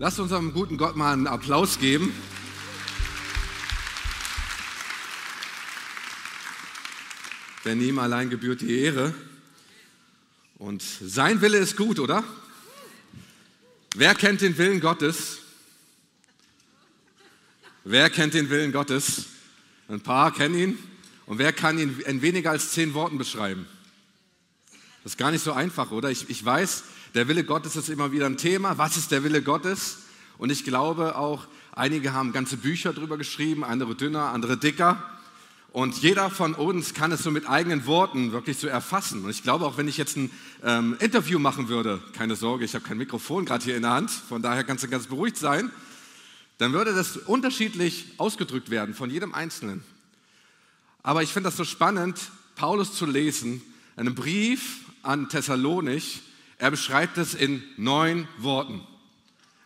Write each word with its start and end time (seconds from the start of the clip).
Lasst 0.00 0.18
unserem 0.18 0.52
guten 0.52 0.76
Gott 0.76 0.96
mal 0.96 1.12
einen 1.12 1.28
Applaus 1.28 1.78
geben. 1.78 2.12
Denn 7.64 7.80
ihm 7.80 8.00
allein 8.00 8.28
gebührt 8.28 8.60
die 8.62 8.76
Ehre. 8.80 9.14
Und 10.58 10.82
sein 10.82 11.40
Wille 11.42 11.58
ist 11.58 11.76
gut, 11.76 12.00
oder? 12.00 12.24
Wer 13.94 14.16
kennt 14.16 14.40
den 14.40 14.58
Willen 14.58 14.80
Gottes? 14.80 15.38
Wer 17.84 18.10
kennt 18.10 18.34
den 18.34 18.50
Willen 18.50 18.72
Gottes? 18.72 19.26
Ein 19.88 20.00
paar 20.00 20.34
kennen 20.34 20.58
ihn. 20.58 20.78
Und 21.26 21.38
wer 21.38 21.52
kann 21.52 21.78
ihn 21.78 22.00
in 22.00 22.20
weniger 22.20 22.50
als 22.50 22.72
zehn 22.72 22.94
Worten 22.94 23.16
beschreiben? 23.16 23.66
Das 25.04 25.12
ist 25.12 25.18
gar 25.18 25.30
nicht 25.30 25.44
so 25.44 25.52
einfach, 25.52 25.92
oder? 25.92 26.10
Ich, 26.10 26.28
ich 26.30 26.44
weiß, 26.44 26.82
der 27.14 27.28
Wille 27.28 27.44
Gottes 27.44 27.76
ist 27.76 27.88
immer 27.88 28.12
wieder 28.12 28.26
ein 28.26 28.36
Thema. 28.36 28.78
Was 28.78 28.96
ist 28.96 29.10
der 29.10 29.24
Wille 29.24 29.42
Gottes? 29.42 29.98
Und 30.38 30.50
ich 30.50 30.64
glaube 30.64 31.16
auch, 31.16 31.46
einige 31.72 32.12
haben 32.12 32.32
ganze 32.32 32.56
Bücher 32.56 32.92
darüber 32.92 33.16
geschrieben, 33.16 33.64
andere 33.64 33.94
dünner, 33.94 34.32
andere 34.32 34.56
dicker. 34.56 35.02
Und 35.72 35.98
jeder 35.98 36.30
von 36.30 36.54
uns 36.54 36.94
kann 36.94 37.12
es 37.12 37.22
so 37.22 37.30
mit 37.30 37.48
eigenen 37.48 37.84
Worten 37.86 38.32
wirklich 38.32 38.58
so 38.58 38.66
erfassen. 38.66 39.24
Und 39.24 39.30
ich 39.30 39.42
glaube 39.42 39.66
auch, 39.66 39.76
wenn 39.76 39.88
ich 39.88 39.98
jetzt 39.98 40.16
ein 40.16 40.30
ähm, 40.64 40.96
Interview 41.00 41.38
machen 41.38 41.68
würde, 41.68 42.00
keine 42.14 42.34
Sorge, 42.34 42.64
ich 42.64 42.74
habe 42.74 42.84
kein 42.84 42.96
Mikrofon 42.96 43.44
gerade 43.44 43.62
hier 43.62 43.76
in 43.76 43.82
der 43.82 43.90
Hand, 43.90 44.10
von 44.10 44.40
daher 44.40 44.64
kannst 44.64 44.84
du 44.84 44.88
ganz 44.88 45.06
beruhigt 45.06 45.36
sein, 45.36 45.70
dann 46.58 46.72
würde 46.72 46.94
das 46.94 47.18
unterschiedlich 47.18 48.06
ausgedrückt 48.16 48.70
werden 48.70 48.94
von 48.94 49.10
jedem 49.10 49.34
Einzelnen. 49.34 49.82
Aber 51.02 51.22
ich 51.22 51.32
finde 51.32 51.48
das 51.48 51.58
so 51.58 51.64
spannend, 51.64 52.18
Paulus 52.54 52.94
zu 52.94 53.04
lesen, 53.04 53.60
einen 53.96 54.14
Brief 54.14 54.80
an 55.02 55.28
Thessalonich, 55.28 56.22
er 56.58 56.70
beschreibt 56.70 57.18
es 57.18 57.34
in 57.34 57.62
neun 57.76 58.28
Worten. 58.38 58.80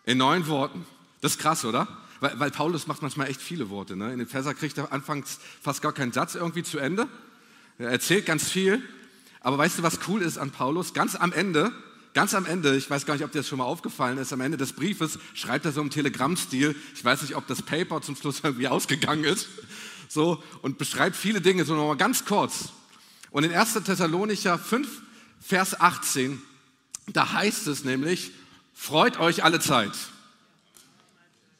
In 0.05 0.17
neun 0.17 0.47
Worten. 0.47 0.85
Das 1.21 1.33
ist 1.33 1.39
krass, 1.39 1.63
oder? 1.63 1.87
Weil, 2.19 2.39
weil 2.39 2.51
Paulus 2.51 2.87
macht 2.87 3.01
manchmal 3.01 3.29
echt 3.29 3.41
viele 3.41 3.69
Worte. 3.69 3.95
Ne? 3.95 4.11
In 4.11 4.19
den 4.19 4.27
Verser 4.27 4.53
kriegt 4.53 4.77
er 4.77 4.91
anfangs 4.91 5.39
fast 5.61 5.81
gar 5.81 5.93
keinen 5.93 6.11
Satz 6.11 6.35
irgendwie 6.35 6.63
zu 6.63 6.79
Ende. 6.79 7.07
Er 7.77 7.89
erzählt 7.89 8.25
ganz 8.25 8.49
viel. 8.49 8.81
Aber 9.41 9.57
weißt 9.57 9.79
du, 9.79 9.83
was 9.83 9.99
cool 10.07 10.21
ist 10.21 10.37
an 10.37 10.51
Paulus? 10.51 10.93
Ganz 10.93 11.15
am 11.15 11.33
Ende, 11.33 11.71
ganz 12.13 12.35
am 12.35 12.45
Ende, 12.45 12.75
ich 12.75 12.89
weiß 12.89 13.05
gar 13.05 13.15
nicht, 13.15 13.23
ob 13.23 13.31
dir 13.31 13.39
das 13.39 13.47
schon 13.47 13.57
mal 13.57 13.65
aufgefallen 13.65 14.19
ist, 14.19 14.33
am 14.33 14.41
Ende 14.41 14.57
des 14.57 14.73
Briefes 14.73 15.17
schreibt 15.33 15.65
er 15.65 15.71
so 15.71 15.81
im 15.81 15.89
Telegram-Stil, 15.89 16.75
ich 16.93 17.03
weiß 17.03 17.23
nicht, 17.23 17.35
ob 17.35 17.47
das 17.47 17.63
Paper 17.63 18.01
zum 18.01 18.15
Schluss 18.15 18.39
irgendwie 18.43 18.67
ausgegangen 18.67 19.23
ist, 19.23 19.47
so, 20.07 20.43
und 20.61 20.77
beschreibt 20.77 21.15
viele 21.15 21.41
Dinge, 21.41 21.65
so 21.65 21.73
nochmal 21.73 21.97
ganz 21.97 22.25
kurz. 22.25 22.69
Und 23.31 23.45
in 23.45 23.53
1. 23.53 23.73
Thessalonicher 23.85 24.59
5, 24.59 25.01
Vers 25.39 25.79
18 25.79 26.39
da 27.07 27.33
heißt 27.33 27.67
es 27.67 27.83
nämlich, 27.83 28.31
freut 28.73 29.19
euch 29.19 29.43
alle 29.43 29.59
Zeit. 29.59 29.93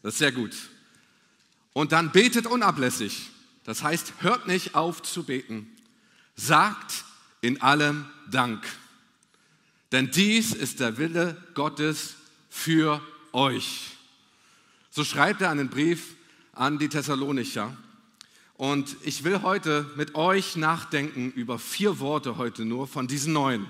Das 0.03 0.13
ist 0.13 0.19
sehr 0.19 0.31
gut. 0.31 0.55
Und 1.73 1.91
dann 1.91 2.11
betet 2.11 2.47
unablässig. 2.47 3.29
Das 3.63 3.83
heißt, 3.83 4.13
hört 4.19 4.47
nicht 4.47 4.75
auf 4.75 5.01
zu 5.03 5.23
beten. 5.23 5.67
Sagt 6.35 7.05
in 7.41 7.61
allem 7.61 8.05
Dank. 8.29 8.65
Denn 9.91 10.09
dies 10.11 10.53
ist 10.53 10.79
der 10.79 10.97
Wille 10.97 11.37
Gottes 11.53 12.15
für 12.49 13.01
euch. 13.33 13.97
So 14.89 15.03
schreibt 15.03 15.41
er 15.41 15.49
einen 15.49 15.69
Brief 15.69 16.15
an 16.53 16.79
die 16.79 16.89
Thessalonicher. 16.89 17.75
Und 18.55 18.95
ich 19.03 19.23
will 19.23 19.41
heute 19.41 19.89
mit 19.95 20.15
euch 20.15 20.55
nachdenken 20.55 21.31
über 21.31 21.59
vier 21.59 21.99
Worte 21.99 22.37
heute 22.37 22.63
nur 22.63 22.87
von 22.87 23.07
diesen 23.07 23.33
neun. 23.33 23.67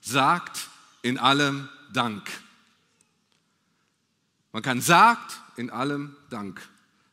Sagt 0.00 0.68
in 1.02 1.18
allem 1.18 1.68
Dank. 1.92 2.30
Man 4.52 4.62
kann 4.62 4.80
sagt 4.80 5.40
in 5.56 5.70
allem 5.70 6.16
Dank. 6.30 6.60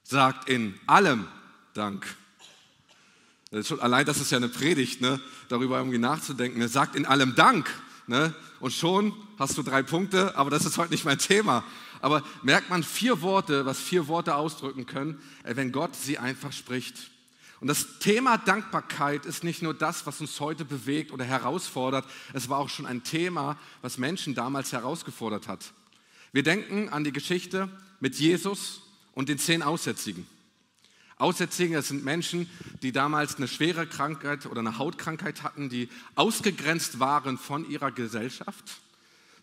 Sagt 0.04 0.50
in 0.50 0.80
allem 0.88 1.28
Dank. 1.74 2.06
Das 3.52 3.68
schon, 3.68 3.80
allein 3.80 4.06
das 4.06 4.22
ist 4.22 4.32
ja 4.32 4.38
eine 4.38 4.50
Predigt, 4.50 5.02
ne? 5.02 5.20
darüber 5.48 5.78
irgendwie 5.78 5.98
nachzudenken. 5.98 6.62
Er 6.62 6.70
sagt 6.70 6.96
in 6.96 7.06
allem 7.06 7.36
Dank. 7.36 7.70
Ne? 8.08 8.34
Und 8.60 8.74
schon 8.74 9.14
hast 9.38 9.58
du 9.58 9.64
drei 9.64 9.82
Punkte, 9.84 10.36
aber 10.36 10.50
das 10.50 10.66
ist 10.66 10.78
heute 10.78 10.92
nicht 10.92 11.06
mein 11.06 11.18
Thema. 11.18 11.64
Aber 12.02 12.24
merkt 12.44 12.70
man 12.70 12.84
vier 12.84 13.22
Worte, 13.22 13.66
was 13.66 13.80
vier 13.80 14.08
Worte 14.08 14.36
ausdrücken 14.36 14.86
können, 14.86 15.22
äh, 15.44 15.56
wenn 15.56 15.72
Gott 15.72 15.96
sie 15.96 16.18
einfach 16.18 16.52
spricht. 16.52 17.12
Und 17.60 17.68
das 17.68 18.00
Thema 18.00 18.38
Dankbarkeit 18.38 19.26
ist 19.26 19.44
nicht 19.44 19.62
nur 19.62 19.74
das, 19.74 20.06
was 20.06 20.22
uns 20.22 20.40
heute 20.40 20.64
bewegt 20.64 21.12
oder 21.12 21.26
herausfordert, 21.26 22.06
es 22.34 22.48
war 22.48 22.60
auch 22.60 22.70
schon 22.70 22.86
ein 22.86 23.04
Thema, 23.04 23.58
was 23.82 23.98
Menschen 23.98 24.34
damals 24.34 24.72
herausgefordert 24.72 25.48
hat. 25.48 25.74
Wir 26.32 26.44
denken 26.44 26.90
an 26.90 27.04
die 27.04 27.12
Geschichte 27.12 27.70
mit 28.00 28.16
Jesus 28.16 28.82
und 29.14 29.28
den 29.28 29.40
zehn 29.40 29.62
Aussätzigen. 29.62 30.26
Aussätzige, 31.18 31.76
das 31.76 31.90
sind 31.90 32.06
Menschen, 32.06 32.50
die 32.82 32.94
damals 32.94 33.36
eine 33.36 33.50
schwere 33.50 33.86
Krankheit 33.86 34.46
oder 34.46 34.62
eine 34.62 34.78
Hautkrankheit 34.78 35.44
hatten, 35.44 35.68
die 35.68 35.90
ausgegrenzt 36.16 37.02
waren 37.02 37.38
von 37.38 37.70
ihrer 37.70 37.92
Gesellschaft. 37.92 38.80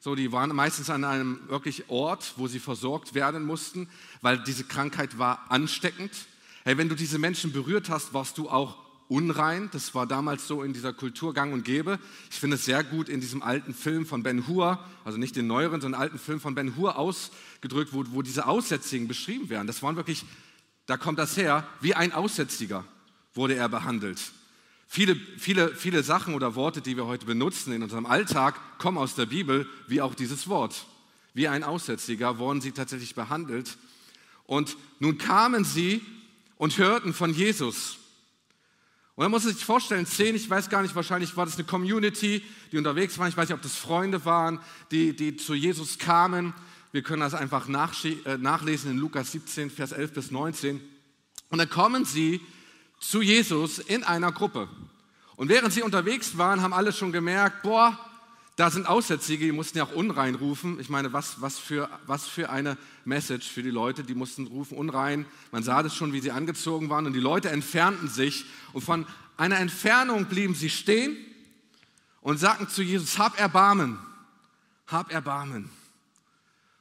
So, 0.00 0.14
die 0.14 0.32
waren 0.32 0.56
meistens 0.56 0.88
an 0.88 1.04
einem 1.04 1.40
wirklich 1.48 1.90
Ort, 1.90 2.32
wo 2.36 2.46
sie 2.46 2.60
versorgt 2.60 3.12
werden 3.12 3.44
mussten, 3.44 3.90
weil 4.22 4.38
diese 4.38 4.64
Krankheit 4.64 5.18
war 5.18 5.50
ansteckend. 5.50 6.12
Hey, 6.66 6.76
wenn 6.78 6.88
du 6.88 6.96
diese 6.96 7.20
Menschen 7.20 7.52
berührt 7.52 7.90
hast, 7.90 8.12
warst 8.12 8.38
du 8.38 8.48
auch 8.50 8.76
unrein. 9.06 9.68
Das 9.70 9.94
war 9.94 10.04
damals 10.04 10.48
so 10.48 10.64
in 10.64 10.72
dieser 10.72 10.92
Kultur 10.92 11.32
gang 11.32 11.52
und 11.52 11.64
gäbe. 11.64 12.00
Ich 12.28 12.40
finde 12.40 12.56
es 12.56 12.64
sehr 12.64 12.82
gut 12.82 13.08
in 13.08 13.20
diesem 13.20 13.40
alten 13.40 13.72
Film 13.72 14.04
von 14.04 14.24
Ben 14.24 14.48
Hur, 14.48 14.84
also 15.04 15.16
nicht 15.16 15.36
den 15.36 15.46
neueren, 15.46 15.80
sondern 15.80 16.00
alten 16.00 16.18
Film 16.18 16.40
von 16.40 16.56
Ben 16.56 16.74
Hur 16.74 16.98
ausgedrückt, 16.98 17.92
wo, 17.92 18.02
wo 18.08 18.20
diese 18.20 18.48
Aussätzigen 18.48 19.06
beschrieben 19.06 19.48
werden. 19.48 19.68
Das 19.68 19.80
waren 19.84 19.94
wirklich, 19.94 20.24
da 20.86 20.96
kommt 20.96 21.20
das 21.20 21.36
her, 21.36 21.64
wie 21.82 21.94
ein 21.94 22.10
Aussätziger 22.10 22.82
wurde 23.32 23.54
er 23.54 23.68
behandelt. 23.68 24.20
Viele, 24.88 25.14
viele, 25.38 25.72
viele 25.72 26.02
Sachen 26.02 26.34
oder 26.34 26.56
Worte, 26.56 26.80
die 26.80 26.96
wir 26.96 27.06
heute 27.06 27.26
benutzen 27.26 27.74
in 27.74 27.84
unserem 27.84 28.06
Alltag, 28.06 28.58
kommen 28.78 28.98
aus 28.98 29.14
der 29.14 29.26
Bibel, 29.26 29.68
wie 29.86 30.00
auch 30.00 30.16
dieses 30.16 30.48
Wort. 30.48 30.86
Wie 31.32 31.46
ein 31.46 31.62
Aussätziger 31.62 32.38
wurden 32.38 32.60
sie 32.60 32.72
tatsächlich 32.72 33.14
behandelt. 33.14 33.78
Und 34.46 34.76
nun 34.98 35.16
kamen 35.16 35.62
sie 35.62 36.02
und 36.56 36.78
hörten 36.78 37.12
von 37.14 37.32
Jesus. 37.32 37.98
Und 39.14 39.22
dann 39.22 39.30
muss 39.30 39.44
man 39.44 39.54
sich 39.54 39.64
vorstellen, 39.64 40.04
zehn, 40.04 40.36
ich 40.36 40.48
weiß 40.48 40.68
gar 40.68 40.82
nicht, 40.82 40.94
wahrscheinlich 40.94 41.36
war 41.36 41.46
das 41.46 41.54
eine 41.54 41.64
Community, 41.64 42.42
die 42.70 42.78
unterwegs 42.78 43.16
war. 43.18 43.28
Ich 43.28 43.36
weiß 43.36 43.48
nicht, 43.48 43.56
ob 43.56 43.62
das 43.62 43.76
Freunde 43.76 44.24
waren, 44.26 44.60
die, 44.90 45.16
die 45.16 45.36
zu 45.36 45.54
Jesus 45.54 45.98
kamen. 45.98 46.52
Wir 46.92 47.02
können 47.02 47.20
das 47.20 47.34
einfach 47.34 47.66
äh, 47.68 48.36
nachlesen 48.38 48.90
in 48.90 48.98
Lukas 48.98 49.32
17, 49.32 49.70
Vers 49.70 49.92
11 49.92 50.12
bis 50.12 50.30
19. 50.30 50.80
Und 51.48 51.58
dann 51.58 51.70
kommen 51.70 52.04
sie 52.04 52.40
zu 53.00 53.22
Jesus 53.22 53.78
in 53.78 54.04
einer 54.04 54.32
Gruppe. 54.32 54.68
Und 55.36 55.48
während 55.48 55.72
sie 55.72 55.82
unterwegs 55.82 56.36
waren, 56.36 56.62
haben 56.62 56.72
alle 56.72 56.92
schon 56.92 57.12
gemerkt, 57.12 57.62
boah, 57.62 57.98
da 58.56 58.70
sind 58.70 58.86
Aussätzige, 58.86 59.44
die 59.44 59.52
mussten 59.52 59.76
ja 59.76 59.84
auch 59.84 59.92
unrein 59.92 60.34
rufen. 60.34 60.80
Ich 60.80 60.88
meine, 60.88 61.12
was, 61.12 61.42
was, 61.42 61.58
für, 61.58 61.90
was 62.06 62.26
für 62.26 62.48
eine 62.48 62.78
Message 63.04 63.46
für 63.46 63.62
die 63.62 63.70
Leute, 63.70 64.02
die 64.02 64.14
mussten 64.14 64.46
rufen 64.46 64.78
unrein. 64.78 65.26
Man 65.52 65.62
sah 65.62 65.82
das 65.82 65.94
schon, 65.94 66.14
wie 66.14 66.20
sie 66.20 66.30
angezogen 66.30 66.88
waren 66.88 67.06
und 67.06 67.12
die 67.12 67.20
Leute 67.20 67.50
entfernten 67.50 68.08
sich 68.08 68.46
und 68.72 68.82
von 68.82 69.06
einer 69.36 69.58
Entfernung 69.58 70.24
blieben 70.24 70.54
sie 70.54 70.70
stehen 70.70 71.18
und 72.22 72.38
sagten 72.38 72.66
zu 72.68 72.82
Jesus, 72.82 73.18
hab 73.18 73.38
Erbarmen, 73.38 73.98
hab 74.86 75.12
Erbarmen. 75.12 75.68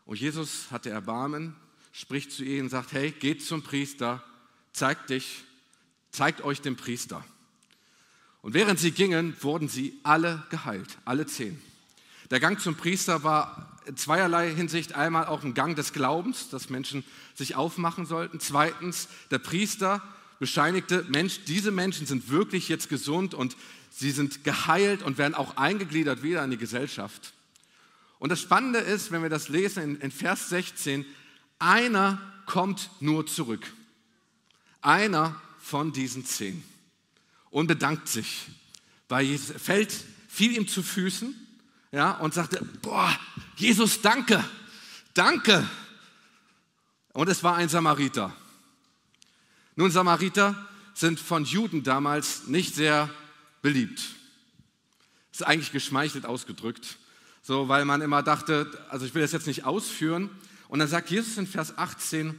Und 0.05 0.17
Jesus 0.17 0.71
hatte 0.71 0.91
Erbarmen, 0.91 1.57
spricht 1.91 2.31
zu 2.31 2.45
ihnen, 2.45 2.69
sagt, 2.69 2.93
hey, 2.93 3.11
geht 3.11 3.43
zum 3.43 3.63
Priester, 3.63 4.23
zeigt 4.71 5.09
dich, 5.09 5.43
zeigt 6.11 6.41
euch 6.41 6.61
den 6.61 6.77
Priester. 6.77 7.25
Und 8.45 8.53
während 8.53 8.77
sie 8.77 8.91
gingen, 8.91 9.35
wurden 9.41 9.67
sie 9.67 9.97
alle 10.03 10.43
geheilt, 10.51 10.99
alle 11.03 11.25
zehn. 11.25 11.59
Der 12.29 12.39
Gang 12.39 12.61
zum 12.61 12.75
Priester 12.75 13.23
war 13.23 13.79
in 13.87 13.97
zweierlei 13.97 14.53
Hinsicht 14.53 14.93
einmal 14.93 15.25
auch 15.25 15.43
ein 15.43 15.55
Gang 15.55 15.75
des 15.75 15.93
Glaubens, 15.93 16.49
dass 16.49 16.69
Menschen 16.69 17.03
sich 17.33 17.55
aufmachen 17.55 18.05
sollten. 18.05 18.39
Zweitens, 18.39 19.07
der 19.31 19.39
Priester 19.39 19.99
bescheinigte, 20.37 21.03
Mensch, 21.09 21.45
diese 21.45 21.71
Menschen 21.71 22.05
sind 22.05 22.29
wirklich 22.29 22.69
jetzt 22.69 22.87
gesund 22.87 23.33
und 23.33 23.57
sie 23.89 24.11
sind 24.11 24.43
geheilt 24.43 25.01
und 25.01 25.17
werden 25.17 25.33
auch 25.33 25.57
eingegliedert 25.57 26.21
wieder 26.21 26.43
in 26.43 26.51
die 26.51 26.57
Gesellschaft. 26.57 27.33
Und 28.19 28.29
das 28.29 28.41
Spannende 28.41 28.77
ist, 28.77 29.11
wenn 29.11 29.23
wir 29.23 29.29
das 29.29 29.49
lesen 29.49 29.81
in, 29.81 29.95
in 30.01 30.11
Vers 30.11 30.49
16, 30.49 31.03
einer 31.57 32.21
kommt 32.45 32.91
nur 32.99 33.25
zurück. 33.25 33.65
Einer 34.81 35.41
von 35.57 35.91
diesen 35.93 36.25
zehn 36.25 36.63
und 37.55 37.67
bedankt 37.67 38.09
sich 38.09 38.47
bei 39.07 39.21
Jesus. 39.21 39.55
Fällt, 39.61 39.95
fiel 40.27 40.57
ihm 40.57 40.67
zu 40.67 40.83
Füßen 40.83 41.33
ja, 41.93 42.11
und 42.11 42.33
sagte, 42.33 42.61
boah, 42.81 43.17
Jesus, 43.55 44.01
danke, 44.01 44.43
danke. 45.13 45.65
Und 47.13 47.29
es 47.29 47.43
war 47.43 47.55
ein 47.55 47.69
Samariter. 47.69 48.35
Nun, 49.77 49.89
Samariter 49.89 50.67
sind 50.95 51.17
von 51.17 51.45
Juden 51.45 51.81
damals 51.83 52.47
nicht 52.47 52.75
sehr 52.75 53.09
beliebt. 53.61 53.99
Das 55.31 55.39
ist 55.39 55.47
eigentlich 55.47 55.71
geschmeichelt 55.71 56.25
ausgedrückt. 56.25 56.97
So, 57.41 57.69
weil 57.69 57.85
man 57.85 58.01
immer 58.01 58.21
dachte, 58.21 58.69
also 58.89 59.05
ich 59.05 59.15
will 59.15 59.21
das 59.21 59.31
jetzt 59.31 59.47
nicht 59.47 59.63
ausführen. 59.63 60.29
Und 60.67 60.79
dann 60.79 60.89
sagt 60.89 61.09
Jesus 61.09 61.37
in 61.37 61.47
Vers 61.47 61.77
18, 61.77 62.37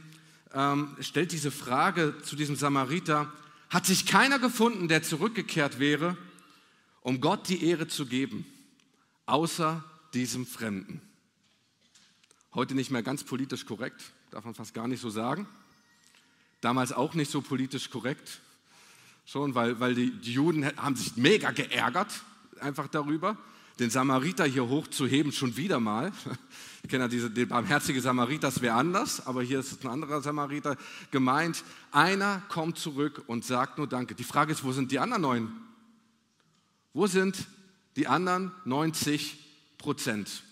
ähm, 0.53 0.95
stellt 0.99 1.31
diese 1.31 1.49
Frage 1.49 2.13
zu 2.21 2.35
diesem 2.35 2.55
Samariter, 2.55 3.33
hat 3.69 3.85
sich 3.85 4.05
keiner 4.05 4.39
gefunden, 4.39 4.87
der 4.87 5.03
zurückgekehrt 5.03 5.79
wäre, 5.79 6.17
um 7.01 7.21
Gott 7.21 7.49
die 7.49 7.63
Ehre 7.63 7.87
zu 7.87 8.05
geben, 8.05 8.45
außer 9.25 9.83
diesem 10.13 10.45
Fremden. 10.45 11.01
Heute 12.53 12.75
nicht 12.75 12.91
mehr 12.91 13.03
ganz 13.03 13.23
politisch 13.23 13.65
korrekt, 13.65 14.01
darf 14.31 14.45
man 14.45 14.55
fast 14.55 14.73
gar 14.73 14.87
nicht 14.87 15.01
so 15.01 15.09
sagen. 15.09 15.47
Damals 16.61 16.91
auch 16.91 17.13
nicht 17.13 17.29
so 17.29 17.41
politisch 17.41 17.89
korrekt, 17.89 18.39
schon, 19.25 19.53
weil, 19.53 19.79
weil 19.79 19.93
die, 19.93 20.11
die 20.11 20.33
Juden 20.33 20.65
haben 20.77 20.95
sich 20.95 21.17
mega 21.17 21.51
geärgert 21.51 22.11
einfach 22.59 22.87
darüber, 22.87 23.37
den 23.79 23.89
Samariter 23.89 24.45
hier 24.45 24.67
hochzuheben, 24.67 25.31
schon 25.31 25.57
wieder 25.57 25.79
mal. 25.79 26.11
Ich 26.83 26.91
kenne 26.91 27.05
ja 27.05 27.07
diese, 27.09 27.29
den 27.29 27.49
barmherzige 27.49 27.99
Samariter, 27.99 28.47
das 28.47 28.61
wäre 28.61 28.75
anders, 28.75 29.25
aber 29.27 29.43
hier 29.43 29.59
ist 29.59 29.83
ein 29.83 29.89
anderer 29.89 30.21
Samariter 30.21 30.77
gemeint. 31.11 31.65
Einer 31.91 32.43
kommt 32.47 32.77
zurück 32.77 33.23
und 33.27 33.43
sagt 33.43 33.77
nur 33.77 33.87
Danke. 33.87 34.15
Die 34.15 34.23
Frage 34.23 34.53
ist, 34.53 34.63
wo 34.63 34.71
sind 34.71 34.89
die 34.91 34.99
anderen 34.99 35.23
neun? 35.23 35.51
Wo 36.93 37.05
sind 37.07 37.45
die 37.97 38.07
anderen 38.07 38.53
90 38.63 39.37
Prozent? 39.77 40.43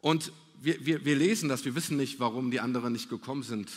Und 0.00 0.32
wir, 0.60 0.84
wir, 0.84 1.04
wir 1.04 1.14
lesen 1.14 1.48
das, 1.48 1.64
wir 1.64 1.76
wissen 1.76 1.96
nicht, 1.96 2.18
warum 2.18 2.50
die 2.50 2.58
anderen 2.58 2.92
nicht 2.92 3.08
gekommen 3.08 3.44
sind. 3.44 3.70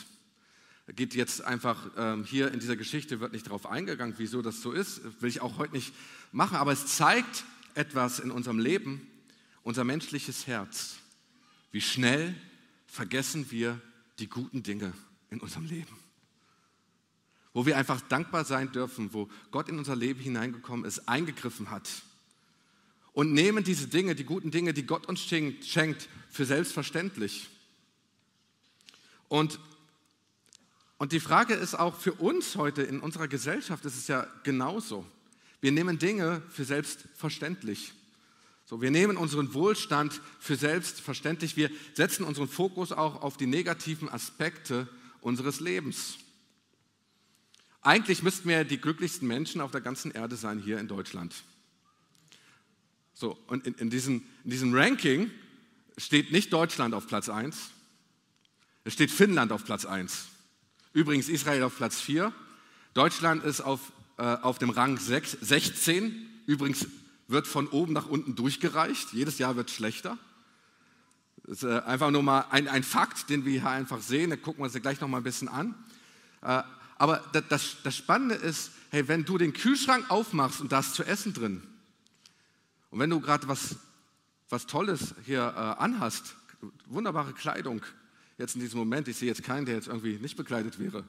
Geht 0.96 1.14
jetzt 1.14 1.44
einfach 1.44 1.92
ähm, 1.98 2.24
hier 2.24 2.52
in 2.52 2.60
dieser 2.60 2.76
Geschichte, 2.78 3.20
wird 3.20 3.34
nicht 3.34 3.46
darauf 3.46 3.68
eingegangen, 3.68 4.16
wieso 4.18 4.42
das 4.42 4.62
so 4.62 4.72
ist, 4.72 5.02
will 5.22 5.30
ich 5.30 5.42
auch 5.42 5.60
heute 5.60 5.74
nicht 5.74 5.94
machen, 6.32 6.58
aber 6.58 6.72
es 6.72 6.88
zeigt 6.88 7.44
etwas 7.75 8.19
in 8.19 8.31
unserem 8.31 8.60
Leben, 8.60 9.07
unser 9.63 9.83
menschliches 9.83 10.48
Herz. 10.48 10.98
Wie 11.72 11.81
schnell 11.81 12.36
vergessen 12.88 13.51
wir 13.51 13.80
die 14.19 14.27
guten 14.27 14.63
Dinge 14.63 14.94
in 15.30 15.39
unserem 15.39 15.66
Leben. 15.66 15.98
Wo 17.54 17.66
wir 17.66 17.77
einfach 17.77 18.01
dankbar 18.01 18.45
sein 18.45 18.72
dürfen, 18.72 19.13
wo 19.13 19.30
Gott 19.51 19.69
in 19.69 19.77
unser 19.77 19.95
Leben 19.95 20.19
hineingekommen 20.19 20.86
ist, 20.86 21.07
eingegriffen 21.07 21.69
hat. 21.69 21.89
Und 23.13 23.33
nehmen 23.33 23.63
diese 23.63 23.88
Dinge, 23.88 24.16
die 24.16 24.25
guten 24.25 24.51
Dinge, 24.51 24.74
die 24.74 24.86
Gott 24.86 25.06
uns 25.06 25.22
schenkt, 25.22 26.10
für 26.30 26.45
selbstverständlich. 26.45 27.50
Und, 29.30 29.60
und 30.98 31.12
die 31.12 31.22
Frage 31.22 31.54
ist 31.54 31.75
auch 31.75 31.95
für 31.95 32.13
uns 32.13 32.56
heute 32.56 32.83
in 32.83 33.00
unserer 33.00 33.27
Gesellschaft, 33.27 33.86
ist 33.86 33.98
es 33.98 34.07
ja 34.07 34.27
genauso. 34.44 35.06
Wir 35.66 35.72
nehmen 35.72 35.98
Dinge 35.98 36.44
für 36.52 36.64
selbstverständlich. 36.64 37.94
So, 38.66 38.84
wir 38.84 38.92
nehmen 38.92 39.18
unseren 39.18 39.56
Wohlstand 39.56 40.22
für 40.40 40.58
selbstverständlich. 40.58 41.58
Wir 41.58 41.72
setzen 41.96 42.24
unseren 42.24 42.48
Fokus 42.48 42.92
auch 42.92 43.24
auf 43.24 43.36
die 43.36 43.48
negativen 43.48 44.08
Aspekte 44.08 44.88
unseres 45.22 45.62
Lebens. 45.62 46.20
Eigentlich 47.82 48.22
müssten 48.22 48.48
wir 48.48 48.64
die 48.64 48.78
glücklichsten 48.78 49.28
Menschen 49.28 49.60
auf 49.60 49.72
der 49.72 49.82
ganzen 49.82 50.12
Erde 50.12 50.36
sein 50.36 50.60
hier 50.60 50.78
in 50.78 50.88
Deutschland. 50.88 51.34
So, 53.16 53.36
und 53.48 53.66
in, 53.66 53.74
in, 53.74 53.90
diesem, 53.90 54.22
in 54.44 54.52
diesem 54.52 54.72
Ranking 54.72 55.32
steht 55.98 56.32
nicht 56.32 56.54
Deutschland 56.54 56.94
auf 56.94 57.08
Platz 57.08 57.28
1, 57.28 57.72
es 58.84 58.94
steht 58.94 59.10
Finnland 59.10 59.52
auf 59.52 59.66
Platz 59.66 59.86
1. 59.86 60.28
Übrigens 60.94 61.28
Israel 61.28 61.64
auf 61.64 61.76
Platz 61.76 62.02
4. 62.02 62.32
Deutschland 62.94 63.44
ist 63.44 63.62
auf, 63.62 63.92
äh, 64.18 64.24
auf 64.24 64.60
dem 64.60 64.70
Rang 64.70 64.98
6, 64.98 65.38
16. 65.42 66.30
Übrigens 66.46 66.88
wird 67.28 67.48
von 67.48 67.68
oben 67.68 67.94
nach 67.94 68.08
unten 68.08 68.36
durchgereicht. 68.36 69.14
Jedes 69.14 69.38
Jahr 69.38 69.56
wird 69.56 69.72
schlechter. 69.72 70.18
Das 71.44 71.58
ist 71.58 71.64
äh, 71.64 71.80
einfach 71.82 72.12
nur 72.12 72.24
mal 72.24 72.46
ein, 72.50 72.68
ein 72.68 72.84
Fakt, 72.84 73.30
den 73.30 73.46
wir 73.46 73.60
hier 73.60 73.70
einfach 73.70 74.02
sehen. 74.02 74.30
Da 74.30 74.36
gucken 74.36 74.62
wir 74.62 74.66
uns 74.66 74.82
gleich 74.82 75.02
noch 75.02 75.08
mal 75.08 75.18
ein 75.18 75.24
bisschen 75.24 75.48
an. 75.48 75.76
Äh, 76.42 76.64
aber 76.98 77.24
das, 77.50 77.78
das 77.84 77.96
Spannende 77.96 78.36
ist, 78.36 78.72
hey, 78.90 79.08
wenn 79.08 79.26
du 79.26 79.38
den 79.38 79.54
Kühlschrank 79.54 80.10
aufmachst 80.10 80.62
und 80.62 80.72
da 80.72 80.80
ist 80.80 80.96
zu 80.96 81.04
essen 81.04 81.34
drin, 81.34 81.62
und 82.92 83.00
wenn 83.00 83.10
du 83.10 83.20
gerade 83.20 83.48
was, 83.50 83.76
was 84.48 84.68
Tolles 84.68 85.16
hier 85.26 85.42
äh, 85.42 85.84
anhast, 85.84 86.36
wunderbare 86.86 87.34
Kleidung, 87.34 87.82
jetzt 88.38 88.56
in 88.56 88.62
diesem 88.62 88.80
Moment, 88.80 89.10
ich 89.10 89.18
sehe 89.18 89.28
jetzt 89.28 89.44
keinen, 89.44 89.66
der 89.66 89.76
jetzt 89.76 89.88
irgendwie 89.88 90.18
nicht 90.18 90.38
bekleidet 90.38 90.80
wäre. 90.80 91.04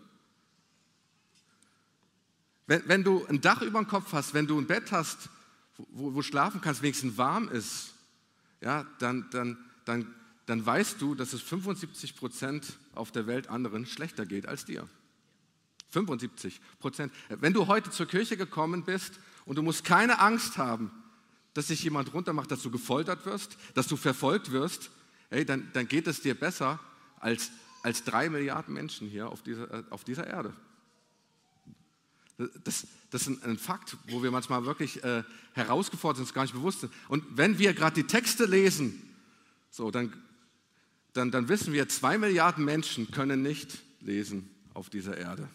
Wenn, 2.66 2.82
wenn 2.86 3.04
du 3.04 3.24
ein 3.26 3.40
Dach 3.40 3.62
über 3.62 3.78
dem 3.78 3.88
Kopf 3.88 4.12
hast, 4.12 4.34
wenn 4.34 4.46
du 4.46 4.58
ein 4.58 4.66
Bett 4.66 4.92
hast, 4.92 5.28
wo, 5.76 6.14
wo 6.14 6.22
schlafen 6.22 6.60
kannst, 6.60 6.82
wenigstens 6.82 7.16
warm 7.16 7.48
ist, 7.48 7.92
ja, 8.60 8.86
dann, 8.98 9.28
dann, 9.30 9.58
dann, 9.84 10.14
dann 10.46 10.64
weißt 10.64 11.00
du, 11.00 11.14
dass 11.14 11.32
es 11.32 11.42
75 11.42 12.16
Prozent 12.16 12.78
auf 12.94 13.12
der 13.12 13.26
Welt 13.26 13.48
anderen 13.48 13.86
schlechter 13.86 14.26
geht 14.26 14.46
als 14.46 14.64
dir. 14.64 14.88
75 15.90 16.60
Prozent. 16.80 17.12
Wenn 17.28 17.52
du 17.52 17.68
heute 17.68 17.90
zur 17.90 18.06
Kirche 18.06 18.36
gekommen 18.36 18.84
bist 18.84 19.18
und 19.44 19.56
du 19.56 19.62
musst 19.62 19.84
keine 19.84 20.18
Angst 20.18 20.58
haben, 20.58 20.90
dass 21.54 21.68
sich 21.68 21.82
jemand 21.84 22.12
runtermacht, 22.12 22.50
dass 22.50 22.62
du 22.62 22.70
gefoltert 22.70 23.24
wirst, 23.24 23.56
dass 23.74 23.86
du 23.86 23.96
verfolgt 23.96 24.52
wirst, 24.52 24.90
hey, 25.30 25.44
dann, 25.44 25.70
dann 25.72 25.88
geht 25.88 26.06
es 26.06 26.20
dir 26.20 26.34
besser 26.34 26.80
als, 27.18 27.50
als 27.82 28.04
drei 28.04 28.28
Milliarden 28.28 28.74
Menschen 28.74 29.08
hier 29.08 29.28
auf 29.28 29.42
dieser, 29.42 29.72
äh, 29.72 29.84
auf 29.90 30.04
dieser 30.04 30.26
Erde. 30.26 30.52
Das, 32.38 32.86
das 33.10 33.26
ist 33.26 33.42
ein, 33.44 33.58
Fakt, 33.58 33.96
wo 34.08 34.22
wir 34.22 34.30
manchmal 34.30 34.66
wirklich 34.66 35.02
äh, 35.02 35.22
herausgefordert 35.54 36.18
sind, 36.18 36.34
gar 36.34 36.42
nicht 36.42 36.54
bewusst 36.54 36.80
sind. 36.80 36.92
Und 37.08 37.24
wenn 37.30 37.58
wir 37.58 37.72
gerade 37.72 37.94
die 37.94 38.06
Texte 38.06 38.44
lesen, 38.44 39.02
so, 39.70 39.90
dann, 39.90 40.12
dann, 41.14 41.30
dann 41.30 41.48
wissen 41.48 41.72
wir, 41.72 41.88
zwei 41.88 42.18
Milliarden 42.18 42.64
Menschen 42.64 43.10
können 43.10 43.42
nicht 43.42 43.78
lesen 44.00 44.50
auf 44.74 44.90
dieser 44.90 45.16
Erde. 45.16 45.48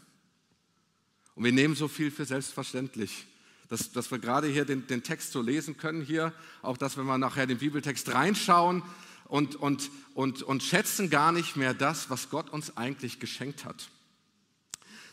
Und 1.36 1.44
wir 1.44 1.51
nehmen 1.51 1.75
so 1.75 1.88
viel 1.88 2.10
für 2.10 2.25
selbstverständlich, 2.25 3.25
dass, 3.69 3.92
dass 3.92 4.12
wir 4.12 4.19
gerade 4.19 4.48
hier 4.48 4.66
den, 4.66 4.88
den 4.88 5.04
Text 5.04 5.31
so 5.31 5.42
lesen 5.42 5.78
können 5.78 6.01
hier, 6.01 6.33
auch 6.62 6.78
dass 6.78 6.98
wenn 6.98 7.06
wir 7.06 7.18
nachher 7.18 7.48
den 7.48 7.60
Bibeltext 7.60 8.13
reinschauen 8.13 8.83
und, 9.25 9.56
und, 9.56 9.89
und, 10.13 10.44
und 10.44 10.62
schätzen 10.62 11.10
gar 11.10 11.31
nicht 11.31 11.56
mehr 11.56 11.74
das, 11.74 12.10
was 12.10 12.30
Gott 12.30 12.50
uns 12.50 12.75
eigentlich 12.75 13.19
geschenkt 13.19 13.66
hat. 13.66 13.89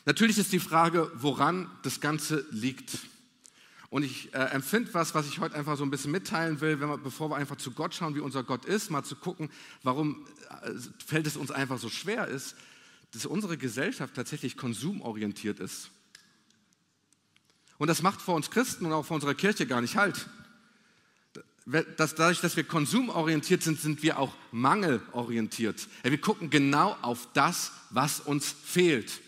Natürlich 0.09 0.39
ist 0.39 0.55
die 0.55 0.59
Frage, 0.59 1.13
woran 1.17 1.71
das 1.83 2.01
Ganze 2.01 2.47
liegt. 2.51 2.97
Und 3.91 4.05
ich 4.05 4.33
äh, 4.33 4.39
empfinde 4.39 4.95
was, 4.95 5.15
was 5.15 5.29
ich 5.29 5.39
heute 5.39 5.55
einfach 5.55 5.77
so 5.77 5.85
ein 5.85 5.91
bisschen 5.91 6.13
mitteilen 6.13 6.63
will, 6.63 6.81
wir, 6.81 6.97
bevor 6.97 7.29
wir 7.29 7.37
einfach 7.37 7.57
zu 7.57 7.73
Gott 7.73 7.95
schauen, 7.95 8.15
wie 8.15 8.21
unser 8.21 8.43
Gott 8.43 8.65
ist, 8.65 8.91
mal 8.91 9.03
zu 9.03 9.17
gucken, 9.17 9.51
warum 9.83 10.27
äh, 10.63 10.71
fällt 11.07 11.27
es 11.27 11.37
uns 11.37 11.51
einfach 11.51 11.77
so 11.79 11.91
schwer 11.91 12.27
ist, 12.27 12.57
dass 13.11 13.27
unsere 13.27 13.59
Gesellschaft 13.59 14.15
tatsächlich 14.15 14.57
konsumorientiert 14.57 15.61
ist. 15.61 15.91
Und 17.77 17.89
das 17.89 18.01
macht 18.01 18.23
vor 18.23 18.35
uns 18.35 18.51
Christen 18.51 18.87
und 18.87 18.95
auch 18.95 19.05
vor 19.05 19.17
unserer 19.17 19.35
Kirche 19.35 19.67
gar 19.67 19.83
nicht 19.83 19.97
halt. 19.97 20.27
Das, 21.99 22.15
dadurch, 22.15 22.41
dass 22.41 22.57
wir 22.57 22.65
konsumorientiert 22.65 23.63
sind, 23.63 23.79
sind 23.79 24.03
wir 24.03 24.19
auch 24.19 24.33
mangelorientiert. 24.53 25.87
Wir 26.03 26.19
gucken 26.19 26.49
genau 26.49 26.97
auf 27.03 27.29
das, 27.35 27.73
was 27.91 28.21
uns 28.21 28.55
fehlt 28.65 29.21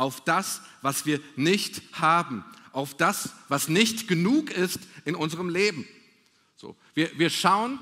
auf 0.00 0.24
das, 0.24 0.62
was 0.80 1.04
wir 1.04 1.20
nicht 1.36 1.82
haben, 1.92 2.42
auf 2.72 2.96
das, 2.96 3.34
was 3.48 3.68
nicht 3.68 4.08
genug 4.08 4.50
ist 4.50 4.80
in 5.04 5.14
unserem 5.14 5.50
Leben. 5.50 5.86
So, 6.56 6.74
wir, 6.94 7.10
wir 7.18 7.28
schauen 7.28 7.78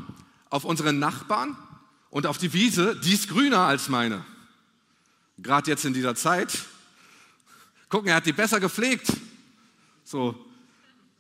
auf 0.51 0.65
unsere 0.65 0.93
Nachbarn 0.93 1.57
und 2.11 2.27
auf 2.27 2.37
die 2.37 2.53
Wiese, 2.53 2.97
die 2.97 3.13
ist 3.13 3.29
grüner 3.29 3.61
als 3.61 3.89
meine. 3.89 4.25
Gerade 5.39 5.71
jetzt 5.71 5.85
in 5.85 5.95
dieser 5.95 6.17
Zeit. 6.17 6.59
Gucken, 7.89 8.09
er 8.09 8.17
hat 8.17 8.27
die 8.27 8.33
besser 8.33 8.59
gepflegt. 8.59 9.13
So. 10.03 10.45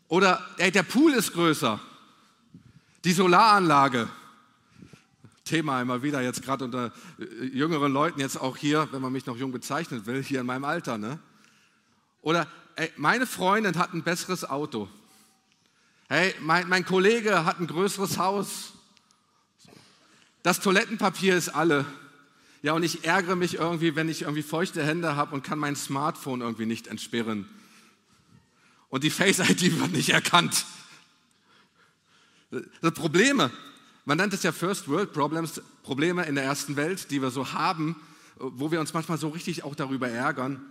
Oder 0.08 0.44
ey, 0.56 0.72
der 0.72 0.82
Pool 0.82 1.12
ist 1.12 1.32
größer. 1.32 1.78
Die 3.04 3.12
Solaranlage. 3.12 4.08
Thema 5.48 5.80
immer 5.80 6.02
wieder, 6.02 6.20
jetzt 6.20 6.42
gerade 6.42 6.64
unter 6.64 6.92
äh, 7.18 7.44
jüngeren 7.46 7.92
Leuten, 7.92 8.20
jetzt 8.20 8.40
auch 8.40 8.56
hier, 8.56 8.88
wenn 8.92 9.00
man 9.00 9.12
mich 9.12 9.26
noch 9.26 9.36
jung 9.36 9.50
bezeichnen 9.50 10.04
will, 10.06 10.22
hier 10.22 10.40
in 10.40 10.46
meinem 10.46 10.64
Alter. 10.64 10.98
Ne? 10.98 11.18
Oder 12.20 12.46
ey, 12.76 12.92
meine 12.96 13.26
Freundin 13.26 13.76
hat 13.78 13.94
ein 13.94 14.02
besseres 14.02 14.44
Auto. 14.44 14.88
Hey, 16.08 16.34
mein, 16.40 16.68
mein 16.68 16.84
Kollege 16.84 17.44
hat 17.44 17.60
ein 17.60 17.66
größeres 17.66 18.18
Haus. 18.18 18.72
Das 20.42 20.60
Toilettenpapier 20.60 21.36
ist 21.36 21.48
alle. 21.48 21.86
Ja, 22.62 22.72
und 22.72 22.82
ich 22.82 23.04
ärgere 23.04 23.36
mich 23.36 23.54
irgendwie, 23.54 23.94
wenn 23.96 24.08
ich 24.08 24.22
irgendwie 24.22 24.42
feuchte 24.42 24.84
Hände 24.84 25.16
habe 25.16 25.34
und 25.34 25.42
kann 25.42 25.58
mein 25.58 25.76
Smartphone 25.76 26.40
irgendwie 26.40 26.66
nicht 26.66 26.86
entsperren. 26.86 27.48
Und 28.88 29.04
die 29.04 29.10
Face-ID 29.10 29.80
wird 29.80 29.92
nicht 29.92 30.10
erkannt. 30.10 30.66
Das 32.80 32.94
Probleme. 32.94 33.50
Man 34.08 34.16
nennt 34.16 34.32
es 34.32 34.42
ja 34.42 34.52
First 34.52 34.88
World 34.88 35.12
Problems, 35.12 35.60
Probleme 35.82 36.24
in 36.24 36.34
der 36.34 36.44
ersten 36.44 36.76
Welt, 36.76 37.10
die 37.10 37.20
wir 37.20 37.30
so 37.30 37.52
haben, 37.52 37.94
wo 38.36 38.70
wir 38.70 38.80
uns 38.80 38.94
manchmal 38.94 39.18
so 39.18 39.28
richtig 39.28 39.64
auch 39.64 39.74
darüber 39.74 40.08
ärgern. 40.08 40.64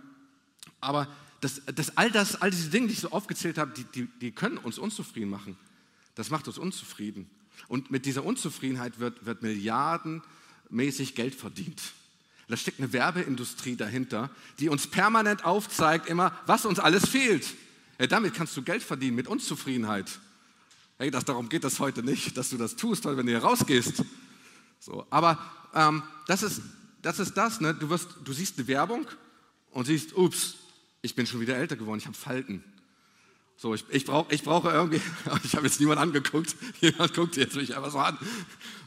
Aber 0.80 1.06
das, 1.40 1.62
das, 1.72 1.96
all, 1.96 2.10
das, 2.10 2.42
all 2.42 2.50
diese 2.50 2.68
Dinge, 2.68 2.88
die 2.88 2.94
ich 2.94 2.98
so 2.98 3.12
aufgezählt 3.12 3.56
habe, 3.56 3.72
die, 3.76 3.84
die, 3.84 4.08
die 4.20 4.32
können 4.32 4.58
uns 4.58 4.76
unzufrieden 4.76 5.30
machen. 5.30 5.56
Das 6.16 6.30
macht 6.30 6.48
uns 6.48 6.58
unzufrieden. 6.58 7.30
Und 7.68 7.92
mit 7.92 8.06
dieser 8.06 8.24
Unzufriedenheit 8.24 8.98
wird, 8.98 9.24
wird 9.24 9.40
milliardenmäßig 9.44 11.14
Geld 11.14 11.36
verdient. 11.36 11.80
Da 12.48 12.56
steckt 12.56 12.80
eine 12.80 12.92
Werbeindustrie 12.92 13.76
dahinter, 13.76 14.30
die 14.58 14.68
uns 14.68 14.88
permanent 14.88 15.44
aufzeigt, 15.44 16.08
immer, 16.08 16.36
was 16.46 16.66
uns 16.66 16.80
alles 16.80 17.08
fehlt. 17.08 17.46
Ja, 18.00 18.08
damit 18.08 18.34
kannst 18.34 18.56
du 18.56 18.62
Geld 18.62 18.82
verdienen, 18.82 19.14
mit 19.14 19.28
Unzufriedenheit. 19.28 20.18
Hey, 20.98 21.12
das, 21.12 21.24
darum 21.24 21.48
geht 21.48 21.62
es 21.62 21.78
heute 21.78 22.02
nicht, 22.02 22.36
dass 22.36 22.50
du 22.50 22.56
das 22.56 22.74
tust, 22.74 23.04
wenn 23.04 23.16
du 23.16 23.22
hier 23.22 23.38
rausgehst. 23.38 24.02
So, 24.80 25.06
aber 25.10 25.38
ähm, 25.72 26.02
das 26.26 26.42
ist 26.42 26.60
das, 27.02 27.20
ist 27.20 27.34
das 27.36 27.60
ne? 27.60 27.72
du, 27.72 27.88
wirst, 27.88 28.08
du 28.24 28.32
siehst 28.32 28.58
eine 28.58 28.66
Werbung 28.66 29.06
und 29.70 29.86
siehst, 29.86 30.16
ups, 30.16 30.56
ich 31.00 31.14
bin 31.14 31.26
schon 31.26 31.40
wieder 31.40 31.56
älter 31.56 31.76
geworden, 31.76 31.98
ich 31.98 32.06
habe 32.06 32.16
Falten. 32.16 32.64
So, 33.56 33.74
ich, 33.74 33.84
ich, 33.90 34.04
brauch, 34.04 34.26
ich 34.30 34.42
brauche 34.42 34.70
irgendwie, 34.70 35.00
ich 35.44 35.54
habe 35.54 35.66
jetzt 35.66 35.78
niemand 35.78 36.00
angeguckt, 36.00 36.56
jemand 36.80 37.14
guckt 37.14 37.36
jetzt 37.36 37.54
mich 37.54 37.76
einfach 37.76 37.92
so 37.92 37.98
an. 37.98 38.18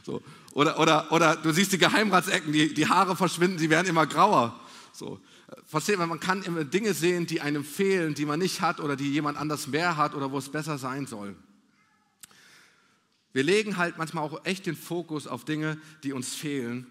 So, 0.04 0.22
oder, 0.52 0.78
oder, 0.78 1.10
oder 1.12 1.36
du 1.36 1.50
siehst 1.52 1.72
die 1.72 1.78
Geheimratsecken, 1.78 2.52
die, 2.52 2.74
die 2.74 2.86
Haare 2.86 3.16
verschwinden, 3.16 3.58
sie 3.58 3.70
werden 3.70 3.86
immer 3.86 4.06
grauer. 4.06 4.60
So, 4.92 5.18
versteht 5.66 5.98
man, 5.98 6.10
man 6.10 6.20
kann 6.20 6.42
immer 6.42 6.64
Dinge 6.64 6.92
sehen, 6.92 7.26
die 7.26 7.40
einem 7.40 7.64
fehlen, 7.64 8.14
die 8.14 8.26
man 8.26 8.38
nicht 8.38 8.60
hat 8.60 8.80
oder 8.80 8.96
die 8.96 9.10
jemand 9.10 9.38
anders 9.38 9.66
mehr 9.66 9.96
hat 9.96 10.14
oder 10.14 10.30
wo 10.30 10.36
es 10.36 10.50
besser 10.50 10.76
sein 10.76 11.06
soll. 11.06 11.34
Wir 13.32 13.42
legen 13.42 13.76
halt 13.76 13.98
manchmal 13.98 14.24
auch 14.24 14.44
echt 14.44 14.66
den 14.66 14.76
Fokus 14.76 15.26
auf 15.26 15.44
Dinge, 15.44 15.80
die 16.02 16.12
uns 16.12 16.34
fehlen 16.34 16.86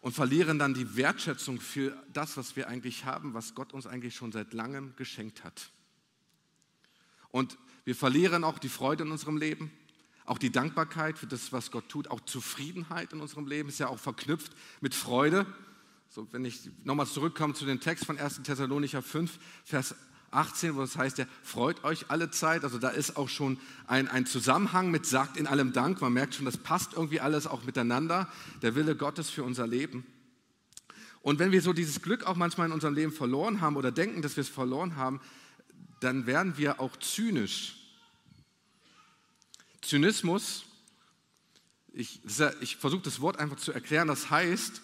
und 0.00 0.12
verlieren 0.12 0.58
dann 0.58 0.74
die 0.74 0.96
Wertschätzung 0.96 1.60
für 1.60 1.96
das, 2.12 2.36
was 2.36 2.56
wir 2.56 2.68
eigentlich 2.68 3.04
haben, 3.04 3.34
was 3.34 3.54
Gott 3.54 3.72
uns 3.72 3.86
eigentlich 3.86 4.14
schon 4.14 4.32
seit 4.32 4.54
langem 4.54 4.94
geschenkt 4.96 5.44
hat. 5.44 5.70
Und 7.30 7.58
wir 7.84 7.94
verlieren 7.94 8.44
auch 8.44 8.58
die 8.58 8.68
Freude 8.68 9.04
in 9.04 9.10
unserem 9.10 9.36
Leben, 9.36 9.70
auch 10.24 10.38
die 10.38 10.50
Dankbarkeit 10.50 11.18
für 11.18 11.26
das, 11.26 11.52
was 11.52 11.70
Gott 11.70 11.88
tut, 11.88 12.08
auch 12.08 12.20
Zufriedenheit 12.20 13.12
in 13.12 13.20
unserem 13.20 13.46
Leben 13.46 13.68
ist 13.68 13.80
ja 13.80 13.88
auch 13.88 13.98
verknüpft 13.98 14.52
mit 14.80 14.94
Freude. 14.94 15.44
So, 16.08 16.26
wenn 16.32 16.44
ich 16.44 16.70
nochmal 16.84 17.06
zurückkomme 17.06 17.54
zu 17.54 17.64
dem 17.64 17.80
Text 17.80 18.04
von 18.06 18.18
1. 18.18 18.42
Thessalonicher 18.42 19.02
5, 19.02 19.38
Vers 19.64 19.94
18, 20.30 20.76
wo 20.76 20.82
es 20.82 20.96
heißt 20.96 21.18
ja, 21.18 21.26
freut 21.42 21.82
euch 21.84 22.06
alle 22.08 22.30
Zeit. 22.30 22.64
Also 22.64 22.78
da 22.78 22.88
ist 22.88 23.16
auch 23.16 23.28
schon 23.28 23.58
ein, 23.86 24.08
ein 24.08 24.26
Zusammenhang 24.26 24.90
mit 24.90 25.06
sagt 25.06 25.36
in 25.36 25.46
allem 25.46 25.72
Dank. 25.72 26.00
Man 26.00 26.12
merkt 26.12 26.34
schon, 26.34 26.44
das 26.44 26.56
passt 26.56 26.92
irgendwie 26.94 27.20
alles 27.20 27.46
auch 27.46 27.64
miteinander. 27.64 28.28
Der 28.62 28.74
Wille 28.74 28.94
Gottes 28.94 29.30
für 29.30 29.42
unser 29.42 29.66
Leben. 29.66 30.06
Und 31.22 31.38
wenn 31.38 31.52
wir 31.52 31.60
so 31.60 31.72
dieses 31.72 32.00
Glück 32.00 32.24
auch 32.24 32.36
manchmal 32.36 32.68
in 32.68 32.72
unserem 32.72 32.94
Leben 32.94 33.12
verloren 33.12 33.60
haben 33.60 33.76
oder 33.76 33.92
denken, 33.92 34.22
dass 34.22 34.36
wir 34.36 34.42
es 34.42 34.48
verloren 34.48 34.96
haben, 34.96 35.20
dann 36.00 36.26
werden 36.26 36.56
wir 36.56 36.80
auch 36.80 36.96
zynisch. 36.96 37.76
Zynismus, 39.82 40.64
ich, 41.92 42.20
ich 42.60 42.76
versuche 42.76 43.02
das 43.02 43.20
Wort 43.20 43.38
einfach 43.38 43.56
zu 43.56 43.72
erklären, 43.72 44.08
das 44.08 44.30
heißt, 44.30 44.80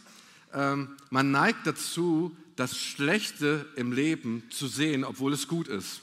ähm, 0.53 0.97
man 1.11 1.31
neigt 1.31 1.67
dazu, 1.67 2.37
das 2.57 2.77
Schlechte 2.77 3.67
im 3.77 3.93
Leben 3.93 4.43
zu 4.51 4.67
sehen, 4.67 5.05
obwohl 5.05 5.33
es 5.33 5.47
gut 5.47 5.69
ist. 5.69 6.01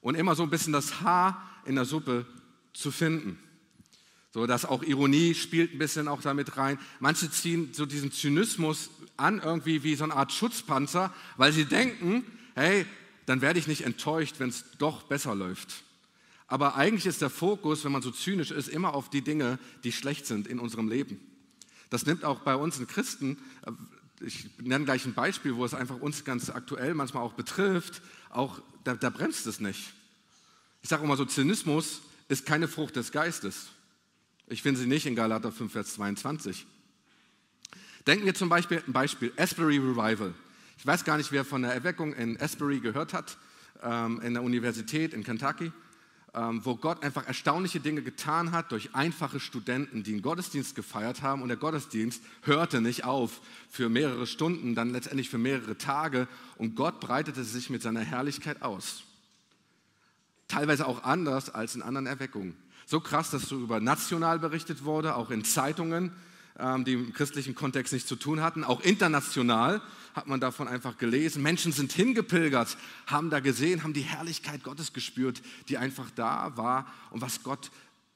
Und 0.00 0.14
immer 0.14 0.34
so 0.34 0.44
ein 0.44 0.50
bisschen 0.50 0.72
das 0.72 1.00
Haar 1.00 1.42
in 1.64 1.74
der 1.74 1.84
Suppe 1.84 2.24
zu 2.72 2.90
finden. 2.90 3.38
So, 4.32 4.46
dass 4.46 4.64
auch 4.64 4.82
Ironie 4.82 5.34
spielt 5.34 5.72
ein 5.72 5.78
bisschen 5.78 6.08
auch 6.08 6.20
damit 6.20 6.56
rein. 6.56 6.78
Manche 7.00 7.30
ziehen 7.30 7.70
so 7.72 7.86
diesen 7.86 8.12
Zynismus 8.12 8.90
an, 9.16 9.40
irgendwie 9.40 9.82
wie 9.82 9.94
so 9.96 10.04
eine 10.04 10.14
Art 10.14 10.30
Schutzpanzer, 10.30 11.12
weil 11.36 11.52
sie 11.52 11.64
denken, 11.64 12.24
hey, 12.54 12.86
dann 13.24 13.40
werde 13.40 13.58
ich 13.58 13.66
nicht 13.66 13.82
enttäuscht, 13.82 14.36
wenn 14.38 14.50
es 14.50 14.64
doch 14.78 15.04
besser 15.04 15.34
läuft. 15.34 15.82
Aber 16.48 16.76
eigentlich 16.76 17.06
ist 17.06 17.22
der 17.22 17.30
Fokus, 17.30 17.84
wenn 17.84 17.92
man 17.92 18.02
so 18.02 18.10
zynisch 18.10 18.52
ist, 18.52 18.68
immer 18.68 18.94
auf 18.94 19.10
die 19.10 19.22
Dinge, 19.22 19.58
die 19.82 19.90
schlecht 19.90 20.26
sind 20.26 20.46
in 20.46 20.60
unserem 20.60 20.88
Leben. 20.88 21.20
Das 21.90 22.06
nimmt 22.06 22.24
auch 22.24 22.40
bei 22.40 22.54
uns 22.54 22.78
in 22.78 22.86
Christen 22.86 23.38
ich 24.20 24.48
nenne 24.58 24.84
gleich 24.84 25.04
ein 25.04 25.14
Beispiel, 25.14 25.56
wo 25.56 25.64
es 25.64 25.74
einfach 25.74 26.00
uns 26.00 26.24
ganz 26.24 26.50
aktuell 26.50 26.94
manchmal 26.94 27.22
auch 27.22 27.34
betrifft, 27.34 28.02
auch 28.30 28.60
da, 28.84 28.94
da 28.94 29.10
bremst 29.10 29.46
es 29.46 29.60
nicht. 29.60 29.92
Ich 30.82 30.88
sage 30.88 31.04
immer 31.04 31.16
so, 31.16 31.24
Zynismus 31.24 32.02
ist 32.28 32.46
keine 32.46 32.68
Frucht 32.68 32.96
des 32.96 33.12
Geistes. 33.12 33.68
Ich 34.46 34.62
finde 34.62 34.80
sie 34.80 34.86
nicht 34.86 35.06
in 35.06 35.16
Galater 35.16 35.50
5, 35.50 35.72
Vers 35.72 35.94
22. 35.94 36.66
Denken 38.06 38.24
wir 38.24 38.34
zum 38.34 38.48
Beispiel 38.48 38.82
ein 38.86 38.92
Beispiel, 38.92 39.32
Asbury 39.36 39.78
Revival. 39.78 40.32
Ich 40.78 40.86
weiß 40.86 41.04
gar 41.04 41.16
nicht, 41.16 41.32
wer 41.32 41.44
von 41.44 41.62
der 41.62 41.72
Erweckung 41.72 42.14
in 42.14 42.40
Asbury 42.40 42.78
gehört 42.78 43.12
hat, 43.12 43.38
ähm, 43.82 44.20
in 44.20 44.34
der 44.34 44.44
Universität 44.44 45.12
in 45.12 45.24
Kentucky. 45.24 45.72
Ähm, 46.34 46.60
wo 46.64 46.76
Gott 46.76 47.02
einfach 47.02 47.26
erstaunliche 47.26 47.80
Dinge 47.80 48.02
getan 48.02 48.52
hat 48.52 48.70
durch 48.70 48.94
einfache 48.94 49.40
Studenten, 49.40 50.02
die 50.02 50.12
einen 50.12 50.22
Gottesdienst 50.22 50.74
gefeiert 50.74 51.22
haben. 51.22 51.40
Und 51.40 51.48
der 51.48 51.56
Gottesdienst 51.56 52.22
hörte 52.42 52.80
nicht 52.80 53.04
auf 53.04 53.40
für 53.70 53.88
mehrere 53.88 54.26
Stunden, 54.26 54.74
dann 54.74 54.90
letztendlich 54.90 55.30
für 55.30 55.38
mehrere 55.38 55.78
Tage. 55.78 56.28
Und 56.58 56.74
Gott 56.74 57.00
breitete 57.00 57.42
sich 57.42 57.70
mit 57.70 57.80
seiner 57.80 58.00
Herrlichkeit 58.00 58.60
aus. 58.60 59.04
Teilweise 60.46 60.86
auch 60.86 61.04
anders 61.04 61.48
als 61.48 61.74
in 61.74 61.82
anderen 61.82 62.06
Erweckungen. 62.06 62.56
So 62.84 63.00
krass, 63.00 63.30
dass 63.30 63.48
so 63.48 63.58
über 63.58 63.80
national 63.80 64.38
berichtet 64.38 64.84
wurde, 64.84 65.16
auch 65.16 65.30
in 65.30 65.44
Zeitungen, 65.44 66.12
die 66.84 66.94
im 66.94 67.12
christlichen 67.12 67.54
Kontext 67.54 67.92
nichts 67.92 68.08
zu 68.08 68.16
tun 68.16 68.40
hatten, 68.40 68.64
auch 68.64 68.80
international 68.80 69.82
hat 70.14 70.26
man 70.26 70.40
davon 70.40 70.66
einfach 70.66 70.96
gelesen. 70.96 71.42
Menschen 71.42 71.72
sind 71.72 71.92
hingepilgert, 71.92 72.78
haben 73.06 73.28
da 73.28 73.40
gesehen, 73.40 73.82
haben 73.82 73.92
die 73.92 74.00
Herrlichkeit 74.00 74.62
Gottes 74.62 74.94
gespürt, 74.94 75.42
die 75.68 75.76
einfach 75.76 76.10
da 76.10 76.56
war. 76.56 76.90
Und 77.10 77.20
was 77.20 77.42
Gott 77.42 77.70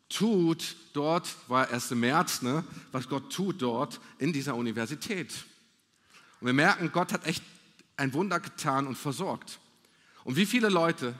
tut 0.08 0.76
dort, 0.94 1.36
war 1.48 1.68
1. 1.68 1.90
März, 1.90 2.40
ne? 2.40 2.64
was 2.92 3.08
Gott 3.08 3.30
tut 3.30 3.60
dort 3.60 4.00
in 4.18 4.32
dieser 4.32 4.54
Universität. 4.54 5.44
Und 6.40 6.46
wir 6.46 6.54
merken, 6.54 6.90
Gott 6.90 7.12
hat 7.12 7.26
echt 7.26 7.42
ein 7.98 8.14
Wunder 8.14 8.40
getan 8.40 8.86
und 8.86 8.96
versorgt. 8.96 9.60
Und 10.24 10.36
wie 10.36 10.46
viele 10.46 10.70
Leute 10.70 11.14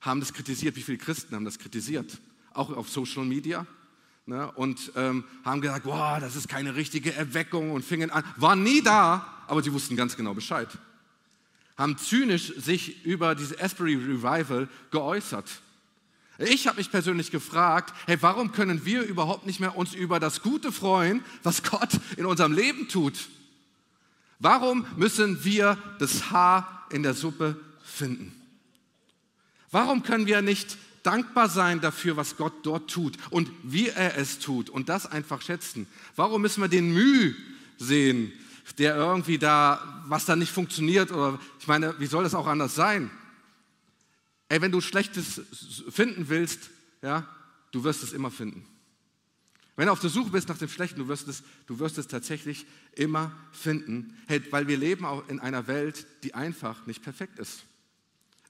haben 0.00 0.20
das 0.20 0.32
kritisiert, 0.32 0.76
wie 0.76 0.82
viele 0.82 0.98
Christen 0.98 1.34
haben 1.34 1.44
das 1.44 1.58
kritisiert? 1.58 2.18
Auch 2.54 2.70
auf 2.70 2.88
Social 2.88 3.24
Media, 3.24 3.66
ne, 4.26 4.50
und 4.52 4.92
ähm, 4.96 5.24
haben 5.44 5.60
gesagt, 5.60 5.86
wow, 5.86 6.18
das 6.20 6.36
ist 6.36 6.48
keine 6.48 6.74
richtige 6.74 7.12
Erweckung 7.14 7.72
und 7.72 7.84
fingen 7.84 8.10
an, 8.10 8.24
waren 8.36 8.62
nie 8.62 8.82
da, 8.82 9.44
aber 9.46 9.62
sie 9.62 9.72
wussten 9.72 9.96
ganz 9.96 10.16
genau 10.16 10.34
Bescheid. 10.34 10.68
Haben 11.76 11.96
zynisch 11.98 12.54
sich 12.56 13.04
über 13.04 13.34
diese 13.34 13.60
Asbury 13.60 13.94
Revival 13.94 14.68
geäußert. 14.90 15.48
Ich 16.38 16.66
habe 16.66 16.78
mich 16.78 16.90
persönlich 16.90 17.30
gefragt, 17.30 17.94
hey, 18.06 18.16
warum 18.20 18.52
können 18.52 18.84
wir 18.84 19.02
überhaupt 19.02 19.46
nicht 19.46 19.60
mehr 19.60 19.76
uns 19.76 19.94
über 19.94 20.18
das 20.18 20.42
Gute 20.42 20.72
freuen, 20.72 21.24
was 21.42 21.62
Gott 21.62 21.90
in 22.16 22.26
unserem 22.26 22.52
Leben 22.52 22.88
tut? 22.88 23.28
Warum 24.38 24.86
müssen 24.96 25.44
wir 25.44 25.78
das 25.98 26.30
Haar 26.30 26.86
in 26.90 27.02
der 27.02 27.14
Suppe 27.14 27.56
finden? 27.84 28.34
Warum 29.70 30.02
können 30.02 30.26
wir 30.26 30.42
nicht 30.42 30.76
dankbar 31.02 31.48
sein 31.48 31.80
dafür, 31.80 32.16
was 32.16 32.36
Gott 32.36 32.54
dort 32.62 32.90
tut 32.90 33.16
und 33.30 33.50
wie 33.62 33.88
er 33.88 34.16
es 34.16 34.38
tut 34.38 34.70
und 34.70 34.88
das 34.88 35.06
einfach 35.06 35.42
schätzen. 35.42 35.86
Warum 36.16 36.42
müssen 36.42 36.60
wir 36.60 36.68
den 36.68 36.92
Mühe 36.92 37.34
sehen, 37.78 38.32
der 38.78 38.96
irgendwie 38.96 39.38
da, 39.38 40.02
was 40.06 40.24
da 40.24 40.36
nicht 40.36 40.52
funktioniert 40.52 41.10
oder 41.10 41.38
ich 41.58 41.66
meine, 41.66 41.98
wie 41.98 42.06
soll 42.06 42.24
das 42.24 42.34
auch 42.34 42.46
anders 42.46 42.74
sein? 42.74 43.10
Ey, 44.48 44.60
wenn 44.60 44.72
du 44.72 44.80
Schlechtes 44.80 45.40
finden 45.90 46.28
willst, 46.28 46.70
ja, 47.00 47.26
du 47.72 47.84
wirst 47.84 48.02
es 48.02 48.12
immer 48.12 48.30
finden. 48.30 48.66
Wenn 49.76 49.86
du 49.86 49.92
auf 49.92 50.00
der 50.00 50.10
Suche 50.10 50.30
bist 50.30 50.48
nach 50.48 50.58
dem 50.58 50.68
Schlechten, 50.68 51.00
du 51.00 51.08
wirst 51.08 51.26
es, 51.28 51.42
du 51.66 51.78
wirst 51.78 51.96
es 51.96 52.06
tatsächlich 52.06 52.66
immer 52.94 53.32
finden, 53.50 54.16
hey, 54.28 54.42
weil 54.50 54.68
wir 54.68 54.76
leben 54.76 55.06
auch 55.06 55.26
in 55.28 55.40
einer 55.40 55.66
Welt, 55.66 56.06
die 56.22 56.34
einfach 56.34 56.86
nicht 56.86 57.02
perfekt 57.02 57.38
ist. 57.38 57.64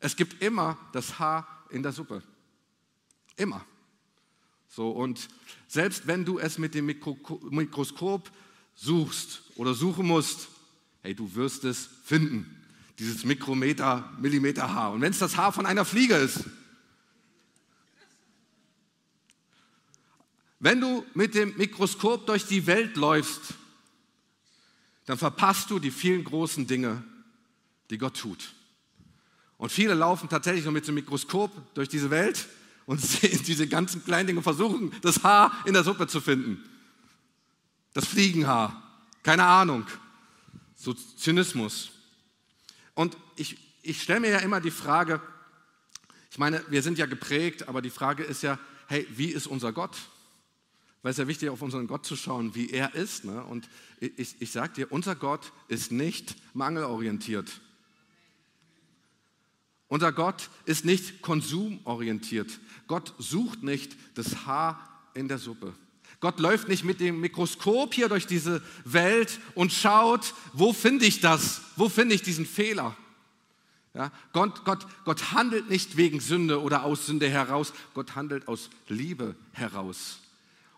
Es 0.00 0.16
gibt 0.16 0.42
immer 0.42 0.76
das 0.92 1.20
Haar 1.20 1.46
in 1.70 1.82
der 1.84 1.92
Suppe. 1.92 2.22
Immer. 3.42 3.66
So, 4.68 4.90
und 4.90 5.28
selbst 5.66 6.06
wenn 6.06 6.24
du 6.24 6.38
es 6.38 6.58
mit 6.58 6.76
dem 6.76 6.86
Mikro 6.86 7.18
Mikroskop 7.50 8.30
suchst 8.76 9.42
oder 9.56 9.74
suchen 9.74 10.06
musst, 10.06 10.46
hey, 11.02 11.12
du 11.12 11.34
wirst 11.34 11.64
es 11.64 11.88
finden. 12.04 12.62
Dieses 13.00 13.24
Mikrometer, 13.24 14.12
Millimeter 14.20 14.72
Haar. 14.72 14.92
Und 14.92 15.00
wenn 15.00 15.10
es 15.10 15.18
das 15.18 15.36
Haar 15.36 15.52
von 15.52 15.66
einer 15.66 15.84
Fliege 15.84 16.14
ist, 16.14 16.44
wenn 20.60 20.80
du 20.80 21.04
mit 21.14 21.34
dem 21.34 21.56
Mikroskop 21.56 22.26
durch 22.26 22.46
die 22.46 22.68
Welt 22.68 22.96
läufst, 22.96 23.54
dann 25.06 25.18
verpasst 25.18 25.68
du 25.68 25.80
die 25.80 25.90
vielen 25.90 26.22
großen 26.22 26.68
Dinge, 26.68 27.02
die 27.90 27.98
Gott 27.98 28.16
tut. 28.16 28.54
Und 29.58 29.72
viele 29.72 29.94
laufen 29.94 30.28
tatsächlich 30.28 30.62
nur 30.62 30.72
mit 30.72 30.86
dem 30.86 30.94
Mikroskop 30.94 31.74
durch 31.74 31.88
diese 31.88 32.10
Welt 32.10 32.46
und 32.92 33.00
sehen 33.00 33.42
diese 33.46 33.66
ganzen 33.66 34.04
kleinen 34.04 34.26
Dinge, 34.26 34.42
versuchen 34.42 34.92
das 35.00 35.24
Haar 35.24 35.50
in 35.64 35.72
der 35.72 35.82
Suppe 35.82 36.06
zu 36.06 36.20
finden. 36.20 36.62
Das 37.94 38.06
Fliegenhaar, 38.06 39.00
keine 39.22 39.44
Ahnung. 39.44 39.86
So 40.74 40.92
Zynismus. 40.92 41.92
Und 42.94 43.16
ich, 43.36 43.56
ich 43.82 44.02
stelle 44.02 44.20
mir 44.20 44.30
ja 44.30 44.38
immer 44.40 44.60
die 44.60 44.70
Frage, 44.70 45.22
ich 46.30 46.36
meine, 46.36 46.62
wir 46.68 46.82
sind 46.82 46.98
ja 46.98 47.06
geprägt, 47.06 47.66
aber 47.66 47.80
die 47.80 47.88
Frage 47.88 48.24
ist 48.24 48.42
ja, 48.42 48.58
hey, 48.88 49.06
wie 49.16 49.28
ist 49.28 49.46
unser 49.46 49.72
Gott? 49.72 49.96
Weil 51.00 51.12
es 51.12 51.16
ja 51.16 51.26
wichtig 51.26 51.46
ist, 51.46 51.52
auf 51.52 51.62
unseren 51.62 51.86
Gott 51.86 52.04
zu 52.04 52.14
schauen, 52.14 52.54
wie 52.54 52.70
er 52.70 52.94
ist. 52.94 53.24
Ne? 53.24 53.42
Und 53.42 53.70
ich, 54.00 54.36
ich 54.38 54.52
sage 54.52 54.74
dir, 54.74 54.92
unser 54.92 55.14
Gott 55.14 55.50
ist 55.68 55.92
nicht 55.92 56.36
mangelorientiert. 56.52 57.50
Unser 59.92 60.10
Gott 60.10 60.48
ist 60.64 60.86
nicht 60.86 61.20
konsumorientiert. 61.20 62.60
Gott 62.86 63.14
sucht 63.18 63.62
nicht 63.62 63.96
das 64.14 64.46
Haar 64.46 64.78
in 65.14 65.28
der 65.28 65.38
Suppe. 65.38 65.74
Gott 66.20 66.38
läuft 66.38 66.68
nicht 66.68 66.84
mit 66.84 67.00
dem 67.00 67.20
Mikroskop 67.20 67.94
hier 67.94 68.08
durch 68.08 68.26
diese 68.26 68.62
Welt 68.84 69.40
und 69.56 69.72
schaut, 69.72 70.34
wo 70.52 70.72
finde 70.72 71.04
ich 71.04 71.20
das? 71.20 71.62
Wo 71.74 71.88
finde 71.88 72.14
ich 72.14 72.22
diesen 72.22 72.46
Fehler? 72.46 72.96
Ja, 73.94 74.10
Gott, 74.32 74.64
Gott, 74.64 74.86
Gott 75.04 75.32
handelt 75.32 75.68
nicht 75.68 75.96
wegen 75.96 76.20
Sünde 76.20 76.62
oder 76.62 76.84
aus 76.84 77.06
Sünde 77.06 77.28
heraus, 77.28 77.72
Gott 77.92 78.14
handelt 78.14 78.48
aus 78.48 78.70
Liebe 78.88 79.34
heraus. 79.52 80.20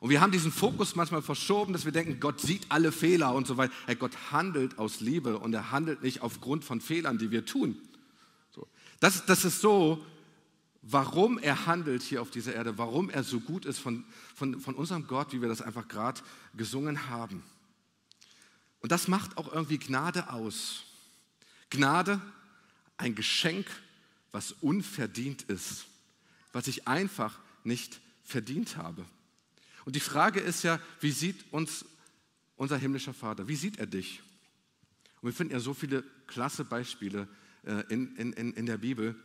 Und 0.01 0.11
wir 0.11 0.21
haben 0.21 0.33
diesen 0.33 0.51
Fokus 0.51 0.97
manchmal 0.97 1.23
verschoben, 1.23 1.73
dass 1.73 1.85
wir 1.85 1.93
denken, 1.93 2.21
Gott 2.21 2.41
sieht 2.41 2.67
alle 2.71 2.91
Fehler 2.91 3.35
und 3.35 3.47
so 3.47 3.57
weiter. 3.57 3.73
Hey, 3.87 3.97
Gott 3.97 4.13
handelt 4.33 4.79
aus 4.79 5.01
Liebe 5.01 5.39
und 5.39 5.55
er 5.55 5.71
handelt 5.71 6.03
nicht 6.03 6.23
aufgrund 6.23 6.65
von 6.65 6.81
Fehlern, 6.81 7.19
die 7.19 7.31
wir 7.31 7.47
tun. 7.47 7.77
So. 8.55 8.67
Das, 9.01 9.25
das 9.27 9.45
ist 9.45 9.61
so, 9.61 10.05
warum 10.87 11.39
er 11.39 11.67
handelt 11.67 12.03
hier 12.03 12.21
auf 12.21 12.31
dieser 12.31 12.55
Erde, 12.55 12.77
warum 12.77 13.09
er 13.09 13.25
so 13.25 13.41
gut 13.41 13.65
ist 13.65 13.79
von, 13.79 14.05
von, 14.35 14.61
von 14.61 14.75
unserem 14.75 15.07
Gott, 15.07 15.33
wie 15.33 15.41
wir 15.41 15.49
das 15.49 15.63
einfach 15.63 15.89
gerade 15.89 16.21
gesungen 16.55 17.09
haben. 17.09 17.43
Und 18.81 18.93
das 18.93 19.09
macht 19.09 19.39
auch 19.39 19.51
irgendwie 19.53 19.79
Gnade 19.79 20.29
aus. 20.31 20.85
Gnade, 21.71 22.21
ein 22.99 23.15
Geschenk, 23.15 23.67
was 24.31 24.53
unverdient 24.53 25.43
ist, 25.43 25.87
was 26.53 26.67
ich 26.67 26.87
einfach 26.87 27.41
nicht 27.65 28.01
verdient 28.23 28.77
habe. 28.77 29.07
Und 29.87 29.97
die 29.97 30.01
Frage 30.01 30.41
ist 30.41 30.65
ja, 30.65 30.81
wie 31.01 31.13
sieht 31.13 31.51
uns 31.51 31.87
unser 32.57 32.77
himmlischer 32.77 33.15
Vater? 33.15 33.49
Wie 33.49 33.57
sieht 33.57 33.79
er 33.79 33.87
dich? 33.87 34.23
Und 35.21 35.31
wir 35.31 35.35
finden 35.35 35.55
ja 35.55 35.61
so 35.61 35.73
viele 35.73 36.05
klasse 36.27 36.65
Beispiele 36.65 37.27
äh, 37.65 37.85
in, 37.89 38.15
in, 38.17 38.33
in 38.33 38.67
der 38.67 38.79
Bibel. 38.79 39.17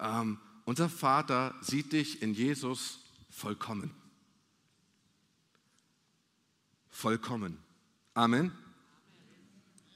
Ähm, 0.00 0.38
unser 0.64 0.88
Vater 0.88 1.54
sieht 1.60 1.92
dich 1.92 2.22
in 2.22 2.34
Jesus 2.34 3.00
vollkommen. 3.30 3.90
Vollkommen. 6.90 7.58
Amen. 8.14 8.52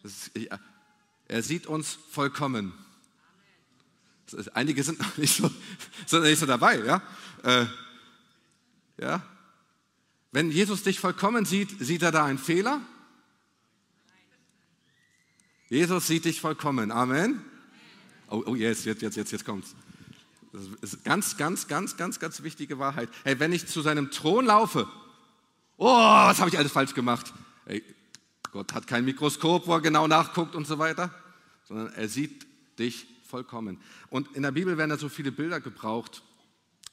Ist, 0.02 0.30
er 1.28 1.42
sieht 1.42 1.66
uns 1.66 1.98
vollkommen. 2.10 2.72
Ist, 4.32 4.54
einige 4.56 4.82
sind 4.82 4.98
noch 4.98 5.16
nicht 5.16 5.36
so, 5.36 5.50
sind 6.06 6.22
nicht 6.22 6.38
so 6.38 6.46
dabei, 6.46 6.84
ja? 6.84 7.02
Äh, 7.42 7.66
ja? 9.00 9.22
Wenn 10.32 10.50
Jesus 10.50 10.82
dich 10.82 11.00
vollkommen 11.00 11.44
sieht, 11.44 11.78
sieht 11.80 12.02
er 12.02 12.12
da 12.12 12.24
einen 12.26 12.38
Fehler? 12.38 12.80
Jesus 15.70 16.06
sieht 16.06 16.24
dich 16.24 16.40
vollkommen. 16.40 16.90
Amen. 16.90 17.44
Oh, 18.28 18.42
oh 18.46 18.54
jetzt, 18.54 18.84
jetzt, 18.84 19.02
jetzt, 19.02 19.16
jetzt, 19.16 19.32
jetzt 19.32 19.44
kommt's. 19.44 19.74
Das 20.52 20.92
ist 20.92 21.04
ganz, 21.04 21.36
ganz, 21.36 21.66
ganz, 21.66 21.96
ganz, 21.96 22.18
ganz 22.18 22.42
wichtige 22.42 22.78
Wahrheit. 22.78 23.08
Hey, 23.24 23.38
wenn 23.38 23.52
ich 23.52 23.66
zu 23.66 23.82
seinem 23.82 24.10
Thron 24.10 24.46
laufe, 24.46 24.88
oh, 25.76 25.86
was 25.86 26.40
habe 26.40 26.50
ich 26.50 26.58
alles 26.58 26.72
falsch 26.72 26.94
gemacht? 26.94 27.32
Hey, 27.66 27.84
Gott 28.50 28.72
hat 28.72 28.86
kein 28.86 29.04
Mikroskop, 29.04 29.66
wo 29.66 29.74
er 29.74 29.80
genau 29.80 30.06
nachguckt 30.06 30.54
und 30.54 30.66
so 30.66 30.78
weiter, 30.78 31.14
sondern 31.64 31.92
er 31.92 32.08
sieht 32.08 32.46
dich 32.78 33.06
vollkommen. 33.26 33.80
Und 34.08 34.34
in 34.34 34.42
der 34.42 34.52
Bibel 34.52 34.78
werden 34.78 34.90
da 34.90 34.96
so 34.96 35.08
viele 35.08 35.32
Bilder 35.32 35.60
gebraucht. 35.60 36.22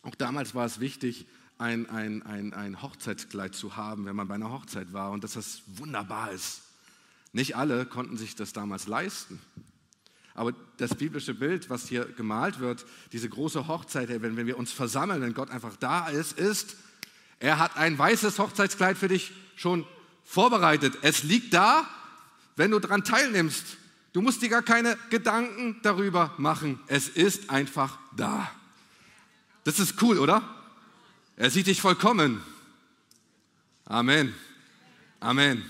Auch 0.02 0.16
damals 0.16 0.54
war 0.54 0.66
es 0.66 0.80
wichtig, 0.80 1.26
ein, 1.58 1.90
ein, 1.90 2.24
ein, 2.24 2.54
ein 2.54 2.82
Hochzeitskleid 2.82 3.56
zu 3.56 3.78
haben, 3.78 4.06
wenn 4.06 4.16
man 4.16 4.28
bei 4.28 4.36
einer 4.36 4.52
Hochzeit 4.52 4.92
war 4.92 5.12
und 5.12 5.24
dass 5.24 5.34
das 5.34 5.62
wunderbar 5.68 6.32
ist. 6.32 6.62
Nicht 7.32 7.56
alle 7.56 7.86
konnten 7.86 8.18
sich 8.18 8.36
das 8.36 8.54
damals 8.54 8.88
leisten. 8.88 9.40
Aber 10.36 10.54
das 10.78 10.94
biblische 10.94 11.34
Bild, 11.34 11.70
was 11.70 11.88
hier 11.88 12.06
gemalt 12.06 12.60
wird, 12.60 12.86
diese 13.14 13.30
große 13.30 13.68
Hochzeit, 13.68 14.10
wenn, 14.10 14.36
wenn 14.36 14.46
wir 14.46 14.58
uns 14.58 14.72
versammeln, 14.72 15.22
wenn 15.22 15.34
Gott 15.34 15.50
einfach 15.50 15.78
da 15.78 16.10
ist, 16.10 16.38
ist, 16.38 16.76
er 17.40 17.58
hat 17.58 17.78
ein 17.78 17.98
weißes 17.98 18.38
Hochzeitskleid 18.38 18.98
für 18.98 19.08
dich 19.08 19.32
schon 19.56 19.88
vorbereitet. 20.26 20.98
Es 21.02 21.24
liegt 21.24 21.54
da, 21.54 21.88
wenn 22.58 22.72
du 22.72 22.80
daran 22.80 23.04
teilnimmst. 23.04 23.78
Du 24.12 24.22
musst 24.22 24.42
dir 24.42 24.50
gar 24.50 24.62
keine 24.62 24.98
Gedanken 25.10 25.78
darüber 25.84 26.34
machen. 26.38 26.80
Es 26.88 27.08
ist 27.08 27.50
einfach 27.50 27.98
da. 28.16 28.50
Das 29.64 29.80
ist 29.80 30.02
cool, 30.02 30.20
oder? 30.20 30.42
Er 31.38 31.50
sieht 31.50 31.68
dich 31.68 31.82
vollkommen. 31.82 32.42
Amen. 33.86 34.34
Amen. 35.20 35.66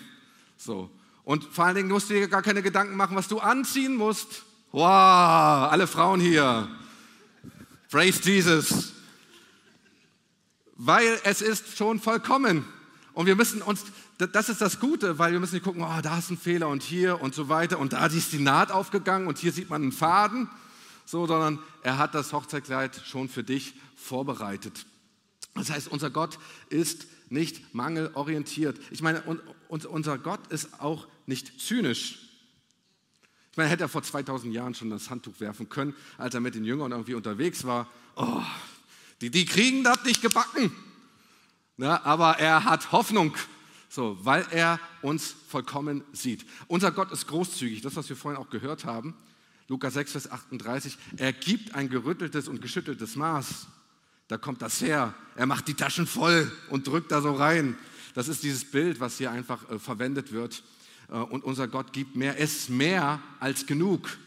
So. 0.58 0.90
Und 1.24 1.44
vor 1.44 1.66
allen 1.66 1.76
Dingen 1.76 1.90
musst 1.90 2.10
du 2.10 2.14
dir 2.14 2.28
gar 2.28 2.44
keine 2.44 2.62
Gedanken 2.62 2.96
machen, 2.96 3.16
was 3.16 3.28
du 3.28 3.40
anziehen 3.40 3.96
musst. 3.96 4.45
Wow, 4.76 5.72
alle 5.72 5.88
Frauen 5.88 6.20
hier. 6.20 6.68
Praise 7.90 8.20
Jesus. 8.26 8.92
Weil 10.76 11.18
es 11.24 11.42
ist 11.42 11.78
schon 11.78 12.02
vollkommen. 12.02 12.66
Und 13.14 13.26
wir 13.26 13.38
müssen 13.38 13.62
uns, 13.62 13.86
das 14.18 14.50
ist 14.50 14.60
das 14.60 14.82
Gute, 14.82 15.18
weil 15.18 15.32
wir 15.32 15.40
müssen 15.40 15.54
nicht 15.54 15.64
gucken, 15.64 15.82
oh, 15.82 16.02
da 16.02 16.18
ist 16.18 16.30
ein 16.30 16.38
Fehler 16.38 16.68
und 16.68 16.84
hier 16.84 17.22
und 17.22 17.34
so 17.34 17.48
weiter 17.48 17.80
und 17.80 17.94
da 17.94 18.06
ist 18.08 18.34
die 18.34 18.40
Naht 18.40 18.70
aufgegangen 18.70 19.30
und 19.30 19.38
hier 19.38 19.54
sieht 19.54 19.70
man 19.70 19.82
einen 19.82 19.92
Faden. 19.94 20.50
So, 21.06 21.26
sondern 21.26 21.60
er 21.82 21.98
hat 21.98 22.14
das 22.14 22.34
Hochzeitkleid 22.34 23.02
schon 23.06 23.30
für 23.30 23.46
dich 23.46 23.76
vorbereitet. 23.96 24.86
Das 25.54 25.70
heißt, 25.70 25.88
unser 25.88 26.10
Gott 26.10 26.38
ist 26.68 27.08
nicht 27.30 27.74
mangelorientiert. 27.74 28.78
Ich 28.92 29.02
meine, 29.02 29.24
unser 29.70 30.18
Gott 30.18 30.46
ist 30.48 30.82
auch 30.82 31.08
nicht 31.28 31.62
zynisch. 31.62 32.25
Ich 33.56 33.58
meine, 33.58 33.70
hätte 33.70 33.86
er 33.86 33.88
vor 33.88 34.04
2000 34.04 34.54
Jahren 34.54 34.76
schon 34.76 34.90
das 34.90 35.10
Handtuch 35.10 35.40
werfen 35.40 35.70
können, 35.70 35.96
als 36.18 36.34
er 36.34 36.42
mit 36.42 36.56
den 36.56 36.66
Jüngern 36.66 36.92
irgendwie 36.92 37.14
unterwegs 37.14 37.64
war. 37.64 37.88
Oh, 38.18 38.42
die, 39.22 39.30
die 39.32 39.46
kriegen 39.46 39.82
das 39.82 40.04
nicht 40.04 40.22
gebacken. 40.22 40.76
Ja, 41.78 42.04
aber 42.04 42.38
er 42.38 42.66
hat 42.66 42.92
Hoffnung, 42.92 43.34
so, 43.88 44.18
weil 44.20 44.46
er 44.52 44.78
uns 45.02 45.38
vollkommen 45.48 46.04
sieht. 46.12 46.46
Unser 46.68 46.92
Gott 46.92 47.14
ist 47.14 47.28
großzügig, 47.28 47.80
das, 47.80 47.96
was 47.96 48.10
wir 48.10 48.18
vorhin 48.18 48.42
auch 48.42 48.50
gehört 48.50 48.84
haben. 48.84 49.16
Lukas 49.70 49.94
6, 49.94 50.12
Vers 50.12 50.32
38. 50.32 50.98
Er 51.16 51.32
gibt 51.32 51.76
ein 51.76 51.88
gerütteltes 51.88 52.50
und 52.50 52.62
geschütteltes 52.62 53.16
Maß. 53.16 53.68
Da 54.28 54.38
kommt 54.38 54.64
das 54.64 54.82
her. 54.82 55.14
Er 55.38 55.46
macht 55.46 55.70
die 55.70 55.76
Taschen 55.76 56.08
voll 56.08 56.52
und 56.70 56.88
drückt 56.88 57.10
da 57.10 57.22
so 57.22 57.32
rein. 57.32 57.78
Das 58.16 58.28
ist 58.28 58.44
dieses 58.44 58.70
Bild, 58.70 59.00
was 59.00 59.18
hier 59.18 59.32
einfach 59.32 59.70
äh, 59.70 59.80
verwendet 59.80 60.34
wird. 60.34 60.62
Äh, 61.10 61.18
und 61.18 61.44
unser 61.44 61.68
Gott 61.68 61.94
gibt 61.94 62.16
mehr, 62.16 62.38
ist 62.38 62.70
mehr 62.70 63.22
als 63.40 63.66
genug. 63.66 64.18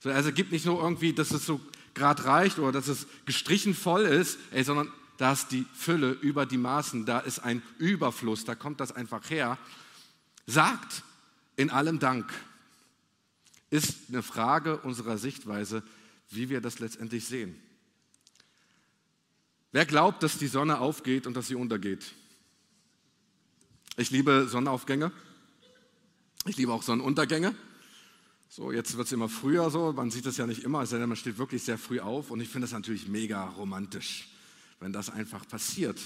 So, 0.00 0.10
also 0.10 0.32
gibt 0.32 0.52
nicht 0.52 0.66
nur 0.66 0.82
irgendwie, 0.82 1.12
dass 1.12 1.30
es 1.30 1.46
so 1.46 1.60
gerade 1.94 2.24
reicht 2.24 2.58
oder 2.58 2.72
dass 2.72 2.88
es 2.88 3.06
gestrichen 3.24 3.74
voll 3.74 4.02
ist, 4.02 4.38
ey, 4.50 4.64
sondern 4.64 4.90
da 5.16 5.32
ist 5.32 5.48
die 5.52 5.64
Fülle 5.74 6.10
über 6.10 6.44
die 6.44 6.58
Maßen, 6.58 7.06
da 7.06 7.20
ist 7.20 7.38
ein 7.38 7.62
Überfluss, 7.78 8.44
da 8.44 8.54
kommt 8.54 8.80
das 8.80 8.92
einfach 8.92 9.30
her. 9.30 9.58
Sagt 10.46 11.04
in 11.56 11.70
allem 11.70 11.98
Dank. 11.98 12.32
Ist 13.70 14.08
eine 14.08 14.22
Frage 14.22 14.78
unserer 14.78 15.18
Sichtweise, 15.18 15.82
wie 16.30 16.48
wir 16.48 16.60
das 16.60 16.78
letztendlich 16.78 17.24
sehen. 17.26 17.60
Wer 19.72 19.86
glaubt, 19.86 20.22
dass 20.22 20.38
die 20.38 20.46
Sonne 20.46 20.78
aufgeht 20.78 21.26
und 21.26 21.34
dass 21.34 21.48
sie 21.48 21.56
untergeht? 21.56 22.12
Ich 23.96 24.10
liebe 24.10 24.46
Sonnenaufgänge. 24.48 25.10
Ich 26.46 26.56
liebe 26.56 26.72
auch 26.72 26.82
Sonnenuntergänge. 26.82 27.54
So, 28.48 28.70
jetzt 28.70 28.96
wird 28.96 29.06
es 29.06 29.12
immer 29.12 29.28
früher 29.28 29.70
so. 29.70 29.92
Man 29.92 30.10
sieht 30.10 30.26
es 30.26 30.36
ja 30.36 30.46
nicht 30.46 30.62
immer, 30.62 30.84
sondern 30.86 31.08
man 31.08 31.16
steht 31.16 31.38
wirklich 31.38 31.62
sehr 31.62 31.78
früh 31.78 32.00
auf. 32.00 32.30
Und 32.30 32.40
ich 32.40 32.48
finde 32.48 32.66
das 32.66 32.72
natürlich 32.72 33.08
mega 33.08 33.48
romantisch, 33.48 34.28
wenn 34.80 34.92
das 34.92 35.10
einfach 35.10 35.48
passiert. 35.48 35.98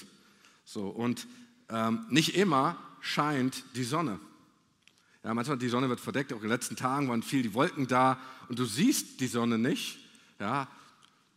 So, 0.64 0.88
und 0.88 1.26
ähm, 1.68 2.06
nicht 2.10 2.36
immer 2.36 2.76
scheint 3.00 3.64
die 3.74 3.84
Sonne. 3.84 4.20
Ja, 5.24 5.34
manchmal 5.34 5.58
die 5.58 5.68
Sonne 5.68 5.88
wird 5.88 6.00
verdeckt. 6.00 6.32
Auch 6.32 6.36
in 6.36 6.42
den 6.42 6.50
letzten 6.50 6.76
Tagen 6.76 7.08
waren 7.08 7.22
viel 7.22 7.42
die 7.42 7.54
Wolken 7.54 7.86
da 7.86 8.20
und 8.48 8.58
du 8.58 8.64
siehst 8.64 9.20
die 9.20 9.26
Sonne 9.26 9.58
nicht. 9.58 9.98
Ja, 10.38 10.68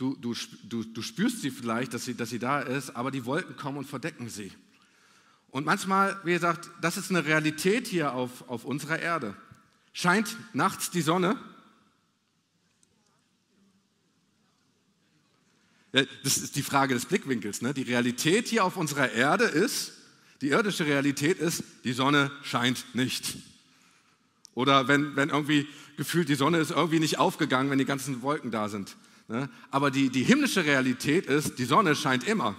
Du, 0.01 0.15
du, 0.19 0.33
du, 0.63 0.83
du 0.83 1.03
spürst 1.03 1.43
sie 1.43 1.51
vielleicht, 1.51 1.93
dass 1.93 2.05
sie, 2.05 2.15
dass 2.15 2.31
sie 2.31 2.39
da 2.39 2.59
ist, 2.61 2.89
aber 2.95 3.11
die 3.11 3.23
Wolken 3.23 3.55
kommen 3.55 3.77
und 3.77 3.85
verdecken 3.85 4.29
sie. 4.29 4.51
Und 5.51 5.65
manchmal, 5.65 6.19
wie 6.23 6.31
gesagt, 6.31 6.69
das 6.79 6.97
ist 6.97 7.09
eine 7.09 7.25
Realität 7.25 7.87
hier 7.87 8.13
auf, 8.13 8.49
auf 8.49 8.63
unserer 8.63 8.99
Erde. 8.99 9.35
Scheint 9.93 10.37
nachts 10.53 10.89
die 10.89 11.01
Sonne? 11.01 11.37
Das 15.91 16.37
ist 16.37 16.55
die 16.55 16.63
Frage 16.63 16.93
des 16.93 17.05
Blickwinkels. 17.05 17.61
Ne? 17.61 17.73
Die 17.73 17.81
Realität 17.81 18.47
hier 18.47 18.63
auf 18.63 18.77
unserer 18.77 19.11
Erde 19.11 19.43
ist, 19.43 19.91
die 20.39 20.49
irdische 20.49 20.85
Realität 20.85 21.37
ist, 21.37 21.63
die 21.83 21.91
Sonne 21.91 22.31
scheint 22.43 22.95
nicht. 22.95 23.35
Oder 24.53 24.87
wenn, 24.87 25.17
wenn 25.17 25.29
irgendwie 25.29 25.67
gefühlt, 25.97 26.29
die 26.29 26.35
Sonne 26.35 26.59
ist 26.59 26.71
irgendwie 26.71 26.99
nicht 26.99 27.19
aufgegangen, 27.19 27.69
wenn 27.69 27.77
die 27.77 27.85
ganzen 27.85 28.21
Wolken 28.21 28.51
da 28.51 28.69
sind. 28.69 28.95
Ne? 29.27 29.49
Aber 29.69 29.91
die, 29.91 30.09
die 30.09 30.23
himmlische 30.23 30.63
Realität 30.63 31.25
ist, 31.25 31.59
die 31.59 31.65
Sonne 31.65 31.95
scheint 31.95 32.25
immer. 32.25 32.55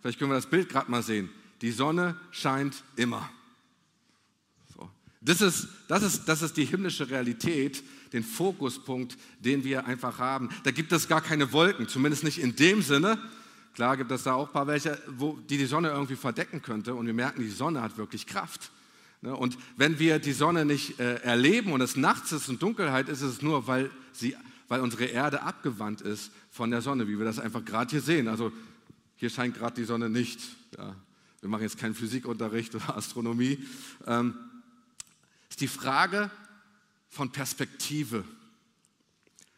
Vielleicht 0.00 0.18
können 0.18 0.32
wir 0.32 0.36
das 0.36 0.50
Bild 0.50 0.68
gerade 0.68 0.90
mal 0.90 1.02
sehen. 1.02 1.30
Die 1.64 1.72
Sonne 1.72 2.14
scheint 2.30 2.84
immer. 2.94 3.26
So. 4.76 4.90
Das, 5.22 5.40
ist, 5.40 5.66
das, 5.88 6.02
ist, 6.02 6.26
das 6.26 6.42
ist 6.42 6.58
die 6.58 6.66
himmlische 6.66 7.08
Realität, 7.08 7.82
den 8.12 8.22
Fokuspunkt, 8.22 9.16
den 9.40 9.64
wir 9.64 9.86
einfach 9.86 10.18
haben. 10.18 10.50
Da 10.64 10.72
gibt 10.72 10.92
es 10.92 11.08
gar 11.08 11.22
keine 11.22 11.52
Wolken, 11.54 11.88
zumindest 11.88 12.22
nicht 12.22 12.38
in 12.38 12.54
dem 12.54 12.82
Sinne. 12.82 13.18
Klar 13.72 13.96
gibt 13.96 14.10
es 14.10 14.24
da 14.24 14.34
auch 14.34 14.48
ein 14.48 14.52
paar 14.52 14.66
welche, 14.66 15.00
wo, 15.16 15.38
die 15.48 15.56
die 15.56 15.64
Sonne 15.64 15.88
irgendwie 15.88 16.16
verdecken 16.16 16.60
könnte 16.60 16.94
und 16.94 17.06
wir 17.06 17.14
merken, 17.14 17.40
die 17.40 17.48
Sonne 17.48 17.80
hat 17.80 17.96
wirklich 17.96 18.26
Kraft. 18.26 18.70
Ne? 19.22 19.34
Und 19.34 19.56
wenn 19.78 19.98
wir 19.98 20.18
die 20.18 20.34
Sonne 20.34 20.66
nicht 20.66 21.00
äh, 21.00 21.14
erleben 21.22 21.72
und 21.72 21.80
es 21.80 21.96
nachts 21.96 22.30
ist 22.32 22.50
und 22.50 22.62
Dunkelheit, 22.62 23.08
ist 23.08 23.22
es 23.22 23.40
nur, 23.40 23.66
weil, 23.66 23.90
sie, 24.12 24.36
weil 24.68 24.82
unsere 24.82 25.06
Erde 25.06 25.40
abgewandt 25.40 26.02
ist 26.02 26.30
von 26.50 26.70
der 26.70 26.82
Sonne, 26.82 27.08
wie 27.08 27.16
wir 27.16 27.24
das 27.24 27.38
einfach 27.38 27.64
gerade 27.64 27.90
hier 27.90 28.02
sehen. 28.02 28.28
Also 28.28 28.52
hier 29.16 29.30
scheint 29.30 29.56
gerade 29.56 29.76
die 29.76 29.84
Sonne 29.84 30.10
nicht. 30.10 30.40
Ja. 30.76 30.94
Wir 31.44 31.50
machen 31.50 31.64
jetzt 31.64 31.76
keinen 31.76 31.94
Physikunterricht 31.94 32.74
oder 32.74 32.96
Astronomie. 32.96 33.62
Ähm, 34.06 34.34
ist 35.50 35.60
die 35.60 35.68
Frage 35.68 36.30
von 37.10 37.32
Perspektive, 37.32 38.24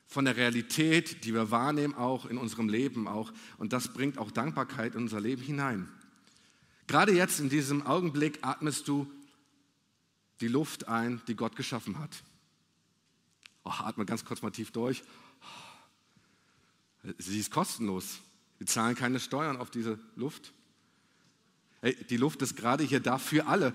von 0.09 0.25
der 0.25 0.37
Realität, 0.37 1.25
die 1.25 1.33
wir 1.33 1.53
wahrnehmen, 1.53 1.94
auch 1.94 2.27
in 2.27 2.38
unserem 2.38 2.68
Leben 2.68 3.07
auch. 3.07 3.33
Und 3.57 3.72
das 3.72 3.92
bringt 3.92 4.18
auch 4.18 4.33
Dankbarkeit 4.33 4.96
in 4.96 5.03
unser 5.03 5.20
Leben 5.20 5.42
hinein. 5.42 5.88
Gerade 6.88 7.12
jetzt 7.12 7.38
in 7.38 7.51
diesem 7.51 7.87
Augenblick 7.87 8.40
atmest 8.42 8.88
du 8.88 9.09
die 10.40 10.49
Luft 10.49 10.88
ein, 10.88 11.22
die 11.29 11.37
Gott 11.37 11.55
geschaffen 11.55 12.01
hat. 12.01 12.25
Oh, 13.62 13.70
atme 13.70 14.05
ganz 14.07 14.25
kurz 14.25 14.42
mal 14.42 14.51
tief 14.51 14.72
durch. 14.72 15.05
Sie 17.18 17.38
ist 17.38 17.53
kostenlos. 17.53 18.18
Wir 18.59 18.66
zahlen 18.66 18.96
keine 18.96 19.20
Steuern 19.20 19.57
auf 19.57 19.70
diese 19.70 20.01
Luft. 20.16 20.53
Die 21.82 22.16
Luft 22.16 22.42
ist 22.42 22.56
gerade 22.56 22.84
hier 22.84 23.00
da 23.00 23.18
für 23.18 23.46
alle. 23.46 23.74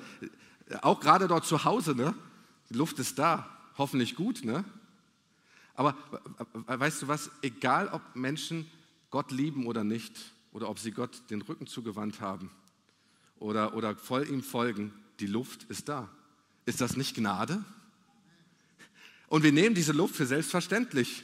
Auch 0.81 0.99
gerade 0.99 1.27
dort 1.27 1.45
zu 1.45 1.63
Hause. 1.63 1.95
Ne? 1.95 2.13
Die 2.69 2.75
Luft 2.75 2.99
ist 2.99 3.19
da. 3.19 3.49
Hoffentlich 3.77 4.15
gut. 4.15 4.43
Ne? 4.43 4.63
Aber 5.75 5.95
weißt 6.65 7.03
du 7.03 7.07
was? 7.07 7.31
Egal, 7.41 7.87
ob 7.89 8.01
Menschen 8.15 8.69
Gott 9.09 9.31
lieben 9.31 9.65
oder 9.65 9.83
nicht, 9.83 10.33
oder 10.51 10.69
ob 10.69 10.79
sie 10.79 10.91
Gott 10.91 11.29
den 11.29 11.41
Rücken 11.41 11.67
zugewandt 11.67 12.21
haben 12.21 12.51
oder, 13.39 13.73
oder 13.73 13.95
voll 13.95 14.27
ihm 14.27 14.43
folgen, 14.43 14.93
die 15.19 15.27
Luft 15.27 15.63
ist 15.69 15.89
da. 15.89 16.09
Ist 16.65 16.81
das 16.81 16.97
nicht 16.97 17.15
Gnade? 17.15 17.63
Und 19.27 19.43
wir 19.43 19.51
nehmen 19.51 19.75
diese 19.75 19.93
Luft 19.93 20.15
für 20.15 20.25
selbstverständlich, 20.25 21.23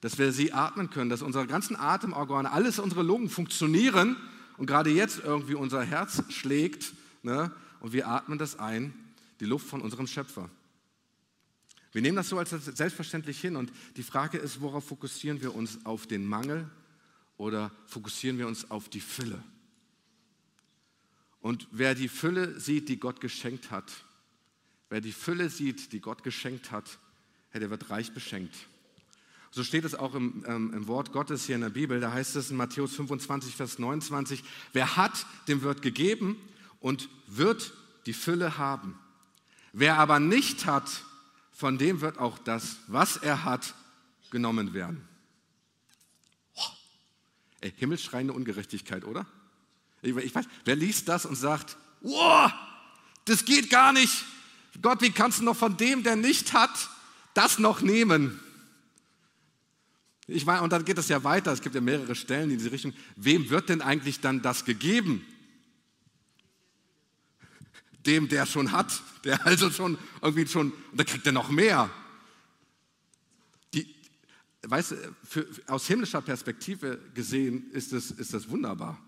dass 0.00 0.18
wir 0.18 0.32
sie 0.32 0.52
atmen 0.52 0.90
können, 0.90 1.08
dass 1.08 1.22
unsere 1.22 1.46
ganzen 1.46 1.76
Atemorgane, 1.76 2.50
alles 2.50 2.78
unsere 2.78 3.02
Lungen 3.02 3.30
funktionieren 3.30 4.16
und 4.56 4.66
gerade 4.66 4.90
jetzt 4.90 5.20
irgendwie 5.20 5.54
unser 5.54 5.82
Herz 5.82 6.22
schlägt 6.30 6.94
ne, 7.22 7.54
und 7.80 7.92
wir 7.92 8.08
atmen 8.08 8.38
das 8.38 8.58
ein, 8.58 8.94
die 9.40 9.44
Luft 9.44 9.66
von 9.66 9.80
unserem 9.80 10.06
Schöpfer. 10.06 10.48
Wir 11.92 12.02
nehmen 12.02 12.16
das 12.16 12.28
so 12.28 12.38
als 12.38 12.50
selbstverständlich 12.50 13.40
hin 13.40 13.56
und 13.56 13.72
die 13.96 14.02
Frage 14.02 14.38
ist, 14.38 14.60
worauf 14.60 14.86
fokussieren 14.86 15.40
wir 15.40 15.54
uns? 15.54 15.84
Auf 15.84 16.06
den 16.06 16.26
Mangel 16.26 16.68
oder 17.36 17.70
fokussieren 17.86 18.38
wir 18.38 18.48
uns 18.48 18.70
auf 18.70 18.88
die 18.88 19.00
Fülle? 19.00 19.42
Und 21.40 21.68
wer 21.70 21.94
die 21.94 22.08
Fülle 22.08 22.58
sieht, 22.58 22.88
die 22.88 22.98
Gott 22.98 23.20
geschenkt 23.20 23.70
hat, 23.70 23.92
Wer 24.94 25.00
die 25.00 25.12
Fülle 25.12 25.50
sieht, 25.50 25.92
die 25.92 26.00
Gott 26.00 26.22
geschenkt 26.22 26.70
hat, 26.70 27.00
der 27.52 27.68
wird 27.68 27.90
reich 27.90 28.12
beschenkt. 28.12 28.54
So 29.54 29.62
steht 29.62 29.84
es 29.84 29.94
auch 29.94 30.16
im, 30.16 30.44
ähm, 30.48 30.74
im, 30.74 30.88
Wort 30.88 31.12
Gottes 31.12 31.46
hier 31.46 31.54
in 31.54 31.60
der 31.60 31.70
Bibel. 31.70 32.00
Da 32.00 32.10
heißt 32.10 32.34
es 32.34 32.50
in 32.50 32.56
Matthäus 32.56 32.96
25, 32.96 33.54
Vers 33.54 33.78
29, 33.78 34.42
wer 34.72 34.96
hat, 34.96 35.26
dem 35.46 35.62
wird 35.62 35.80
gegeben 35.80 36.36
und 36.80 37.08
wird 37.28 37.72
die 38.06 38.14
Fülle 38.14 38.58
haben. 38.58 38.98
Wer 39.72 39.98
aber 39.98 40.18
nicht 40.18 40.66
hat, 40.66 41.04
von 41.52 41.78
dem 41.78 42.00
wird 42.00 42.18
auch 42.18 42.36
das, 42.38 42.78
was 42.88 43.16
er 43.16 43.44
hat, 43.44 43.76
genommen 44.32 44.74
werden. 44.74 45.06
Oh, 46.56 46.62
ey, 47.60 47.72
himmelschreiende 47.76 48.32
Ungerechtigkeit, 48.32 49.04
oder? 49.04 49.24
Ich, 50.02 50.16
ich 50.16 50.34
weiß, 50.34 50.46
wer 50.64 50.74
liest 50.74 51.08
das 51.08 51.26
und 51.26 51.36
sagt, 51.36 51.76
wow, 52.00 52.50
das 53.24 53.44
geht 53.44 53.70
gar 53.70 53.92
nicht. 53.92 54.24
Gott, 54.82 55.00
wie 55.00 55.12
kannst 55.12 55.38
du 55.38 55.44
noch 55.44 55.56
von 55.56 55.76
dem, 55.76 56.02
der 56.02 56.16
nicht 56.16 56.52
hat, 56.52 56.90
das 57.34 57.60
noch 57.60 57.82
nehmen? 57.82 58.40
Ich 60.26 60.46
meine, 60.46 60.62
und 60.62 60.72
dann 60.72 60.84
geht 60.84 60.98
es 60.98 61.08
ja 61.08 61.22
weiter, 61.22 61.52
es 61.52 61.60
gibt 61.60 61.74
ja 61.74 61.80
mehrere 61.80 62.14
Stellen 62.14 62.50
in 62.50 62.58
diese 62.58 62.72
Richtung. 62.72 62.94
Wem 63.16 63.50
wird 63.50 63.68
denn 63.68 63.82
eigentlich 63.82 64.20
dann 64.20 64.40
das 64.40 64.64
gegeben? 64.64 65.24
Dem, 68.06 68.28
der 68.28 68.46
schon 68.46 68.72
hat, 68.72 69.02
der 69.24 69.44
also 69.46 69.70
schon 69.70 69.98
irgendwie 70.22 70.46
schon, 70.46 70.72
und 70.72 71.00
da 71.00 71.04
kriegt 71.04 71.26
er 71.26 71.32
noch 71.32 71.50
mehr. 71.50 71.90
Die, 73.74 73.94
weißt 74.62 74.92
du, 74.92 75.16
für, 75.24 75.46
aus 75.66 75.86
himmlischer 75.86 76.22
Perspektive 76.22 77.00
gesehen 77.14 77.70
ist 77.72 77.92
das, 77.92 78.10
ist 78.10 78.32
das 78.32 78.48
wunderbar. 78.48 79.02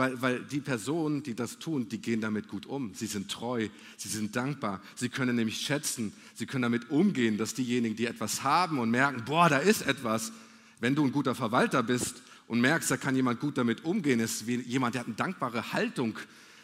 Weil, 0.00 0.22
weil 0.22 0.40
die 0.40 0.60
Personen, 0.60 1.22
die 1.22 1.34
das 1.34 1.58
tun, 1.58 1.86
die 1.90 1.98
gehen 1.98 2.22
damit 2.22 2.48
gut 2.48 2.64
um. 2.64 2.94
Sie 2.94 3.06
sind 3.06 3.30
treu, 3.30 3.68
sie 3.98 4.08
sind 4.08 4.34
dankbar. 4.34 4.80
Sie 4.94 5.10
können 5.10 5.36
nämlich 5.36 5.60
schätzen, 5.60 6.14
sie 6.34 6.46
können 6.46 6.62
damit 6.62 6.88
umgehen, 6.88 7.36
dass 7.36 7.52
diejenigen, 7.52 7.96
die 7.96 8.06
etwas 8.06 8.42
haben 8.42 8.78
und 8.78 8.90
merken, 8.90 9.26
boah, 9.26 9.50
da 9.50 9.58
ist 9.58 9.82
etwas, 9.82 10.32
wenn 10.80 10.94
du 10.94 11.04
ein 11.04 11.12
guter 11.12 11.34
Verwalter 11.34 11.82
bist 11.82 12.22
und 12.48 12.62
merkst, 12.62 12.90
da 12.90 12.96
kann 12.96 13.14
jemand 13.14 13.40
gut 13.40 13.58
damit 13.58 13.84
umgehen, 13.84 14.20
ist 14.20 14.46
wie 14.46 14.62
jemand, 14.62 14.94
der 14.94 15.00
hat 15.00 15.06
eine 15.06 15.16
dankbare 15.16 15.74
Haltung. 15.74 16.18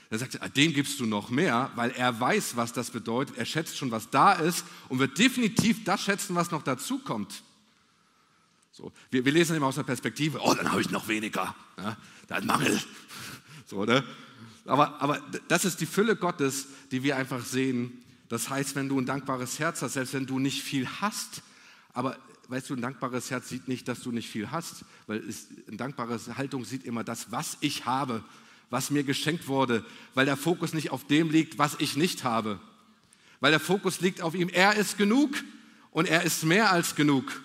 Er 0.09 0.19
sagt, 0.19 0.41
ah, 0.41 0.49
dem 0.49 0.73
gibst 0.73 0.99
du 0.99 1.05
noch 1.05 1.29
mehr, 1.29 1.71
weil 1.75 1.91
er 1.91 2.19
weiß, 2.19 2.57
was 2.57 2.73
das 2.73 2.91
bedeutet. 2.91 3.37
Er 3.37 3.45
schätzt 3.45 3.77
schon, 3.77 3.91
was 3.91 4.09
da 4.09 4.33
ist 4.33 4.65
und 4.89 4.99
wird 4.99 5.19
definitiv 5.19 5.85
das 5.85 6.03
schätzen, 6.03 6.35
was 6.35 6.51
noch 6.51 6.63
dazu 6.63 7.01
kommt. 7.01 7.43
So, 8.77 8.93
wir, 9.11 9.25
wir 9.25 9.33
lesen 9.33 9.57
immer 9.57 9.67
aus 9.67 9.77
der 9.77 9.85
Perspektive, 9.85 10.39
oh, 10.43 10.55
dann 10.55 10.71
habe 10.71 10.83
ich 10.83 10.91
noch 10.91 11.09
weniger. 11.09 11.55
Ja, 11.79 11.97
da 12.29 12.37
hat 12.37 12.45
Mangel. 12.45 12.79
So, 13.67 13.85
ne? 13.85 14.05
aber, 14.65 15.01
aber 15.03 15.21
das 15.49 15.65
ist 15.65 15.81
die 15.81 15.87
Fülle 15.87 16.17
Gottes, 16.17 16.69
die 16.91 17.03
wir 17.03 17.17
einfach 17.17 17.45
sehen. 17.45 18.03
Das 18.29 18.49
heißt, 18.49 18.75
wenn 18.77 18.89
du 18.89 18.99
ein 18.99 19.07
dankbares 19.07 19.59
Herz 19.59 19.83
hast, 19.83 19.95
selbst 19.95 20.15
wenn 20.15 20.27
du 20.27 20.39
nicht 20.39 20.63
viel 20.63 20.89
hast, 21.01 21.43
aber 21.93 22.17
weißt 22.49 22.71
du, 22.71 22.75
ein 22.75 22.83
dankbares 22.83 23.31
Herz 23.31 23.49
sieht 23.49 23.69
nicht, 23.69 23.89
dass 23.89 24.01
du 24.01 24.13
nicht 24.13 24.29
viel 24.29 24.51
hast, 24.51 24.85
weil 25.07 25.19
es, 25.19 25.49
eine 25.67 25.77
dankbare 25.77 26.19
Haltung 26.37 26.65
sieht 26.65 26.85
immer 26.85 27.05
das, 27.05 27.33
was 27.33 27.57
ich 27.61 27.87
habe, 27.87 28.23
was 28.71 28.91
mir 28.91 29.05
geschenkt 29.05 29.49
wurde, 29.49 29.85
weil 30.15 30.27
der 30.27 30.37
Fokus 30.37 30.73
nicht 30.73 30.91
auf 30.91 31.07
dem 31.07 31.31
liegt, 31.31 31.59
was 31.59 31.77
ich 31.79 31.97
nicht 31.97 32.25
habe, 32.25 32.61
weil 33.41 33.51
der 33.51 33.61
Fokus 33.61 34.01
liegt 34.01 34.23
auf 34.23 34.35
ihm. 34.35 34.49
Er 34.49 34.77
ist 34.77 34.97
genug 34.97 35.35
und 35.91 36.07
er 36.07 36.23
ist 36.23 36.45
mehr 36.45 36.71
als 36.71 36.95
genug. 36.95 37.43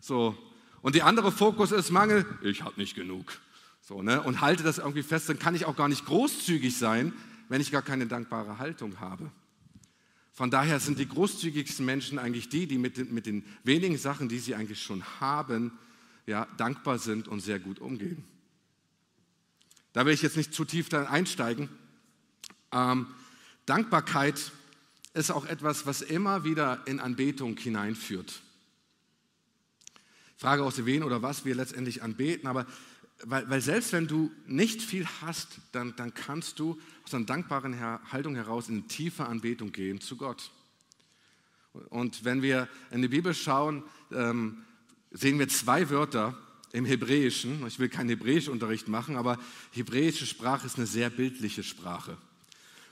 So. 0.00 0.36
Und 0.82 0.94
die 0.94 1.02
andere 1.02 1.32
Fokus 1.32 1.72
ist 1.72 1.90
Mangel. 1.90 2.24
Ich 2.42 2.62
habe 2.62 2.80
nicht 2.80 2.94
genug. 2.94 3.38
So, 3.90 4.02
ne? 4.02 4.22
Und 4.22 4.40
halte 4.40 4.62
das 4.62 4.78
irgendwie 4.78 5.02
fest, 5.02 5.28
dann 5.28 5.40
kann 5.40 5.56
ich 5.56 5.64
auch 5.64 5.74
gar 5.74 5.88
nicht 5.88 6.06
großzügig 6.06 6.78
sein, 6.78 7.12
wenn 7.48 7.60
ich 7.60 7.72
gar 7.72 7.82
keine 7.82 8.06
dankbare 8.06 8.58
Haltung 8.58 9.00
habe. 9.00 9.32
Von 10.32 10.48
daher 10.48 10.78
sind 10.78 11.00
die 11.00 11.08
großzügigsten 11.08 11.84
Menschen 11.84 12.16
eigentlich 12.16 12.48
die, 12.48 12.68
die 12.68 12.78
mit 12.78 12.96
den, 12.96 13.12
mit 13.12 13.26
den 13.26 13.44
wenigen 13.64 13.98
Sachen, 13.98 14.28
die 14.28 14.38
sie 14.38 14.54
eigentlich 14.54 14.80
schon 14.80 15.02
haben, 15.18 15.72
ja, 16.24 16.46
dankbar 16.56 17.00
sind 17.00 17.26
und 17.26 17.40
sehr 17.40 17.58
gut 17.58 17.80
umgehen. 17.80 18.22
Da 19.92 20.06
will 20.06 20.14
ich 20.14 20.22
jetzt 20.22 20.36
nicht 20.36 20.54
zu 20.54 20.64
tief 20.64 20.88
dann 20.88 21.08
einsteigen. 21.08 21.68
Ähm, 22.70 23.08
Dankbarkeit 23.66 24.52
ist 25.14 25.32
auch 25.32 25.46
etwas, 25.46 25.84
was 25.84 26.00
immer 26.00 26.44
wieder 26.44 26.80
in 26.86 27.00
Anbetung 27.00 27.56
hineinführt. 27.56 28.40
Frage 30.36 30.62
aus 30.62 30.86
wen 30.86 31.02
oder 31.02 31.22
was 31.22 31.44
wir 31.44 31.56
letztendlich 31.56 32.04
anbeten, 32.04 32.46
aber 32.46 32.66
weil, 33.24 33.48
weil, 33.50 33.60
selbst 33.60 33.92
wenn 33.92 34.06
du 34.06 34.30
nicht 34.46 34.82
viel 34.82 35.06
hast, 35.20 35.60
dann, 35.72 35.94
dann 35.96 36.14
kannst 36.14 36.58
du 36.58 36.78
aus 37.04 37.14
einer 37.14 37.26
dankbaren 37.26 37.78
Haltung 38.10 38.34
heraus 38.34 38.68
in 38.68 38.88
tiefe 38.88 39.26
Anbetung 39.26 39.72
gehen 39.72 40.00
zu 40.00 40.16
Gott. 40.16 40.50
Und 41.90 42.24
wenn 42.24 42.42
wir 42.42 42.68
in 42.90 43.02
die 43.02 43.08
Bibel 43.08 43.34
schauen, 43.34 43.82
ähm, 44.12 44.64
sehen 45.10 45.38
wir 45.38 45.48
zwei 45.48 45.90
Wörter 45.90 46.36
im 46.72 46.84
Hebräischen. 46.84 47.66
Ich 47.66 47.78
will 47.78 47.88
keinen 47.88 48.08
Hebräischunterricht 48.08 48.88
machen, 48.88 49.16
aber 49.16 49.38
hebräische 49.72 50.26
Sprache 50.26 50.66
ist 50.66 50.76
eine 50.76 50.86
sehr 50.86 51.10
bildliche 51.10 51.62
Sprache. 51.62 52.16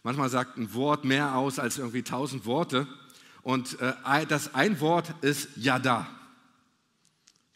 Manchmal 0.03 0.29
sagt 0.29 0.57
ein 0.57 0.73
Wort 0.75 1.05
mehr 1.05 1.35
aus 1.37 1.59
als 1.59 1.79
irgendwie 1.79 2.03
tausend 2.03 2.45
Worte. 2.47 2.87
Und 3.43 3.81
äh, 3.81 4.27
das 4.27 4.55
ein 4.55 4.81
Wort 4.81 5.15
ist 5.23 5.49
Yada. 5.57 6.09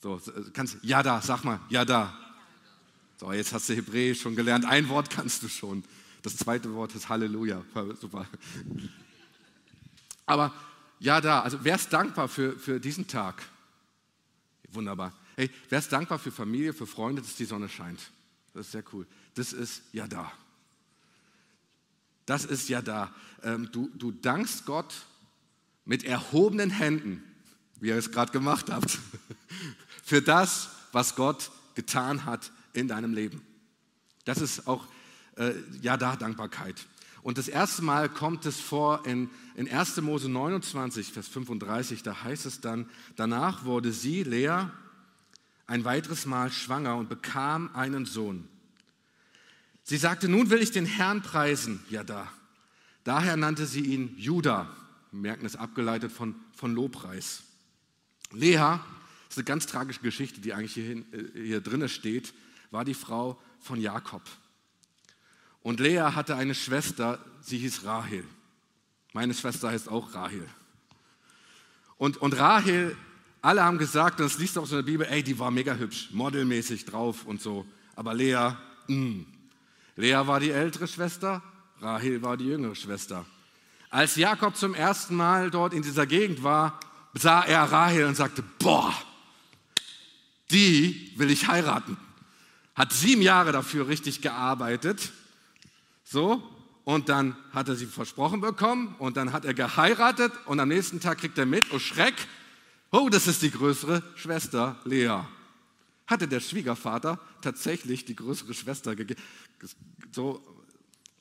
So, 0.01 0.21
kannst 0.53 0.79
Yada, 0.83 1.21
sag 1.21 1.45
mal, 1.45 1.61
Yada. 1.69 2.19
So, 3.18 3.33
jetzt 3.33 3.53
hast 3.53 3.68
du 3.68 3.75
Hebräisch 3.75 4.20
schon 4.20 4.35
gelernt. 4.35 4.64
Ein 4.64 4.88
Wort 4.88 5.11
kannst 5.11 5.42
du 5.42 5.48
schon. 5.48 5.85
Das 6.22 6.37
zweite 6.37 6.72
Wort 6.75 6.94
ist 6.94 7.09
Halleluja. 7.09 7.64
Super. 8.01 8.27
Aber 10.27 10.53
ja, 10.98 11.20
da, 11.20 11.40
also 11.40 11.59
wer 11.62 11.75
ist 11.75 11.92
dankbar 11.92 12.29
für, 12.29 12.59
für 12.59 12.81
diesen 12.81 13.07
Tag? 13.07 13.42
Wunderbar. 14.70 15.12
Hey, 15.37 15.51
wer 15.68 15.79
ist 15.79 15.92
dankbar 15.92 16.18
für 16.18 16.31
Familie, 16.31 16.72
für 16.72 16.87
Freunde, 16.87 17.22
dass 17.22 17.37
die 17.37 17.44
Sonne 17.44 17.68
scheint? 17.68 18.01
Das 18.55 18.66
ist 18.66 18.72
sehr 18.72 18.85
cool. 18.92 19.07
Das 19.35 19.53
ist 19.53 19.83
ja 19.92 20.07
da. 20.07 20.31
das 22.27 22.44
ist 22.44 22.68
ja 22.68 22.83
da. 22.83 23.12
Ähm, 23.42 23.70
du, 23.72 23.90
du 23.94 24.12
dankst 24.12 24.64
Gott 24.66 24.94
mit 25.85 26.05
erhobenen 26.05 26.70
Händen, 26.70 27.22
wie 27.81 27.88
ihr 27.88 27.96
es 27.96 28.12
gerade 28.12 28.31
gemacht 28.31 28.70
habt, 28.70 28.98
für 30.05 30.22
das, 30.22 30.70
was 30.92 31.16
Gott 31.16 31.51
getan 31.75 32.25
hat 32.25 32.53
in 32.73 32.89
deinem 32.89 33.13
Leben. 33.13 33.43
Das 34.25 34.41
ist 34.41 34.67
auch, 34.67 34.87
äh, 35.37 35.53
ja, 35.81 35.97
da 35.97 36.17
Dankbarkeit. 36.17 36.87
Und 37.23 37.39
das 37.39 37.49
erste 37.49 37.83
Mal 37.83 38.09
kommt 38.09 38.47
es 38.47 38.61
vor 38.61 39.07
in, 39.07 39.31
in 39.55 39.71
1. 39.71 40.01
Mose 40.01 40.29
29, 40.29 41.13
Vers 41.13 41.29
35, 41.29 42.03
da 42.03 42.25
heißt 42.25 42.47
es 42.47 42.61
dann, 42.61 42.89
danach 43.17 43.65
wurde 43.65 43.93
sie, 43.93 44.25
Lea, 44.25 44.67
ein 45.67 45.85
weiteres 45.85 46.27
Mal 46.27 46.51
schwanger 46.51 46.97
und 46.97 47.09
bekam 47.09 47.71
einen 47.75 48.07
Sohn. 48.07 48.49
Sie 49.85 49.97
sagte, 49.97 50.29
nun 50.29 50.51
will 50.51 50.63
ich 50.63 50.73
den 50.73 50.87
Herrn 50.87 51.23
preisen, 51.23 51.85
ja 51.91 52.03
da. 52.05 52.29
Daher 53.05 53.37
nannte 53.37 53.67
sie 53.67 53.81
ihn 53.81 54.15
Judah, 54.17 54.69
wir 55.11 55.21
merken 55.21 55.47
es 55.47 55.57
abgeleitet 55.57 56.13
von, 56.13 56.35
von 56.55 56.75
Lobpreis. 56.75 57.43
Lea, 58.33 58.57
das 58.57 58.81
ist 59.31 59.39
eine 59.39 59.45
ganz 59.45 59.67
tragische 59.67 60.01
Geschichte, 60.01 60.41
die 60.41 60.55
eigentlich 60.55 60.75
hier, 60.75 61.05
hier 61.35 61.61
drinne 61.61 61.89
steht, 61.89 62.35
war 62.73 62.85
die 62.85 62.95
Frau 62.95 63.41
von 63.61 63.81
Jakob. 63.81 64.23
Und 65.63 65.79
Lea 65.79 66.01
hatte 66.15 66.35
eine 66.35 66.55
Schwester, 66.55 67.25
sie 67.41 67.59
hieß 67.59 67.85
Rahel. 67.85 68.25
Meine 69.13 69.35
Schwester 69.35 69.69
heißt 69.69 69.89
auch 69.89 70.15
Rahel. 70.15 70.49
Und, 71.99 72.17
und 72.17 72.37
Rahel, 72.37 72.97
alle 73.43 73.63
haben 73.63 73.79
gesagt, 73.79 74.21
und 74.21 74.27
das 74.27 74.39
liest 74.39 74.59
auch 74.59 74.67
so 74.67 74.79
in 74.79 74.85
der 74.85 74.91
Bibel, 74.91 75.07
ey, 75.07 75.23
die 75.23 75.39
war 75.39 75.51
mega 75.53 75.75
hübsch, 75.75 76.09
modelmäßig 76.11 76.85
drauf 76.87 77.25
und 77.27 77.41
so. 77.41 77.65
Aber 77.95 78.15
Lea, 78.15 78.57
mh. 78.89 78.97
Mm. 78.97 79.27
Lea 79.95 80.27
war 80.27 80.41
die 80.41 80.51
ältere 80.51 80.89
Schwester, 80.89 81.43
Rahel 81.81 82.23
war 82.23 82.37
die 82.37 82.47
jüngere 82.47 82.75
Schwester. 82.75 83.27
Als 83.91 84.17
Jakob 84.17 84.57
zum 84.57 84.75
ersten 84.75 85.15
Mal 85.15 85.51
dort 85.51 85.75
in 85.75 85.83
dieser 85.83 86.07
Gegend 86.07 86.43
war, 86.43 86.81
sah 87.13 87.43
er 87.43 87.71
Rahel 87.71 88.07
und 88.07 88.15
sagte, 88.15 88.43
boah, 88.59 88.95
die 90.51 91.13
will 91.17 91.31
ich 91.31 91.47
heiraten. 91.47 91.99
Hat 92.83 92.92
sieben 92.92 93.23
Jahre 93.23 93.53
dafür 93.53 93.87
richtig 93.87 94.23
gearbeitet 94.23 95.12
so, 96.03 96.42
und 96.83 97.09
dann 97.09 97.37
hat 97.53 97.68
er 97.68 97.77
sie 97.77 97.87
versprochen 97.87 98.40
bekommen 98.40 98.97
und 98.99 99.16
dann 99.16 99.33
hat 99.33 99.45
er 99.45 99.55
geheiratet 99.55 100.33
und 100.47 100.59
am 100.59 100.66
nächsten 100.66 100.99
Tag 100.99 101.18
kriegt 101.18 101.38
er 101.38 101.47
mit, 101.47 101.73
oh 101.73 101.79
Schreck, 101.79 102.14
oh, 102.90 103.09
das 103.09 103.29
ist 103.29 103.40
die 103.42 103.53
größere 103.53 104.03
Schwester 104.16 104.81
Lea. 104.85 105.21
Hatte 106.09 106.27
der 106.27 106.40
Schwiegervater 106.40 107.21
tatsächlich 107.40 108.05
die 108.05 108.16
größere 108.16 108.53
Schwester 108.53 108.97
gegeben. 108.97 109.23
So, 110.11 110.45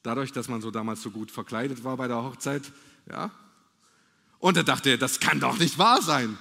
dadurch, 0.01 0.31
dass 0.31 0.47
man 0.47 0.61
so 0.61 0.71
damals 0.71 1.03
so 1.03 1.11
gut 1.11 1.29
verkleidet 1.29 1.83
war 1.83 1.95
bei 1.95 2.07
der 2.07 2.23
Hochzeit, 2.23 2.71
ja. 3.07 3.29
Und 4.39 4.57
er 4.57 4.63
dachte, 4.63 4.97
das 4.97 5.19
kann 5.19 5.39
doch 5.39 5.59
nicht 5.59 5.77
wahr 5.77 6.01
sein. 6.01 6.39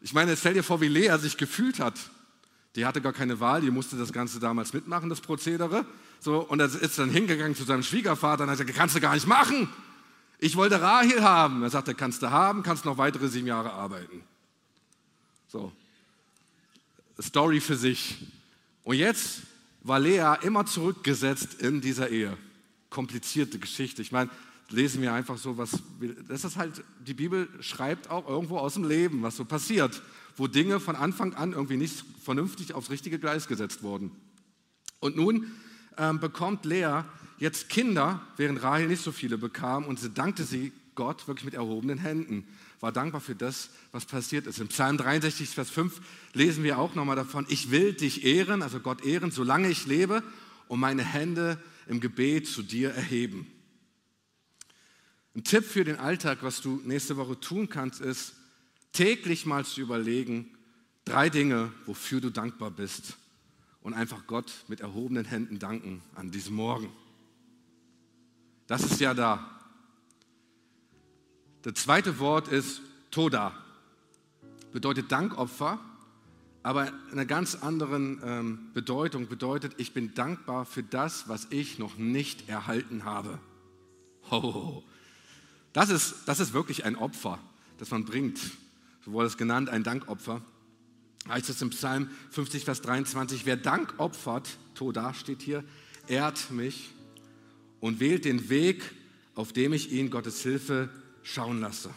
Ich 0.00 0.12
meine, 0.12 0.36
stell 0.36 0.54
dir 0.54 0.64
vor, 0.64 0.80
wie 0.80 0.88
Lea 0.88 1.16
sich 1.18 1.36
gefühlt 1.36 1.78
hat. 1.78 1.94
Die 2.76 2.84
hatte 2.84 3.00
gar 3.00 3.14
keine 3.14 3.40
Wahl, 3.40 3.62
die 3.62 3.70
musste 3.70 3.96
das 3.96 4.12
Ganze 4.12 4.38
damals 4.38 4.74
mitmachen, 4.74 5.08
das 5.08 5.22
Prozedere. 5.22 5.86
So, 6.20 6.40
und 6.40 6.60
er 6.60 6.66
ist 6.66 6.98
dann 6.98 7.10
hingegangen 7.10 7.56
zu 7.56 7.64
seinem 7.64 7.82
Schwiegervater 7.82 8.44
und 8.44 8.50
hat 8.50 8.58
gesagt, 8.58 8.76
kannst 8.76 8.94
du 8.94 9.00
gar 9.00 9.14
nicht 9.14 9.26
machen. 9.26 9.68
Ich 10.38 10.56
wollte 10.56 10.80
Rahel 10.80 11.22
haben. 11.22 11.62
Er 11.62 11.70
sagte, 11.70 11.94
kannst 11.94 12.22
du 12.22 12.30
haben, 12.30 12.62
kannst 12.62 12.84
noch 12.84 12.98
weitere 12.98 13.28
sieben 13.28 13.46
Jahre 13.46 13.72
arbeiten. 13.72 14.22
So, 15.48 15.72
Story 17.20 17.60
für 17.60 17.76
sich. 17.76 18.18
Und 18.84 18.96
jetzt 18.96 19.42
war 19.82 19.98
Lea 19.98 20.34
immer 20.42 20.66
zurückgesetzt 20.66 21.54
in 21.54 21.80
dieser 21.80 22.10
Ehe. 22.10 22.36
Komplizierte 22.90 23.58
Geschichte. 23.58 24.02
Ich 24.02 24.12
meine, 24.12 24.28
lesen 24.70 25.02
wir 25.02 25.12
einfach 25.12 25.38
so, 25.38 25.58
was, 25.58 25.82
das 26.28 26.44
ist 26.44 26.56
halt, 26.56 26.82
die 27.06 27.14
Bibel 27.14 27.48
schreibt 27.60 28.10
auch 28.10 28.28
irgendwo 28.28 28.58
aus 28.58 28.74
dem 28.74 28.84
Leben, 28.84 29.22
was 29.22 29.36
so 29.36 29.44
passiert, 29.44 30.02
wo 30.36 30.46
Dinge 30.46 30.80
von 30.80 30.96
Anfang 30.96 31.34
an 31.34 31.52
irgendwie 31.52 31.76
nicht 31.76 32.04
vernünftig 32.22 32.74
aufs 32.74 32.90
richtige 32.90 33.18
Gleis 33.18 33.48
gesetzt 33.48 33.82
wurden. 33.82 34.10
Und 35.00 35.16
nun 35.16 35.52
ähm, 35.96 36.20
bekommt 36.20 36.64
Lea 36.64 37.02
jetzt 37.38 37.68
Kinder, 37.68 38.20
während 38.36 38.62
Rahel 38.62 38.88
nicht 38.88 39.02
so 39.02 39.12
viele 39.12 39.38
bekam, 39.38 39.84
und 39.84 40.00
sie 40.00 40.10
dankte 40.10 40.44
sie 40.44 40.72
Gott 40.94 41.28
wirklich 41.28 41.44
mit 41.44 41.54
erhobenen 41.54 41.98
Händen, 41.98 42.44
war 42.80 42.92
dankbar 42.92 43.20
für 43.20 43.34
das, 43.34 43.70
was 43.92 44.04
passiert 44.04 44.46
ist. 44.46 44.58
Im 44.58 44.68
Psalm 44.68 44.96
63, 44.96 45.48
Vers 45.48 45.70
5 45.70 46.00
lesen 46.32 46.64
wir 46.64 46.78
auch 46.78 46.94
nochmal 46.94 47.16
davon, 47.16 47.46
ich 47.48 47.70
will 47.70 47.92
dich 47.92 48.24
ehren, 48.24 48.62
also 48.62 48.80
Gott 48.80 49.04
ehren, 49.04 49.30
solange 49.30 49.68
ich 49.68 49.86
lebe 49.86 50.22
und 50.68 50.80
meine 50.80 51.04
Hände 51.04 51.58
im 51.86 52.00
Gebet 52.00 52.48
zu 52.48 52.62
dir 52.62 52.90
erheben. 52.90 53.46
Ein 55.36 55.44
Tipp 55.44 55.66
für 55.66 55.84
den 55.84 55.98
Alltag, 55.98 56.38
was 56.40 56.62
du 56.62 56.80
nächste 56.84 57.18
Woche 57.18 57.38
tun 57.38 57.68
kannst, 57.68 58.00
ist, 58.00 58.32
täglich 58.92 59.44
mal 59.44 59.66
zu 59.66 59.82
überlegen, 59.82 60.48
drei 61.04 61.28
Dinge, 61.28 61.70
wofür 61.84 62.22
du 62.22 62.30
dankbar 62.30 62.70
bist 62.70 63.18
und 63.82 63.92
einfach 63.92 64.26
Gott 64.26 64.50
mit 64.66 64.80
erhobenen 64.80 65.26
Händen 65.26 65.58
danken 65.58 66.00
an 66.14 66.30
diesem 66.30 66.56
Morgen. 66.56 66.88
Das 68.66 68.82
ist 68.82 68.98
ja 68.98 69.12
da. 69.12 69.60
Das 71.60 71.74
zweite 71.74 72.18
Wort 72.18 72.48
ist 72.48 72.80
Toda. 73.10 73.52
Bedeutet 74.72 75.12
Dankopfer, 75.12 75.78
aber 76.62 76.88
in 76.88 77.12
einer 77.12 77.26
ganz 77.26 77.56
anderen 77.56 78.22
ähm, 78.24 78.70
Bedeutung 78.72 79.28
bedeutet, 79.28 79.74
ich 79.76 79.92
bin 79.92 80.14
dankbar 80.14 80.64
für 80.64 80.82
das, 80.82 81.28
was 81.28 81.48
ich 81.50 81.78
noch 81.78 81.98
nicht 81.98 82.48
erhalten 82.48 83.04
habe. 83.04 83.38
Oh, 84.30 84.82
das, 85.76 85.90
ist, 85.90 86.14
das 86.24 86.40
ist 86.40 86.54
wirklich 86.54 86.86
ein 86.86 86.96
Opfer, 86.96 87.38
das 87.76 87.90
man 87.90 88.06
bringt. 88.06 88.40
So 89.04 89.12
wurde 89.12 89.26
es 89.26 89.36
genannt, 89.36 89.68
ein 89.68 89.84
Dankopfer 89.84 90.40
heißt 91.28 91.50
es 91.50 91.60
im 91.60 91.68
Psalm 91.68 92.08
50, 92.30 92.64
Vers 92.64 92.80
23, 92.80 93.44
wer 93.44 93.58
Dank 93.58 93.92
opfert, 93.98 94.56
Toda 94.74 95.12
steht 95.12 95.42
hier, 95.42 95.62
ehrt 96.06 96.50
mich 96.50 96.94
und 97.80 98.00
wählt 98.00 98.24
den 98.24 98.48
Weg, 98.48 98.82
auf 99.34 99.52
dem 99.52 99.74
ich 99.74 99.92
ihn 99.92 100.08
Gottes 100.08 100.40
Hilfe 100.42 100.88
schauen 101.22 101.60
lasse. 101.60 101.90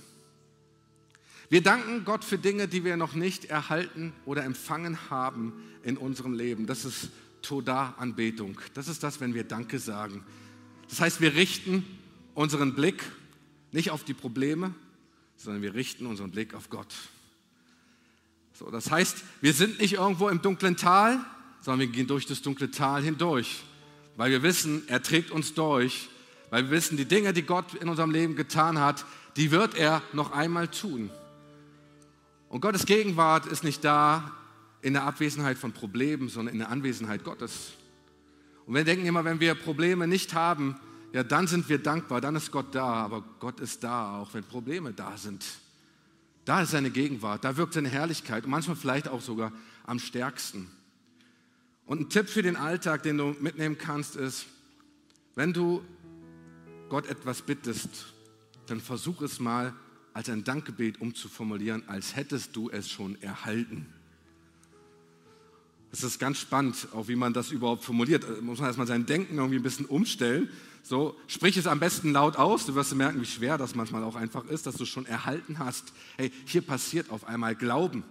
Wir 1.48 1.64
danken 1.64 2.04
Gott 2.04 2.26
für 2.26 2.38
Dinge, 2.38 2.68
die 2.68 2.84
wir 2.84 2.98
noch 2.98 3.14
nicht 3.14 3.46
erhalten 3.46 4.12
oder 4.26 4.44
empfangen 4.44 5.10
haben 5.10 5.54
in 5.84 5.96
unserem 5.96 6.34
Leben. 6.34 6.68
Das 6.68 6.84
ist 6.84 7.12
Toda-Anbetung. 7.44 8.60
Das 8.74 8.90
ist 8.90 9.04
das, 9.04 9.22
wenn 9.22 9.34
wir 9.34 9.46
Danke 9.46 9.80
sagen. 9.80 10.26
Das 10.90 11.00
heißt, 11.00 11.22
wir 11.22 11.36
richten 11.36 11.86
unseren 12.36 12.76
Blick 12.76 13.04
nicht 13.72 13.92
auf 13.92 14.04
die 14.04 14.14
Probleme, 14.14 14.74
sondern 15.38 15.62
wir 15.62 15.74
richten 15.74 16.06
unseren 16.06 16.32
Blick 16.32 16.54
auf 16.54 16.70
Gott. 16.70 16.94
So, 18.54 18.70
das 18.70 18.92
heißt, 18.92 19.24
wir 19.42 19.54
sind 19.54 19.80
nicht 19.80 19.94
irgendwo 19.94 20.28
im 20.28 20.42
dunklen 20.42 20.76
Tal, 20.76 21.20
sondern 21.62 21.88
wir 21.88 21.88
gehen 21.88 22.08
durch 22.08 22.26
das 22.26 22.42
dunkle 22.42 22.72
Tal 22.72 23.04
hindurch, 23.04 23.64
weil 24.18 24.32
wir 24.32 24.44
wissen, 24.44 24.84
er 24.88 25.02
trägt 25.02 25.32
uns 25.32 25.54
durch, 25.54 26.10
weil 26.50 26.66
wir 26.66 26.72
wissen, 26.72 26.98
die 26.98 27.06
Dinge, 27.06 27.32
die 27.32 27.44
Gott 27.44 27.74
in 27.76 27.88
unserem 27.88 28.12
Leben 28.12 28.36
getan 28.36 28.80
hat, 28.80 29.06
die 29.38 29.52
wird 29.52 29.76
er 29.76 30.02
noch 30.14 30.32
einmal 30.32 30.68
tun. 30.68 31.10
Und 32.50 32.62
Gottes 32.62 32.86
Gegenwart 32.86 33.46
ist 33.46 33.64
nicht 33.64 33.84
da 33.86 34.32
in 34.82 34.94
der 34.94 35.04
Abwesenheit 35.04 35.58
von 35.58 35.72
Problemen, 35.72 36.30
sondern 36.30 36.54
in 36.54 36.60
der 36.60 36.70
Anwesenheit 36.70 37.24
Gottes. 37.24 37.74
Und 38.66 38.74
wir 38.74 38.84
denken 38.84 39.06
immer, 39.06 39.24
wenn 39.24 39.40
wir 39.40 39.56
Probleme 39.56 40.08
nicht 40.08 40.34
haben, 40.34 40.76
ja, 41.12 41.24
dann 41.24 41.48
sind 41.48 41.70
wir 41.70 41.80
dankbar, 41.80 42.22
dann 42.22 42.36
ist 42.36 42.52
Gott 42.52 42.74
da, 42.76 42.86
aber 42.86 43.24
Gott 43.40 43.60
ist 43.60 43.84
da, 43.84 44.20
auch 44.20 44.34
wenn 44.34 44.44
Probleme 44.44 44.94
da 44.94 45.18
sind. 45.18 45.44
Da 46.46 46.62
ist 46.62 46.72
seine 46.72 46.92
Gegenwart, 46.92 47.44
da 47.44 47.58
wirkt 47.58 47.74
seine 47.74 47.90
Herrlichkeit 47.90 48.44
und 48.44 48.52
manchmal 48.52 48.76
vielleicht 48.76 49.08
auch 49.08 49.22
sogar 49.22 49.52
am 49.86 50.00
stärksten. 50.00 50.70
Und 51.86 52.02
ein 52.02 52.10
Tipp 52.10 52.30
für 52.30 52.44
den 52.44 52.56
Alltag, 52.56 53.04
den 53.04 53.18
du 53.18 53.36
mitnehmen 53.40 53.78
kannst, 53.78 54.16
ist, 54.16 54.46
wenn 55.36 55.54
du 55.54 55.84
Gott 56.90 57.08
etwas 57.08 57.42
bittest, 57.42 58.14
dann 58.68 58.80
versuch 58.80 59.22
es 59.22 59.40
mal 59.40 59.74
als 60.14 60.30
ein 60.30 60.44
Dankgebet 60.44 61.02
umzuformulieren, 61.02 61.88
als 61.88 62.16
hättest 62.16 62.56
du 62.56 62.70
es 62.70 62.90
schon 62.90 63.20
erhalten. 63.22 63.88
Das 65.92 66.04
ist 66.04 66.20
ganz 66.20 66.40
spannend, 66.40 66.88
auch 66.94 67.08
wie 67.08 67.16
man 67.16 67.34
das 67.34 67.52
überhaupt 67.52 67.84
formuliert. 67.84 68.24
Da 68.24 68.42
muss 68.42 68.60
man 68.60 68.68
erstmal 68.68 68.88
sein 68.88 69.06
Denken 69.06 69.38
irgendwie 69.38 69.58
ein 69.58 69.64
bisschen 69.64 69.86
umstellen 69.86 70.50
so, 70.84 71.16
sprich 71.28 71.58
es 71.58 71.68
am 71.68 71.80
besten 71.80 72.12
laut 72.12 72.38
aus. 72.38 72.66
Du 72.66 72.76
wirst 72.76 72.94
merken, 72.96 73.22
wie 73.22 73.26
schwer 73.26 73.58
das 73.58 73.76
manchmal 73.76 74.04
auch 74.04 74.16
einfach 74.16 74.46
ist, 74.46 74.66
dass 74.66 74.76
du 74.76 74.84
es 74.84 74.90
schon 74.90 75.06
erhalten 75.06 75.60
hast. 75.60 75.94
Hey, 76.18 76.32
hier 76.46 76.62
passiert 76.62 77.10
auf 77.10 77.26
einmal 77.26 77.56
Glauben. 77.56 78.04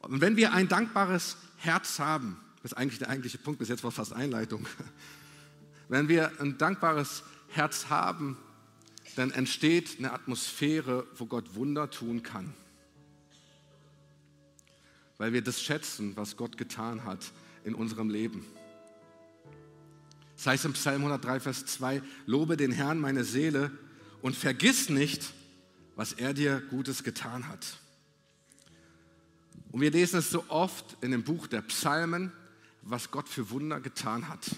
Und 0.00 0.20
wenn 0.20 0.36
wir 0.36 0.52
ein 0.52 0.68
dankbares 0.68 1.36
Herz 1.58 1.98
haben, 1.98 2.38
das 2.62 2.72
ist 2.72 2.78
eigentlich 2.78 2.98
der 2.98 3.10
eigentliche 3.10 3.38
Punkt, 3.38 3.58
bis 3.58 3.68
jetzt 3.68 3.84
war 3.84 3.90
fast 3.90 4.12
Einleitung. 4.12 4.66
Wenn 5.90 6.08
wir 6.08 6.40
ein 6.40 6.56
dankbares 6.56 7.22
Herz 7.48 7.90
haben, 7.90 8.38
dann 9.16 9.30
entsteht 9.30 9.98
eine 9.98 10.12
Atmosphäre, 10.12 11.06
wo 11.18 11.26
Gott 11.26 11.54
Wunder 11.54 11.90
tun 11.90 12.22
kann. 12.22 12.54
Weil 15.18 15.32
wir 15.32 15.42
das 15.42 15.62
schätzen, 15.62 16.16
was 16.16 16.36
Gott 16.36 16.56
getan 16.56 17.04
hat 17.04 17.32
in 17.64 17.74
unserem 17.74 18.10
Leben. 18.10 18.44
Das 20.36 20.46
heißt 20.46 20.64
im 20.64 20.72
Psalm 20.72 21.02
103, 21.02 21.40
Vers 21.40 21.66
2, 21.66 22.02
lobe 22.26 22.56
den 22.56 22.72
Herrn 22.72 22.98
meine 22.98 23.24
Seele 23.24 23.70
und 24.22 24.36
vergiss 24.36 24.88
nicht, 24.88 25.32
was 25.96 26.12
er 26.12 26.34
dir 26.34 26.60
Gutes 26.70 27.04
getan 27.04 27.48
hat. 27.48 27.78
Und 29.70 29.80
wir 29.80 29.90
lesen 29.90 30.18
es 30.18 30.30
so 30.30 30.44
oft 30.48 30.96
in 31.00 31.10
dem 31.10 31.24
Buch 31.24 31.46
der 31.46 31.62
Psalmen, 31.62 32.32
was 32.82 33.10
Gott 33.10 33.28
für 33.28 33.50
Wunder 33.50 33.80
getan 33.80 34.28
hat. 34.28 34.50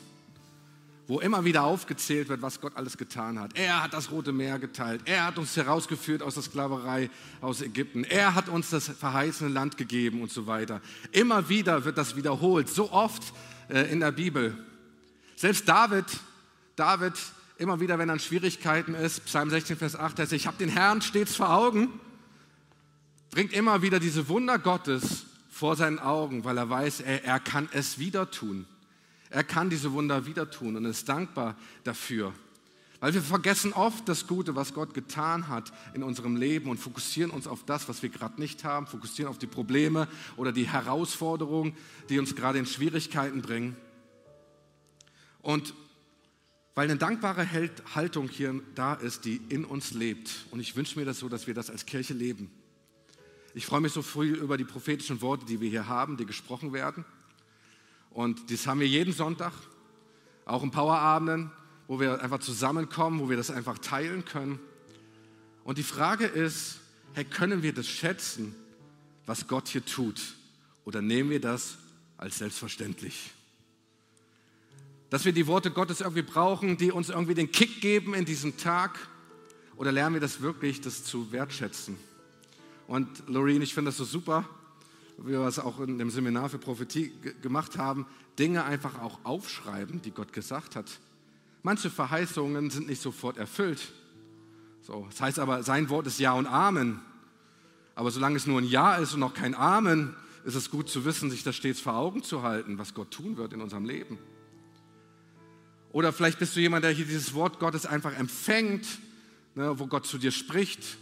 Wo 1.08 1.20
immer 1.20 1.44
wieder 1.44 1.62
aufgezählt 1.62 2.28
wird, 2.28 2.42
was 2.42 2.60
Gott 2.60 2.76
alles 2.76 2.96
getan 2.96 3.38
hat. 3.38 3.56
Er 3.56 3.82
hat 3.82 3.92
das 3.92 4.10
Rote 4.10 4.32
Meer 4.32 4.58
geteilt. 4.58 5.02
Er 5.04 5.26
hat 5.26 5.38
uns 5.38 5.56
herausgeführt 5.56 6.22
aus 6.22 6.34
der 6.34 6.42
Sklaverei 6.42 7.10
aus 7.40 7.62
Ägypten. 7.62 8.02
Er 8.02 8.34
hat 8.34 8.48
uns 8.48 8.70
das 8.70 8.88
verheißene 8.88 9.50
Land 9.50 9.76
gegeben 9.76 10.20
und 10.20 10.32
so 10.32 10.46
weiter. 10.46 10.80
Immer 11.12 11.48
wieder 11.48 11.84
wird 11.84 11.96
das 11.96 12.16
wiederholt, 12.16 12.68
so 12.68 12.90
oft 12.90 13.22
äh, 13.68 13.90
in 13.92 14.00
der 14.00 14.10
Bibel. 14.10 14.56
Selbst 15.36 15.68
David, 15.68 16.06
David, 16.74 17.14
immer 17.58 17.80
wieder, 17.80 17.98
wenn 17.98 18.08
er 18.08 18.14
in 18.14 18.20
Schwierigkeiten 18.20 18.94
ist, 18.94 19.24
Psalm 19.26 19.50
16, 19.50 19.76
Vers 19.76 19.96
8, 19.96 20.18
heißt, 20.18 20.32
ich 20.32 20.46
habe 20.46 20.56
den 20.56 20.68
Herrn 20.68 21.02
stets 21.02 21.36
vor 21.36 21.50
Augen, 21.50 22.00
bringt 23.30 23.52
immer 23.52 23.82
wieder 23.82 24.00
diese 24.00 24.28
Wunder 24.28 24.58
Gottes 24.58 25.26
vor 25.50 25.76
seinen 25.76 25.98
Augen, 25.98 26.44
weil 26.44 26.58
er 26.58 26.68
weiß, 26.68 27.00
er, 27.00 27.24
er 27.24 27.40
kann 27.40 27.68
es 27.72 27.98
wieder 27.98 28.30
tun. 28.30 28.66
Er 29.36 29.44
kann 29.44 29.68
diese 29.68 29.92
Wunder 29.92 30.24
wieder 30.24 30.50
tun 30.50 30.76
und 30.76 30.86
ist 30.86 31.10
dankbar 31.10 31.58
dafür. 31.84 32.32
Weil 33.00 33.12
wir 33.12 33.20
vergessen 33.20 33.74
oft 33.74 34.08
das 34.08 34.26
Gute, 34.26 34.56
was 34.56 34.72
Gott 34.72 34.94
getan 34.94 35.48
hat 35.48 35.74
in 35.92 36.02
unserem 36.02 36.36
Leben 36.36 36.70
und 36.70 36.78
fokussieren 36.78 37.30
uns 37.30 37.46
auf 37.46 37.62
das, 37.66 37.86
was 37.86 38.02
wir 38.02 38.08
gerade 38.08 38.40
nicht 38.40 38.64
haben, 38.64 38.86
fokussieren 38.86 39.28
auf 39.28 39.36
die 39.36 39.46
Probleme 39.46 40.08
oder 40.38 40.52
die 40.52 40.66
Herausforderungen, 40.66 41.76
die 42.08 42.18
uns 42.18 42.34
gerade 42.34 42.58
in 42.58 42.64
Schwierigkeiten 42.64 43.42
bringen. 43.42 43.76
Und 45.42 45.74
weil 46.74 46.88
eine 46.88 46.96
dankbare 46.96 47.46
Haltung 47.94 48.30
hier 48.30 48.58
da 48.74 48.94
ist, 48.94 49.26
die 49.26 49.42
in 49.50 49.66
uns 49.66 49.90
lebt. 49.90 50.46
Und 50.50 50.60
ich 50.60 50.76
wünsche 50.76 50.98
mir 50.98 51.04
das 51.04 51.18
so, 51.18 51.28
dass 51.28 51.46
wir 51.46 51.52
das 51.52 51.68
als 51.68 51.84
Kirche 51.84 52.14
leben. 52.14 52.50
Ich 53.52 53.66
freue 53.66 53.82
mich 53.82 53.92
so 53.92 54.00
früh 54.00 54.32
über 54.32 54.56
die 54.56 54.64
prophetischen 54.64 55.20
Worte, 55.20 55.44
die 55.44 55.60
wir 55.60 55.68
hier 55.68 55.88
haben, 55.88 56.16
die 56.16 56.24
gesprochen 56.24 56.72
werden. 56.72 57.04
Und 58.16 58.50
das 58.50 58.66
haben 58.66 58.80
wir 58.80 58.88
jeden 58.88 59.12
Sonntag, 59.12 59.52
auch 60.46 60.62
in 60.62 60.70
Powerabenden, 60.70 61.50
wo 61.86 62.00
wir 62.00 62.22
einfach 62.22 62.38
zusammenkommen, 62.38 63.20
wo 63.20 63.28
wir 63.28 63.36
das 63.36 63.50
einfach 63.50 63.76
teilen 63.76 64.24
können. 64.24 64.58
Und 65.64 65.76
die 65.76 65.82
Frage 65.82 66.24
ist, 66.24 66.78
hey, 67.12 67.26
können 67.26 67.62
wir 67.62 67.74
das 67.74 67.86
schätzen, 67.86 68.54
was 69.26 69.46
Gott 69.48 69.68
hier 69.68 69.84
tut? 69.84 70.18
Oder 70.86 71.02
nehmen 71.02 71.28
wir 71.28 71.42
das 71.42 71.76
als 72.16 72.38
selbstverständlich? 72.38 73.32
Dass 75.10 75.26
wir 75.26 75.32
die 75.32 75.46
Worte 75.46 75.70
Gottes 75.70 76.00
irgendwie 76.00 76.22
brauchen, 76.22 76.78
die 76.78 76.92
uns 76.92 77.10
irgendwie 77.10 77.34
den 77.34 77.52
Kick 77.52 77.82
geben 77.82 78.14
in 78.14 78.24
diesem 78.24 78.56
Tag? 78.56 78.98
Oder 79.76 79.92
lernen 79.92 80.14
wir 80.14 80.22
das 80.22 80.40
wirklich, 80.40 80.80
das 80.80 81.04
zu 81.04 81.32
wertschätzen? 81.32 81.98
Und 82.86 83.28
Loreen, 83.28 83.60
ich 83.60 83.74
finde 83.74 83.90
das 83.90 83.98
so 83.98 84.06
super, 84.06 84.48
wir 85.18 85.40
es 85.40 85.58
auch 85.58 85.80
in 85.80 85.98
dem 85.98 86.10
Seminar 86.10 86.48
für 86.48 86.58
Prophetie 86.58 87.12
gemacht 87.42 87.78
haben, 87.78 88.06
Dinge 88.38 88.64
einfach 88.64 89.00
auch 89.00 89.20
aufschreiben, 89.24 90.02
die 90.02 90.10
Gott 90.10 90.32
gesagt 90.32 90.76
hat. 90.76 91.00
Manche 91.62 91.90
Verheißungen 91.90 92.70
sind 92.70 92.88
nicht 92.88 93.00
sofort 93.00 93.38
erfüllt. 93.38 93.92
So, 94.82 95.06
das 95.10 95.20
heißt 95.20 95.38
aber, 95.38 95.62
sein 95.62 95.88
Wort 95.88 96.06
ist 96.06 96.20
Ja 96.20 96.32
und 96.34 96.46
Amen. 96.46 97.00
Aber 97.94 98.10
solange 98.10 98.36
es 98.36 98.46
nur 98.46 98.60
ein 98.60 98.68
Ja 98.68 98.96
ist 98.96 99.14
und 99.14 99.20
noch 99.20 99.34
kein 99.34 99.54
Amen, 99.54 100.14
ist 100.44 100.54
es 100.54 100.70
gut 100.70 100.88
zu 100.88 101.04
wissen, 101.04 101.30
sich 101.30 101.42
das 101.42 101.56
stets 101.56 101.80
vor 101.80 101.94
Augen 101.94 102.22
zu 102.22 102.42
halten, 102.42 102.78
was 102.78 102.94
Gott 102.94 103.10
tun 103.10 103.36
wird 103.36 103.52
in 103.52 103.60
unserem 103.60 103.84
Leben. 103.84 104.18
Oder 105.92 106.12
vielleicht 106.12 106.38
bist 106.38 106.54
du 106.54 106.60
jemand, 106.60 106.84
der 106.84 106.92
hier 106.92 107.06
dieses 107.06 107.34
Wort 107.34 107.58
Gottes 107.58 107.86
einfach 107.86 108.16
empfängt, 108.16 108.86
ne, 109.54 109.78
wo 109.78 109.86
Gott 109.86 110.06
zu 110.06 110.18
dir 110.18 110.30
spricht. 110.30 110.98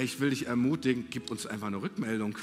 Ich 0.00 0.20
will 0.20 0.30
dich 0.30 0.48
ermutigen, 0.48 1.06
gib 1.08 1.30
uns 1.30 1.46
einfach 1.46 1.68
eine 1.68 1.80
Rückmeldung. 1.80 2.36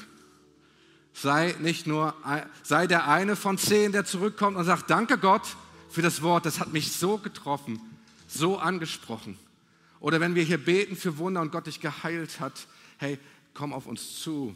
Sei 1.14 1.56
nicht 1.60 1.86
nur, 1.86 2.16
sei 2.64 2.88
der 2.88 3.08
eine 3.08 3.36
von 3.36 3.58
zehn, 3.58 3.92
der 3.92 4.06
zurückkommt 4.06 4.58
und 4.58 4.66
sagt, 4.66 4.90
danke 4.90 5.18
Gott 5.18 5.56
für 5.90 6.02
das 6.02 6.22
Wort, 6.24 6.46
das 6.46 6.60
hat 6.60 6.74
mich 6.74 6.92
so 6.92 7.18
getroffen, 7.18 7.80
so 8.28 8.58
angesprochen. 8.58 9.38
Oder 10.00 10.20
wenn 10.20 10.36
wir 10.36 10.44
hier 10.44 10.58
beten 10.58 10.96
für 10.96 11.18
Wunder 11.18 11.42
und 11.42 11.52
Gott 11.52 11.68
dich 11.68 11.80
geheilt 11.80 12.40
hat, 12.40 12.68
hey, 12.98 13.20
komm 13.54 13.74
auf 13.74 13.86
uns 13.86 14.20
zu 14.20 14.56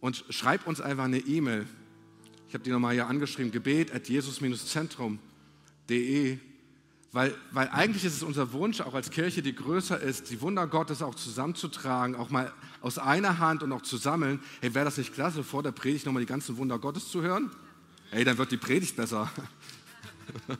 und 0.00 0.24
schreib 0.28 0.66
uns 0.66 0.80
einfach 0.80 1.04
eine 1.04 1.18
E-Mail. 1.18 1.66
Ich 2.48 2.54
habe 2.54 2.62
die 2.64 2.70
nochmal 2.70 2.94
hier 2.94 3.06
angeschrieben, 3.06 3.50
gebet 3.50 3.94
at 3.94 4.08
jesus-zentrum 4.08 5.18
de, 5.88 6.38
weil, 7.12 7.34
weil 7.50 7.68
eigentlich 7.68 8.04
ist 8.04 8.16
es 8.16 8.22
unser 8.22 8.52
Wunsch, 8.52 8.80
auch 8.80 8.94
als 8.94 9.10
Kirche, 9.10 9.42
die 9.42 9.54
größer 9.54 9.98
ist, 9.98 10.30
die 10.30 10.40
Wunder 10.40 10.66
Gottes 10.68 11.02
auch 11.02 11.16
zusammenzutragen, 11.16 12.14
auch 12.14 12.30
mal 12.30 12.52
aus 12.80 12.98
einer 12.98 13.38
Hand 13.38 13.64
und 13.64 13.72
auch 13.72 13.82
zu 13.82 13.96
sammeln. 13.96 14.40
Hey, 14.60 14.74
wäre 14.74 14.84
das 14.84 14.96
nicht 14.96 15.12
klasse, 15.12 15.42
vor 15.42 15.62
der 15.62 15.72
Predigt 15.72 16.06
nochmal 16.06 16.22
die 16.22 16.28
ganzen 16.28 16.56
Wunder 16.56 16.78
Gottes 16.78 17.10
zu 17.10 17.22
hören? 17.22 17.50
Hey, 18.10 18.24
dann 18.24 18.38
wird 18.38 18.52
die 18.52 18.56
Predigt 18.56 18.96
besser. 18.96 19.30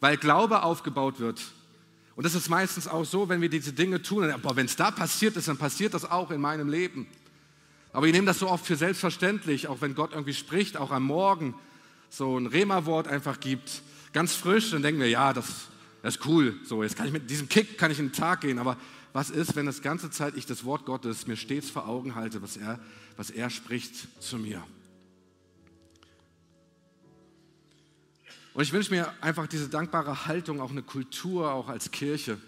weil 0.00 0.16
Glaube 0.16 0.62
aufgebaut 0.62 1.18
wird. 1.18 1.40
Und 2.14 2.24
das 2.24 2.34
ist 2.34 2.48
meistens 2.48 2.86
auch 2.86 3.04
so, 3.04 3.28
wenn 3.28 3.40
wir 3.40 3.48
diese 3.48 3.72
Dinge 3.72 4.02
tun, 4.02 4.32
wenn 4.42 4.66
es 4.66 4.76
da 4.76 4.90
passiert 4.90 5.36
ist, 5.36 5.48
dann 5.48 5.56
passiert 5.56 5.94
das 5.94 6.10
auch 6.10 6.30
in 6.30 6.40
meinem 6.40 6.68
Leben. 6.68 7.06
Aber 7.92 8.06
ich 8.06 8.12
nehme 8.12 8.26
das 8.26 8.38
so 8.38 8.48
oft 8.48 8.64
für 8.64 8.76
selbstverständlich, 8.76 9.68
auch 9.68 9.80
wenn 9.80 9.94
Gott 9.94 10.12
irgendwie 10.12 10.34
spricht, 10.34 10.76
auch 10.76 10.90
am 10.90 11.04
Morgen 11.04 11.54
so 12.08 12.38
ein 12.38 12.46
Rema-Wort 12.46 13.08
einfach 13.08 13.40
gibt, 13.40 13.82
ganz 14.12 14.34
frisch, 14.34 14.70
dann 14.70 14.82
denken 14.82 15.00
wir, 15.00 15.08
ja, 15.08 15.32
das, 15.32 15.68
das 16.02 16.16
ist 16.16 16.26
cool. 16.26 16.58
So, 16.64 16.82
jetzt 16.82 16.96
kann 16.96 17.06
ich 17.06 17.12
mit 17.12 17.30
diesem 17.30 17.48
Kick 17.48 17.78
kann 17.78 17.90
ich 17.90 17.98
in 17.98 18.08
den 18.08 18.12
Tag 18.12 18.42
gehen. 18.42 18.58
Aber 18.58 18.76
was 19.12 19.30
ist, 19.30 19.56
wenn 19.56 19.66
das 19.66 19.82
ganze 19.82 20.10
Zeit 20.10 20.36
ich 20.36 20.46
das 20.46 20.64
Wort 20.64 20.84
Gottes 20.86 21.26
mir 21.26 21.36
stets 21.36 21.70
vor 21.70 21.88
Augen 21.88 22.14
halte, 22.14 22.42
was 22.42 22.56
er, 22.56 22.78
was 23.16 23.30
er 23.30 23.50
spricht 23.50 23.94
zu 24.22 24.38
mir? 24.38 24.62
Und 28.52 28.62
ich 28.62 28.72
wünsche 28.72 28.90
mir 28.90 29.12
einfach 29.20 29.46
diese 29.46 29.68
dankbare 29.68 30.26
Haltung, 30.26 30.60
auch 30.60 30.70
eine 30.70 30.82
Kultur, 30.82 31.52
auch 31.52 31.68
als 31.68 31.90
Kirche. 31.90 32.38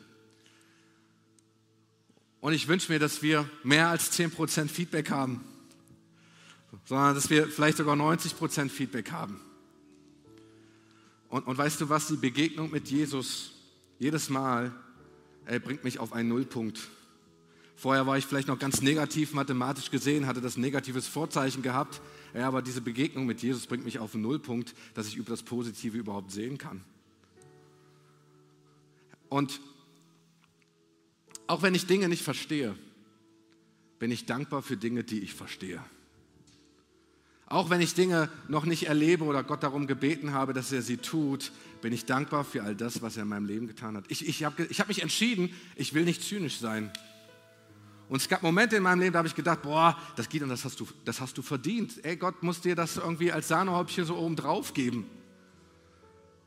Und 2.40 2.52
ich 2.54 2.66
wünsche 2.66 2.90
mir, 2.90 2.98
dass 2.98 3.22
wir 3.22 3.48
mehr 3.62 3.88
als 3.88 4.12
10% 4.18 4.68
Feedback 4.68 5.10
haben, 5.10 5.44
sondern 6.86 7.14
dass 7.14 7.30
wir 7.30 7.46
vielleicht 7.48 7.76
sogar 7.76 7.94
90% 7.94 8.68
Feedback 8.68 9.12
haben. 9.12 9.40
Und, 11.32 11.46
und 11.46 11.56
weißt 11.56 11.80
du 11.80 11.88
was, 11.88 12.08
die 12.08 12.16
Begegnung 12.16 12.70
mit 12.70 12.90
Jesus 12.90 13.52
jedes 13.98 14.28
Mal 14.28 14.70
ey, 15.46 15.58
bringt 15.58 15.82
mich 15.82 15.98
auf 15.98 16.12
einen 16.12 16.28
Nullpunkt. 16.28 16.78
Vorher 17.74 18.06
war 18.06 18.18
ich 18.18 18.26
vielleicht 18.26 18.48
noch 18.48 18.58
ganz 18.58 18.82
negativ 18.82 19.32
mathematisch 19.32 19.90
gesehen, 19.90 20.26
hatte 20.26 20.42
das 20.42 20.58
negatives 20.58 21.08
Vorzeichen 21.08 21.62
gehabt. 21.62 22.02
Ja, 22.34 22.46
aber 22.46 22.60
diese 22.60 22.82
Begegnung 22.82 23.24
mit 23.24 23.40
Jesus 23.40 23.66
bringt 23.66 23.86
mich 23.86 23.98
auf 23.98 24.12
einen 24.12 24.24
Nullpunkt, 24.24 24.74
dass 24.92 25.08
ich 25.08 25.16
über 25.16 25.30
das 25.30 25.42
Positive 25.42 25.96
überhaupt 25.96 26.32
sehen 26.32 26.58
kann. 26.58 26.84
Und 29.30 29.58
auch 31.46 31.62
wenn 31.62 31.74
ich 31.74 31.86
Dinge 31.86 32.10
nicht 32.10 32.22
verstehe, 32.22 32.76
bin 33.98 34.10
ich 34.10 34.26
dankbar 34.26 34.60
für 34.60 34.76
Dinge, 34.76 35.02
die 35.02 35.20
ich 35.20 35.32
verstehe. 35.32 35.82
Auch 37.52 37.68
wenn 37.68 37.82
ich 37.82 37.92
Dinge 37.92 38.30
noch 38.48 38.64
nicht 38.64 38.86
erlebe 38.86 39.24
oder 39.24 39.42
Gott 39.42 39.62
darum 39.62 39.86
gebeten 39.86 40.32
habe, 40.32 40.54
dass 40.54 40.72
er 40.72 40.80
sie 40.80 40.96
tut, 40.96 41.52
bin 41.82 41.92
ich 41.92 42.06
dankbar 42.06 42.44
für 42.44 42.62
all 42.62 42.74
das, 42.74 43.02
was 43.02 43.18
er 43.18 43.24
in 43.24 43.28
meinem 43.28 43.44
Leben 43.44 43.66
getan 43.66 43.94
hat. 43.94 44.06
Ich, 44.08 44.26
ich 44.26 44.42
habe 44.44 44.64
ich 44.70 44.80
hab 44.80 44.88
mich 44.88 45.02
entschieden, 45.02 45.54
ich 45.76 45.92
will 45.92 46.04
nicht 46.04 46.22
zynisch 46.22 46.58
sein. 46.58 46.90
Und 48.08 48.22
es 48.22 48.28
gab 48.30 48.42
Momente 48.42 48.76
in 48.76 48.82
meinem 48.82 49.00
Leben, 49.00 49.12
da 49.12 49.18
habe 49.18 49.28
ich 49.28 49.34
gedacht, 49.34 49.60
boah, 49.60 49.98
das 50.16 50.30
geht 50.30 50.42
und 50.42 50.48
das 50.48 50.64
hast 50.64 50.80
du, 50.80 50.88
das 51.04 51.20
hast 51.20 51.36
du 51.36 51.42
verdient. 51.42 52.02
Ey, 52.06 52.16
Gott 52.16 52.42
muss 52.42 52.62
dir 52.62 52.74
das 52.74 52.96
irgendwie 52.96 53.30
als 53.30 53.48
Sahnehäubchen 53.48 54.06
so 54.06 54.16
oben 54.16 54.34
drauf 54.34 54.72
geben. 54.72 55.04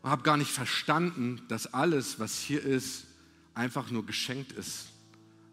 Und 0.01 0.09
habe 0.09 0.23
gar 0.23 0.37
nicht 0.37 0.49
verstanden, 0.49 1.39
dass 1.49 1.71
alles, 1.71 2.19
was 2.19 2.39
hier 2.39 2.63
ist, 2.63 3.05
einfach 3.53 3.91
nur 3.91 4.07
geschenkt 4.07 4.53
ist. 4.53 4.87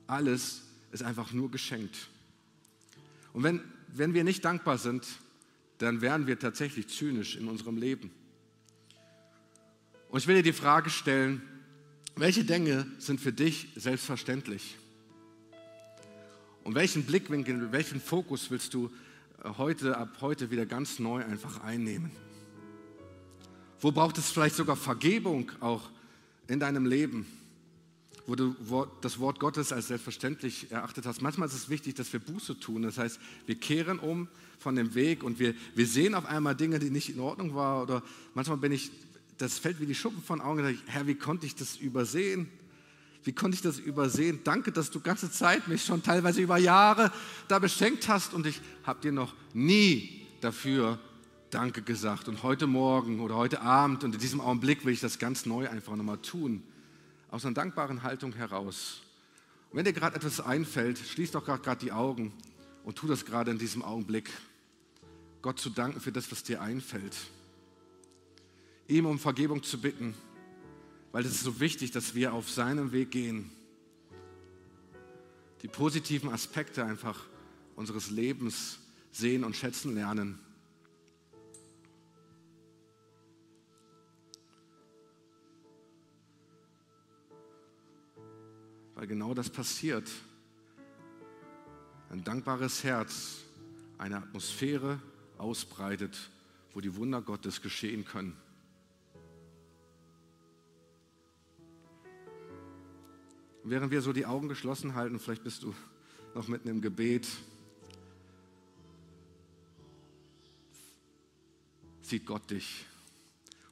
Alles 0.06 0.62
ist 0.92 1.02
einfach 1.02 1.32
nur 1.32 1.50
geschenkt. 1.50 2.08
Und 3.34 3.42
wenn, 3.42 3.60
wenn 3.88 4.14
wir 4.14 4.24
nicht 4.24 4.46
dankbar 4.46 4.78
sind, 4.78 5.06
dann 5.82 6.00
wären 6.00 6.26
wir 6.26 6.38
tatsächlich 6.38 6.88
zynisch 6.88 7.36
in 7.36 7.48
unserem 7.48 7.76
Leben. 7.76 8.10
Und 10.10 10.18
ich 10.18 10.26
will 10.26 10.36
dir 10.36 10.42
die 10.42 10.52
Frage 10.52 10.90
stellen, 10.90 11.42
welche 12.14 12.44
Dinge 12.44 12.86
sind 12.98 13.20
für 13.20 13.32
dich 13.32 13.68
selbstverständlich? 13.74 14.76
Und 16.62 16.74
welchen 16.74 17.04
Blickwinkel, 17.04 17.72
welchen 17.72 18.00
Fokus 18.00 18.50
willst 18.50 18.74
du 18.74 18.92
äh, 19.42 19.48
heute, 19.56 19.96
ab 19.96 20.18
heute 20.20 20.50
wieder 20.50 20.66
ganz 20.66 20.98
neu 20.98 21.24
einfach 21.24 21.64
einnehmen? 21.64 22.12
Wo 23.80 23.90
braucht 23.90 24.18
es 24.18 24.30
vielleicht 24.30 24.54
sogar 24.54 24.76
Vergebung 24.76 25.50
auch 25.58 25.90
in 26.46 26.60
deinem 26.60 26.86
Leben? 26.86 27.26
Wo 28.26 28.34
du 28.34 28.54
das 29.00 29.18
Wort 29.18 29.40
Gottes 29.40 29.72
als 29.72 29.88
selbstverständlich 29.88 30.70
erachtet 30.70 31.06
hast. 31.06 31.22
Manchmal 31.22 31.48
ist 31.48 31.54
es 31.54 31.68
wichtig, 31.68 31.94
dass 31.94 32.12
wir 32.12 32.20
Buße 32.20 32.58
tun. 32.60 32.82
Das 32.82 32.98
heißt, 32.98 33.18
wir 33.46 33.56
kehren 33.56 33.98
um 33.98 34.28
von 34.58 34.76
dem 34.76 34.94
Weg 34.94 35.24
und 35.24 35.38
wir, 35.38 35.54
wir 35.74 35.86
sehen 35.86 36.14
auf 36.14 36.26
einmal 36.26 36.54
Dinge, 36.54 36.78
die 36.78 36.90
nicht 36.90 37.10
in 37.10 37.20
Ordnung 37.20 37.54
waren. 37.54 37.82
Oder 37.82 38.02
manchmal 38.34 38.58
bin 38.58 38.72
ich 38.72 38.90
das 39.42 39.58
fällt 39.58 39.80
wie 39.80 39.86
die 39.86 39.94
Schuppen 39.94 40.22
von 40.22 40.40
Augen. 40.40 40.78
Herr, 40.86 41.06
wie 41.08 41.16
konnte 41.16 41.46
ich 41.46 41.56
das 41.56 41.76
übersehen? 41.76 42.48
Wie 43.24 43.32
konnte 43.32 43.56
ich 43.56 43.62
das 43.62 43.78
übersehen? 43.78 44.40
Danke, 44.44 44.70
dass 44.70 44.90
du 44.90 45.00
ganze 45.00 45.30
Zeit 45.30 45.66
mich 45.68 45.84
schon 45.84 46.02
teilweise 46.02 46.40
über 46.40 46.58
Jahre 46.58 47.12
da 47.48 47.58
beschenkt 47.58 48.08
hast 48.08 48.34
und 48.34 48.46
ich 48.46 48.60
habe 48.84 49.00
dir 49.00 49.12
noch 49.12 49.34
nie 49.52 50.26
dafür 50.40 50.98
Danke 51.50 51.82
gesagt. 51.82 52.28
Und 52.28 52.42
heute 52.42 52.66
Morgen 52.66 53.20
oder 53.20 53.36
heute 53.36 53.60
Abend 53.62 54.04
und 54.04 54.14
in 54.14 54.20
diesem 54.20 54.40
Augenblick 54.40 54.84
will 54.84 54.92
ich 54.92 55.00
das 55.00 55.18
ganz 55.18 55.44
neu 55.44 55.68
einfach 55.68 55.96
nochmal 55.96 56.18
tun. 56.18 56.62
Aus 57.32 57.44
einer 57.44 57.54
dankbaren 57.54 58.04
Haltung 58.04 58.32
heraus. 58.34 59.02
Und 59.70 59.78
wenn 59.78 59.84
dir 59.84 59.92
gerade 59.92 60.14
etwas 60.14 60.40
einfällt, 60.40 60.98
schließ 60.98 61.32
doch 61.32 61.44
gerade 61.44 61.80
die 61.80 61.90
Augen 61.90 62.32
und 62.84 62.96
tu 62.96 63.08
das 63.08 63.24
gerade 63.24 63.50
in 63.50 63.58
diesem 63.58 63.82
Augenblick. 63.82 64.30
Gott 65.40 65.58
zu 65.58 65.70
danken 65.70 66.00
für 66.00 66.12
das, 66.12 66.30
was 66.30 66.44
dir 66.44 66.62
einfällt. 66.62 67.16
Ihm 68.86 69.06
um 69.06 69.18
Vergebung 69.18 69.64
zu 69.64 69.80
bitten 69.80 70.14
weil 71.12 71.26
es 71.26 71.32
ist 71.32 71.44
so 71.44 71.60
wichtig, 71.60 71.90
dass 71.90 72.14
wir 72.14 72.32
auf 72.32 72.50
seinem 72.50 72.90
Weg 72.92 73.10
gehen. 73.10 73.50
Die 75.60 75.68
positiven 75.68 76.30
Aspekte 76.30 76.84
einfach 76.84 77.26
unseres 77.76 78.10
Lebens 78.10 78.78
sehen 79.12 79.44
und 79.44 79.54
schätzen 79.54 79.94
lernen. 79.94 80.38
Weil 89.02 89.08
genau 89.08 89.34
das 89.34 89.50
passiert. 89.50 90.08
Ein 92.08 92.22
dankbares 92.22 92.84
Herz 92.84 93.38
eine 93.98 94.18
Atmosphäre 94.18 95.02
ausbreitet, 95.38 96.30
wo 96.72 96.80
die 96.80 96.94
Wunder 96.94 97.20
Gottes 97.20 97.62
geschehen 97.62 98.04
können. 98.04 98.36
während 103.64 103.90
wir 103.90 104.02
so 104.02 104.12
die 104.12 104.24
Augen 104.24 104.48
geschlossen 104.48 104.94
halten, 104.94 105.18
vielleicht 105.18 105.42
bist 105.42 105.64
du 105.64 105.74
noch 106.36 106.46
mitten 106.46 106.68
im 106.68 106.80
Gebet, 106.80 107.26
sieht 112.02 112.24
Gott 112.24 112.48
dich. 112.52 112.84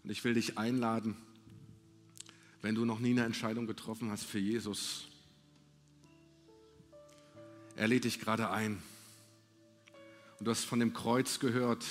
Und 0.03 0.11
ich 0.11 0.25
will 0.25 0.35
dich 0.35 0.59
einladen, 0.59 1.17
wenn 2.63 2.75
du 2.75 2.85
noch 2.85 2.99
nie 2.99 3.13
eine 3.13 3.25
Entscheidung 3.25 3.69
getroffen 3.69 4.11
hast 4.11 4.25
für 4.25 4.41
Jesus. 4.41 5.07
Er 7.81 7.89
lädt 7.89 8.05
dich 8.05 8.21
gerade 8.21 8.51
ein. 8.51 8.83
Und 10.39 10.47
du 10.47 10.51
hast 10.51 10.65
von 10.65 10.81
dem 10.81 10.93
Kreuz 10.93 11.41
gehört, 11.41 11.83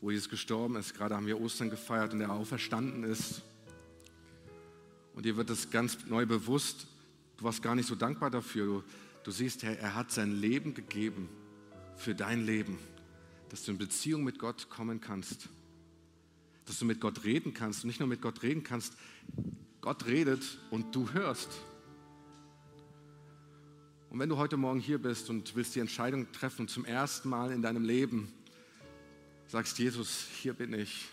wo 0.00 0.12
Jesus 0.12 0.28
gestorben 0.28 0.76
ist. 0.76 0.94
Gerade 0.94 1.16
haben 1.16 1.26
wir 1.26 1.40
Ostern 1.40 1.68
gefeiert 1.68 2.12
und 2.12 2.20
er 2.20 2.30
auferstanden 2.30 3.02
ist. 3.02 3.42
Und 5.14 5.26
dir 5.26 5.36
wird 5.36 5.50
es 5.50 5.70
ganz 5.70 5.98
neu 6.06 6.26
bewusst, 6.26 6.86
Du 7.40 7.44
warst 7.44 7.62
gar 7.62 7.74
nicht 7.74 7.88
so 7.88 7.94
dankbar 7.94 8.30
dafür. 8.30 8.66
Du, 8.66 8.84
du 9.24 9.30
siehst, 9.30 9.62
Herr, 9.62 9.78
er 9.78 9.94
hat 9.94 10.12
sein 10.12 10.30
Leben 10.30 10.74
gegeben 10.74 11.28
für 11.96 12.14
dein 12.14 12.44
Leben, 12.44 12.78
dass 13.48 13.64
du 13.64 13.72
in 13.72 13.78
Beziehung 13.78 14.24
mit 14.24 14.38
Gott 14.38 14.68
kommen 14.68 15.00
kannst, 15.00 15.48
dass 16.66 16.78
du 16.78 16.84
mit 16.84 17.00
Gott 17.00 17.24
reden 17.24 17.54
kannst 17.54 17.82
und 17.82 17.88
nicht 17.88 17.98
nur 17.98 18.08
mit 18.08 18.20
Gott 18.20 18.42
reden 18.42 18.62
kannst, 18.62 18.92
Gott 19.80 20.04
redet 20.04 20.58
und 20.70 20.94
du 20.94 21.10
hörst. 21.12 21.48
Und 24.10 24.18
wenn 24.18 24.28
du 24.28 24.36
heute 24.36 24.56
Morgen 24.56 24.80
hier 24.80 24.98
bist 24.98 25.30
und 25.30 25.54
willst 25.54 25.74
die 25.76 25.80
Entscheidung 25.80 26.30
treffen, 26.32 26.66
zum 26.66 26.84
ersten 26.84 27.28
Mal 27.28 27.52
in 27.52 27.62
deinem 27.62 27.84
Leben 27.84 28.32
sagst, 29.46 29.78
Jesus, 29.78 30.26
hier 30.42 30.52
bin 30.52 30.72
ich, 30.72 31.06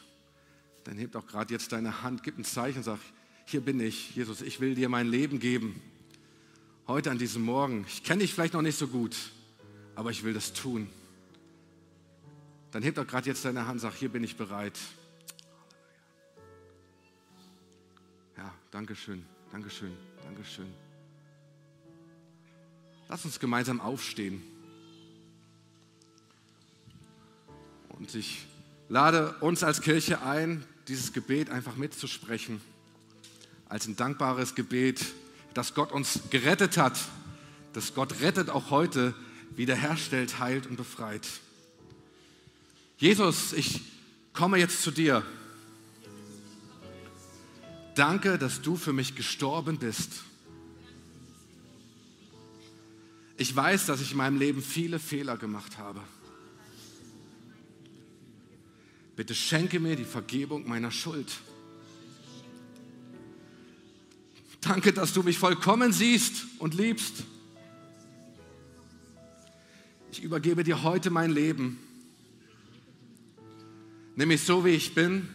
dann 0.83 0.97
heb 0.97 1.11
doch 1.11 1.25
gerade 1.27 1.53
jetzt 1.53 1.71
deine 1.71 2.01
Hand, 2.01 2.23
gib 2.23 2.37
ein 2.37 2.43
Zeichen, 2.43 2.81
sag, 2.81 2.99
hier 3.45 3.61
bin 3.61 3.79
ich, 3.79 4.15
Jesus, 4.15 4.41
ich 4.41 4.59
will 4.59 4.73
dir 4.73 4.89
mein 4.89 5.07
Leben 5.07 5.39
geben 5.39 5.79
heute 6.87 7.11
an 7.11 7.17
diesem 7.17 7.43
Morgen, 7.43 7.85
ich 7.87 8.03
kenne 8.03 8.21
dich 8.21 8.33
vielleicht 8.33 8.53
noch 8.53 8.61
nicht 8.61 8.77
so 8.77 8.87
gut, 8.87 9.15
aber 9.95 10.09
ich 10.09 10.23
will 10.23 10.33
das 10.33 10.53
tun. 10.53 10.89
Dann 12.71 12.81
heb 12.81 12.95
doch 12.95 13.05
gerade 13.05 13.27
jetzt 13.27 13.45
deine 13.45 13.67
Hand 13.67 13.81
sag, 13.81 13.93
hier 13.93 14.09
bin 14.09 14.23
ich 14.23 14.37
bereit. 14.37 14.79
Ja, 18.37 18.53
danke 18.71 18.95
schön, 18.95 19.23
danke 19.51 19.69
schön, 19.69 19.91
danke 20.23 20.43
schön. 20.45 20.86
Lass 23.09 23.25
uns 23.25 23.39
gemeinsam 23.39 23.79
aufstehen. 23.79 24.41
Und 27.89 28.13
ich 28.15 28.45
lade 28.89 29.33
uns 29.39 29.63
als 29.63 29.81
Kirche 29.81 30.21
ein, 30.21 30.65
dieses 30.87 31.13
Gebet 31.13 31.49
einfach 31.49 31.75
mitzusprechen, 31.75 32.61
als 33.67 33.87
ein 33.87 33.95
dankbares 33.95 34.55
Gebet 34.55 35.05
dass 35.57 35.73
Gott 35.73 35.91
uns 35.91 36.19
gerettet 36.29 36.77
hat, 36.77 36.99
dass 37.73 37.95
Gott 37.95 38.21
rettet 38.21 38.51
auch 38.51 38.69
heute, 38.69 39.15
wiederherstellt, 39.55 40.37
heilt 40.37 40.67
und 40.67 40.75
befreit. 40.75 41.27
Jesus, 42.99 43.53
ich 43.53 43.81
komme 44.33 44.59
jetzt 44.59 44.83
zu 44.83 44.91
dir. 44.91 45.25
Danke, 47.95 48.37
dass 48.37 48.61
du 48.61 48.75
für 48.75 48.93
mich 48.93 49.15
gestorben 49.15 49.79
bist. 49.79 50.11
Ich 53.37 53.55
weiß, 53.55 53.85
dass 53.85 54.01
ich 54.01 54.11
in 54.11 54.17
meinem 54.17 54.39
Leben 54.39 54.63
viele 54.63 54.97
Fehler 54.97 55.37
gemacht 55.37 55.77
habe. 55.77 56.01
Bitte 59.15 59.35
schenke 59.35 59.79
mir 59.79 59.95
die 59.95 60.05
Vergebung 60.05 60.67
meiner 60.67 60.91
Schuld. 60.91 61.31
Danke, 64.61 64.91
dass 64.91 65.13
du 65.13 65.21
mich 65.21 65.37
vollkommen 65.37 65.93
siehst 65.93 66.45
und 66.57 66.73
liebst. 66.73 67.23
Ich 70.11 70.23
übergebe 70.23 70.63
dir 70.63 70.81
heute 70.81 71.11
mein 71.11 71.29
Leben. 71.29 71.79
Nimm 74.15 74.29
mich 74.29 74.41
so, 74.41 74.65
wie 74.65 74.71
ich 74.71 74.95
bin 74.95 75.29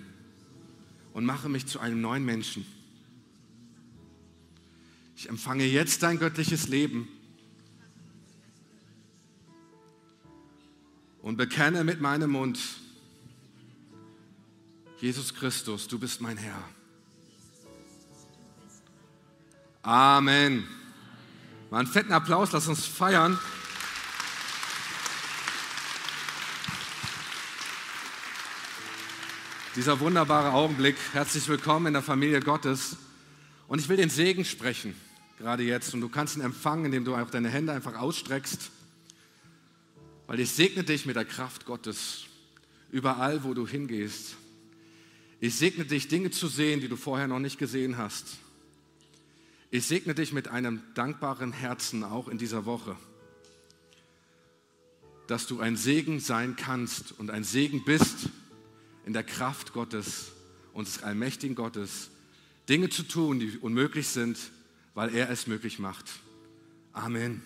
und 1.12 1.24
mache 1.24 1.48
mich 1.48 1.66
zu 1.66 1.78
einem 1.78 2.00
neuen 2.00 2.24
Menschen. 2.24 2.66
Ich 5.16 5.28
empfange 5.28 5.64
jetzt 5.64 6.02
dein 6.02 6.18
göttliches 6.18 6.66
Leben 6.66 7.06
und 11.22 11.36
bekenne 11.36 11.84
mit 11.84 12.00
meinem 12.00 12.32
Mund, 12.32 12.58
Jesus 14.98 15.34
Christus, 15.34 15.88
du 15.88 15.98
bist 15.98 16.20
mein 16.20 16.36
Herr. 16.36 16.62
Amen. 19.82 20.66
Mal 21.70 21.78
einen 21.78 21.88
fetten 21.88 22.12
Applaus, 22.12 22.52
lass 22.52 22.68
uns 22.68 22.86
feiern. 22.86 23.38
Dieser 29.74 29.98
wunderbare 30.00 30.52
Augenblick. 30.52 30.96
Herzlich 31.12 31.48
willkommen 31.48 31.86
in 31.86 31.92
der 31.94 32.02
Familie 32.02 32.40
Gottes. 32.40 32.96
Und 33.68 33.78
ich 33.78 33.88
will 33.88 33.96
den 33.96 34.10
Segen 34.10 34.44
sprechen, 34.44 34.94
gerade 35.38 35.62
jetzt. 35.62 35.94
Und 35.94 36.02
du 36.02 36.08
kannst 36.10 36.36
ihn 36.36 36.42
empfangen, 36.42 36.84
indem 36.84 37.04
du 37.04 37.16
auch 37.16 37.30
deine 37.30 37.48
Hände 37.48 37.72
einfach 37.72 37.96
ausstreckst. 37.96 38.70
Weil 40.32 40.40
ich 40.40 40.50
segne 40.50 40.82
dich 40.82 41.04
mit 41.04 41.14
der 41.14 41.26
Kraft 41.26 41.66
Gottes 41.66 42.24
überall, 42.90 43.44
wo 43.44 43.52
du 43.52 43.68
hingehst. 43.68 44.36
Ich 45.40 45.56
segne 45.56 45.84
dich, 45.84 46.08
Dinge 46.08 46.30
zu 46.30 46.48
sehen, 46.48 46.80
die 46.80 46.88
du 46.88 46.96
vorher 46.96 47.28
noch 47.28 47.38
nicht 47.38 47.58
gesehen 47.58 47.98
hast. 47.98 48.38
Ich 49.70 49.84
segne 49.84 50.14
dich 50.14 50.32
mit 50.32 50.48
einem 50.48 50.80
dankbaren 50.94 51.52
Herzen 51.52 52.02
auch 52.02 52.28
in 52.28 52.38
dieser 52.38 52.64
Woche, 52.64 52.96
dass 55.26 55.46
du 55.46 55.60
ein 55.60 55.76
Segen 55.76 56.18
sein 56.18 56.56
kannst 56.56 57.12
und 57.18 57.30
ein 57.30 57.44
Segen 57.44 57.84
bist 57.84 58.30
in 59.04 59.12
der 59.12 59.24
Kraft 59.24 59.74
Gottes, 59.74 60.32
unseres 60.72 61.02
allmächtigen 61.02 61.56
Gottes, 61.56 62.08
Dinge 62.70 62.88
zu 62.88 63.02
tun, 63.02 63.38
die 63.38 63.58
unmöglich 63.58 64.08
sind, 64.08 64.38
weil 64.94 65.14
er 65.14 65.28
es 65.28 65.46
möglich 65.46 65.78
macht. 65.78 66.06
Amen. 66.94 67.42